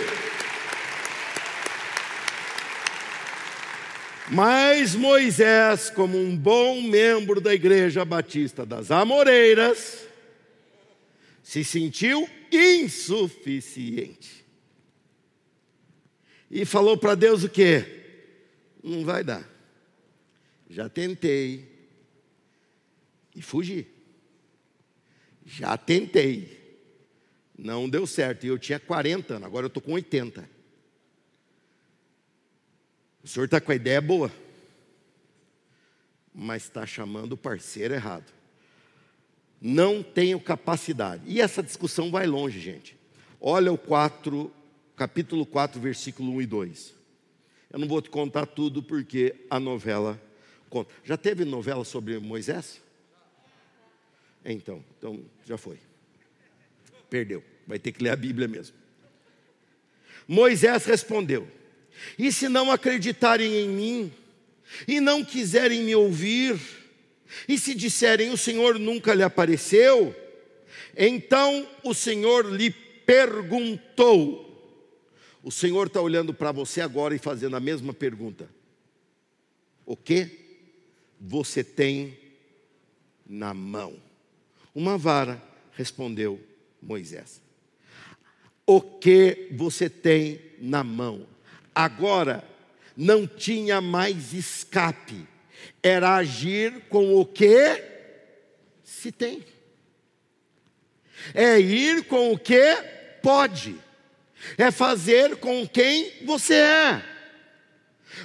Mas 4.30 4.94
Moisés, 4.94 5.88
como 5.88 6.18
um 6.18 6.36
bom 6.36 6.82
membro 6.82 7.40
da 7.40 7.54
Igreja 7.54 8.04
Batista 8.04 8.66
das 8.66 8.90
Amoreiras, 8.90 10.06
se 11.42 11.64
sentiu 11.64 12.28
insuficiente. 12.52 14.44
E 16.50 16.66
falou 16.66 16.98
para 16.98 17.14
Deus 17.14 17.42
o 17.42 17.48
quê? 17.48 18.02
Não 18.82 19.02
vai 19.02 19.24
dar. 19.24 19.48
Já 20.68 20.90
tentei 20.90 21.66
e 23.34 23.40
fugi. 23.40 23.86
Já 25.46 25.74
tentei 25.78 26.63
não 27.56 27.88
deu 27.88 28.06
certo. 28.06 28.44
E 28.44 28.48
eu 28.48 28.58
tinha 28.58 28.78
40 28.78 29.34
anos, 29.34 29.46
agora 29.46 29.64
eu 29.64 29.68
estou 29.68 29.82
com 29.82 29.92
80. 29.92 30.48
O 33.22 33.28
senhor 33.28 33.46
está 33.46 33.60
com 33.60 33.72
a 33.72 33.74
ideia 33.74 34.00
boa, 34.00 34.30
mas 36.34 36.64
está 36.64 36.84
chamando 36.84 37.32
o 37.32 37.36
parceiro 37.36 37.94
errado. 37.94 38.30
Não 39.60 40.02
tenho 40.02 40.38
capacidade. 40.38 41.22
E 41.26 41.40
essa 41.40 41.62
discussão 41.62 42.10
vai 42.10 42.26
longe, 42.26 42.60
gente. 42.60 42.96
Olha 43.40 43.72
o 43.72 43.78
4, 43.78 44.52
capítulo 44.94 45.46
4, 45.46 45.80
versículo 45.80 46.32
1 46.32 46.42
e 46.42 46.46
2. 46.46 46.94
Eu 47.70 47.78
não 47.78 47.88
vou 47.88 48.02
te 48.02 48.10
contar 48.10 48.46
tudo 48.46 48.82
porque 48.82 49.34
a 49.48 49.58
novela 49.58 50.20
conta. 50.68 50.92
Já 51.02 51.16
teve 51.16 51.44
novela 51.44 51.84
sobre 51.84 52.18
Moisés? 52.18 52.82
Então, 54.44 54.84
então 54.98 55.24
já 55.46 55.56
foi. 55.56 55.78
Perdeu. 57.14 57.44
Vai 57.64 57.78
ter 57.78 57.92
que 57.92 58.02
ler 58.02 58.10
a 58.10 58.16
Bíblia 58.16 58.48
mesmo. 58.48 58.74
Moisés 60.26 60.84
respondeu: 60.84 61.46
E 62.18 62.32
se 62.32 62.48
não 62.48 62.72
acreditarem 62.72 63.54
em 63.54 63.68
mim, 63.68 64.12
e 64.88 64.98
não 64.98 65.24
quiserem 65.24 65.84
me 65.84 65.94
ouvir, 65.94 66.58
e 67.48 67.56
se 67.56 67.72
disserem 67.72 68.30
o 68.30 68.36
Senhor 68.36 68.80
nunca 68.80 69.14
lhe 69.14 69.22
apareceu, 69.22 70.12
então 70.96 71.68
o 71.84 71.94
Senhor 71.94 72.52
lhe 72.52 72.72
perguntou. 73.06 74.42
O 75.40 75.52
Senhor 75.52 75.86
está 75.86 76.00
olhando 76.00 76.34
para 76.34 76.50
você 76.50 76.80
agora 76.80 77.14
e 77.14 77.18
fazendo 77.20 77.54
a 77.54 77.60
mesma 77.60 77.94
pergunta: 77.94 78.50
O 79.86 79.96
que 79.96 80.36
você 81.20 81.62
tem 81.62 82.18
na 83.24 83.54
mão? 83.54 84.02
Uma 84.74 84.98
vara, 84.98 85.40
respondeu 85.76 86.53
Moisés. 86.84 87.42
O 88.66 88.80
que 88.80 89.48
você 89.52 89.88
tem 89.90 90.40
na 90.58 90.84
mão? 90.84 91.26
Agora, 91.74 92.44
não 92.96 93.26
tinha 93.26 93.80
mais 93.80 94.32
escape, 94.32 95.26
era 95.82 96.14
agir 96.16 96.82
com 96.88 97.14
o 97.16 97.26
que 97.26 97.82
se 98.82 99.10
tem, 99.10 99.44
é 101.34 101.58
ir 101.58 102.04
com 102.04 102.32
o 102.32 102.38
que 102.38 102.76
pode, 103.22 103.76
é 104.56 104.70
fazer 104.70 105.36
com 105.36 105.66
quem 105.66 106.24
você 106.24 106.54
é. 106.54 107.13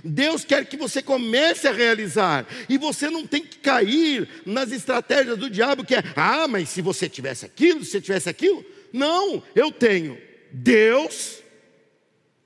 Deus 0.03 0.43
quer 0.45 0.65
que 0.65 0.77
você 0.77 1.01
comece 1.01 1.67
a 1.67 1.71
realizar, 1.71 2.45
e 2.67 2.77
você 2.77 3.09
não 3.09 3.25
tem 3.25 3.43
que 3.43 3.57
cair 3.57 4.27
nas 4.45 4.71
estratégias 4.71 5.37
do 5.37 5.49
diabo, 5.49 5.83
que 5.83 5.95
é, 5.95 6.03
ah, 6.15 6.47
mas 6.47 6.69
se 6.69 6.81
você 6.81 7.09
tivesse 7.09 7.45
aquilo, 7.45 7.83
se 7.83 7.91
você 7.91 8.01
tivesse 8.01 8.29
aquilo. 8.29 8.65
Não, 8.91 9.43
eu 9.55 9.71
tenho 9.71 10.17
Deus 10.51 11.41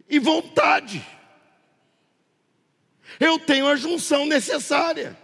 e 0.09 0.19
vontade. 0.19 1.05
Eu 3.19 3.39
tenho 3.39 3.67
a 3.67 3.75
junção 3.75 4.25
necessária. 4.25 5.17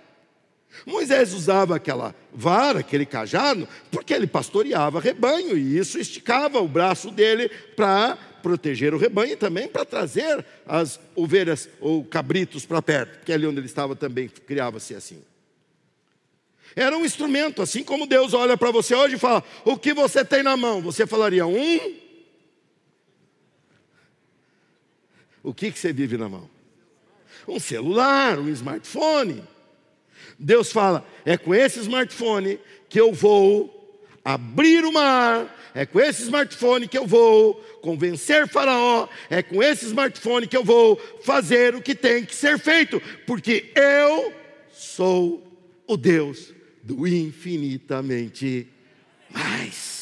Moisés 0.86 1.34
usava 1.34 1.76
aquela 1.76 2.16
vara, 2.34 2.80
aquele 2.80 3.06
cajado, 3.06 3.68
porque 3.92 4.14
ele 4.14 4.28
pastoreava 4.28 5.00
rebanho 5.00 5.58
e 5.58 5.78
isso 5.78 6.00
esticava 6.00 6.60
o 6.60 6.68
braço 6.68 7.12
dele 7.12 7.50
para 7.76 8.18
proteger 8.42 8.94
o 8.94 8.98
rebanho 8.98 9.34
e 9.34 9.36
também 9.36 9.68
para 9.68 9.86
trazer 9.86 10.46
as 10.66 11.00
ovelhas 11.16 11.70
ou 11.80 12.04
cabritos 12.04 12.66
para 12.66 12.82
perto, 12.82 13.18
porque 13.18 13.34
ali 13.34 13.46
onde 13.46 13.60
ele 13.60 13.66
estava 13.66 13.96
também 13.96 14.28
criava-se 14.28 14.96
assim. 14.96 15.22
Era 16.76 16.98
um 16.98 17.06
instrumento, 17.06 17.62
assim 17.62 17.84
como 17.84 18.06
Deus 18.06 18.34
olha 18.34 18.56
para 18.58 18.72
você 18.72 18.94
hoje 18.96 19.16
e 19.16 19.20
fala: 19.20 19.44
O 19.66 19.78
que 19.78 19.94
você 19.94 20.24
tem 20.24 20.44
na 20.44 20.56
mão? 20.56 20.82
Você 20.82 21.06
falaria: 21.08 21.46
Um. 21.46 22.10
O 25.42 25.54
que, 25.54 25.72
que 25.72 25.80
você 25.80 25.92
vive 25.92 26.18
na 26.18 26.30
mão? 26.30 26.50
Um 27.48 27.60
celular, 27.60 28.38
um 28.38 28.50
smartphone. 28.50 29.44
Deus 30.38 30.72
fala: 30.72 31.06
É 31.26 31.38
com 31.38 31.56
esse 31.56 31.80
smartphone 31.80 32.60
que 32.88 33.00
eu 33.00 33.12
vou 33.12 33.79
abrir 34.24 34.86
o 34.86 34.92
mar, 34.92 35.56
é 35.74 35.86
com 35.86 36.00
esse 36.00 36.24
smartphone 36.24 36.88
que 36.88 36.98
eu 36.98 37.06
vou 37.06 37.56
convencer 37.82 38.48
Faraó, 38.48 39.08
é 39.30 39.42
com 39.42 39.62
esse 39.64 39.86
smartphone 39.86 40.48
que 40.48 40.58
eu 40.58 40.64
vou 40.64 40.98
fazer 41.24 41.76
o 41.76 41.82
que 41.82 41.96
tem 41.96 42.26
que 42.26 42.36
ser 42.36 42.58
feito, 42.60 43.02
porque 43.26 43.72
eu 43.76 44.34
sou 44.72 45.44
o 45.88 45.96
Deus 45.96 46.54
do 46.84 47.08
infinitamente 47.08 48.68
mais. 49.30 50.00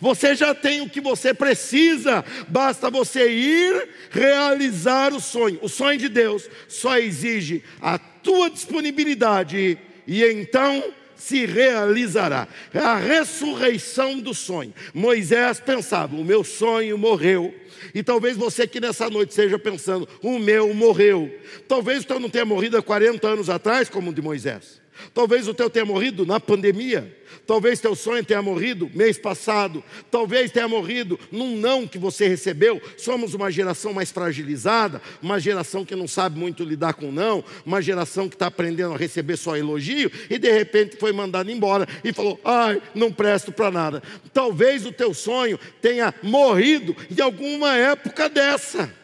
Você 0.00 0.34
já 0.34 0.54
tem 0.54 0.80
o 0.80 0.88
que 0.88 1.00
você 1.00 1.34
precisa, 1.34 2.24
basta 2.48 2.90
você 2.90 3.30
ir 3.30 3.88
realizar 4.10 5.12
o 5.12 5.20
sonho. 5.20 5.58
O 5.60 5.68
sonho 5.68 5.98
de 5.98 6.08
Deus 6.08 6.48
só 6.68 6.98
exige 6.98 7.62
a 7.82 7.98
tua 7.98 8.48
disponibilidade 8.48 9.78
e 10.06 10.24
então 10.24 10.82
se 11.20 11.46
realizará. 11.46 12.48
É 12.72 12.78
a 12.78 12.96
ressurreição 12.96 14.18
do 14.18 14.34
sonho. 14.34 14.74
Moisés 14.92 15.60
pensava: 15.60 16.16
o 16.16 16.24
meu 16.24 16.42
sonho 16.42 16.96
morreu. 16.98 17.54
E 17.94 18.02
talvez 18.02 18.36
você 18.36 18.66
que 18.66 18.80
nessa 18.80 19.08
noite 19.08 19.30
esteja 19.30 19.58
pensando: 19.58 20.08
o 20.22 20.38
meu 20.38 20.72
morreu. 20.74 21.30
Talvez 21.68 22.04
o 22.04 22.18
não 22.18 22.30
tenha 22.30 22.44
morrido 22.44 22.76
há 22.76 22.82
40 22.82 23.28
anos 23.28 23.50
atrás, 23.50 23.88
como 23.88 24.10
o 24.10 24.14
de 24.14 24.22
Moisés. 24.22 24.79
Talvez 25.14 25.48
o 25.48 25.54
teu 25.54 25.70
tenha 25.70 25.84
morrido 25.84 26.24
na 26.26 26.38
pandemia. 26.38 27.16
Talvez 27.46 27.80
teu 27.80 27.94
sonho 27.94 28.24
tenha 28.24 28.42
morrido 28.42 28.90
mês 28.94 29.18
passado. 29.18 29.82
Talvez 30.10 30.50
tenha 30.50 30.68
morrido 30.68 31.18
num 31.30 31.56
não 31.56 31.86
que 31.86 31.98
você 31.98 32.28
recebeu. 32.28 32.80
Somos 32.96 33.34
uma 33.34 33.50
geração 33.50 33.92
mais 33.92 34.10
fragilizada, 34.10 35.00
uma 35.22 35.38
geração 35.38 35.84
que 35.84 35.96
não 35.96 36.08
sabe 36.08 36.38
muito 36.38 36.64
lidar 36.64 36.94
com 36.94 37.10
não, 37.10 37.44
uma 37.64 37.80
geração 37.80 38.28
que 38.28 38.34
está 38.34 38.46
aprendendo 38.46 38.94
a 38.94 38.96
receber 38.96 39.36
só 39.36 39.56
elogio 39.56 40.10
e 40.28 40.38
de 40.38 40.50
repente 40.50 40.96
foi 40.96 41.12
mandado 41.12 41.50
embora 41.50 41.86
e 42.04 42.12
falou: 42.12 42.40
ai, 42.44 42.80
não 42.94 43.12
presto 43.12 43.52
para 43.52 43.70
nada. 43.70 44.02
Talvez 44.32 44.86
o 44.86 44.92
teu 44.92 45.14
sonho 45.14 45.58
tenha 45.80 46.14
morrido 46.22 46.96
em 47.10 47.20
alguma 47.20 47.76
época 47.76 48.28
dessa. 48.28 48.99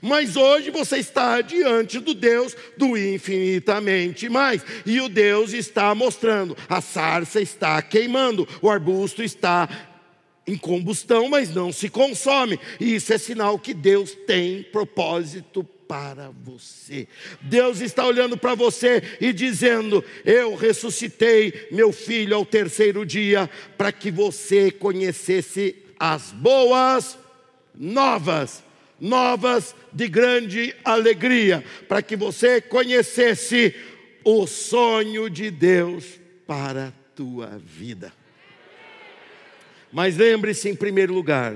Mas 0.00 0.36
hoje 0.36 0.70
você 0.70 0.98
está 0.98 1.40
diante 1.40 1.98
do 1.98 2.14
Deus 2.14 2.56
do 2.76 2.96
infinitamente 2.96 4.28
mais. 4.28 4.62
E 4.86 5.00
o 5.00 5.08
Deus 5.08 5.52
está 5.52 5.94
mostrando: 5.94 6.56
a 6.68 6.80
sarça 6.80 7.40
está 7.40 7.80
queimando, 7.82 8.48
o 8.62 8.70
arbusto 8.70 9.22
está 9.22 9.68
em 10.46 10.56
combustão, 10.56 11.28
mas 11.28 11.54
não 11.54 11.72
se 11.72 11.88
consome. 11.88 12.58
E 12.78 12.94
isso 12.94 13.12
é 13.12 13.18
sinal 13.18 13.58
que 13.58 13.74
Deus 13.74 14.14
tem 14.26 14.62
propósito 14.62 15.64
para 15.90 16.30
você. 16.44 17.08
Deus 17.40 17.80
está 17.80 18.06
olhando 18.06 18.36
para 18.36 18.54
você 18.54 19.02
e 19.20 19.32
dizendo: 19.32 20.04
Eu 20.24 20.54
ressuscitei 20.54 21.68
meu 21.70 21.92
filho 21.92 22.36
ao 22.36 22.46
terceiro 22.46 23.04
dia, 23.04 23.50
para 23.76 23.90
que 23.90 24.10
você 24.10 24.70
conhecesse 24.70 25.76
as 25.98 26.30
boas 26.30 27.18
novas 27.74 28.62
novas 29.00 29.74
de 29.92 30.06
grande 30.08 30.74
alegria, 30.84 31.64
para 31.88 32.02
que 32.02 32.14
você 32.14 32.60
conhecesse 32.60 33.74
o 34.24 34.46
sonho 34.46 35.30
de 35.30 35.50
Deus 35.50 36.20
para 36.46 36.88
a 36.88 36.92
tua 37.14 37.58
vida. 37.64 38.12
Mas 39.92 40.16
lembre-se, 40.16 40.68
em 40.68 40.74
primeiro 40.74 41.14
lugar, 41.14 41.54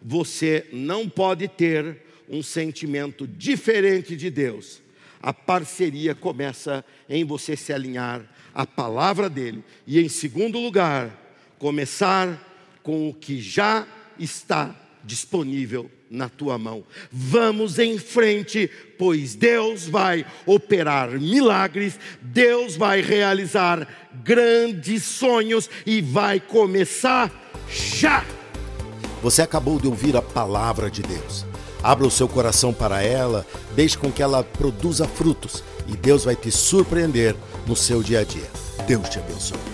você 0.00 0.66
não 0.72 1.08
pode 1.08 1.48
ter 1.48 2.02
um 2.28 2.42
sentimento 2.42 3.26
diferente 3.26 4.16
de 4.16 4.30
Deus. 4.30 4.82
A 5.20 5.32
parceria 5.32 6.14
começa 6.14 6.84
em 7.08 7.24
você 7.24 7.56
se 7.56 7.72
alinhar 7.72 8.22
à 8.54 8.66
palavra 8.66 9.28
dele. 9.28 9.64
E 9.86 9.98
em 9.98 10.08
segundo 10.08 10.58
lugar, 10.58 11.10
começar 11.58 12.52
com 12.82 13.08
o 13.08 13.14
que 13.14 13.40
já 13.40 13.86
está 14.18 14.78
disponível 15.02 15.90
na 16.10 16.28
tua 16.28 16.58
mão. 16.58 16.84
Vamos 17.10 17.78
em 17.78 17.98
frente, 17.98 18.70
pois 18.98 19.34
Deus 19.34 19.86
vai 19.86 20.24
operar 20.46 21.10
milagres, 21.10 21.98
Deus 22.20 22.76
vai 22.76 23.00
realizar 23.00 23.86
grandes 24.22 25.04
sonhos 25.04 25.68
e 25.84 26.00
vai 26.00 26.40
começar 26.40 27.32
já. 27.68 28.24
Você 29.22 29.42
acabou 29.42 29.80
de 29.80 29.86
ouvir 29.86 30.16
a 30.16 30.22
palavra 30.22 30.90
de 30.90 31.02
Deus. 31.02 31.46
Abra 31.82 32.06
o 32.06 32.10
seu 32.10 32.28
coração 32.28 32.72
para 32.72 33.02
ela, 33.02 33.46
deixe 33.74 33.96
com 33.98 34.10
que 34.10 34.22
ela 34.22 34.42
produza 34.42 35.06
frutos 35.06 35.62
e 35.86 35.96
Deus 35.96 36.24
vai 36.24 36.34
te 36.34 36.50
surpreender 36.50 37.34
no 37.66 37.76
seu 37.76 38.02
dia 38.02 38.20
a 38.20 38.24
dia. 38.24 38.50
Deus 38.86 39.08
te 39.08 39.18
abençoe. 39.18 39.73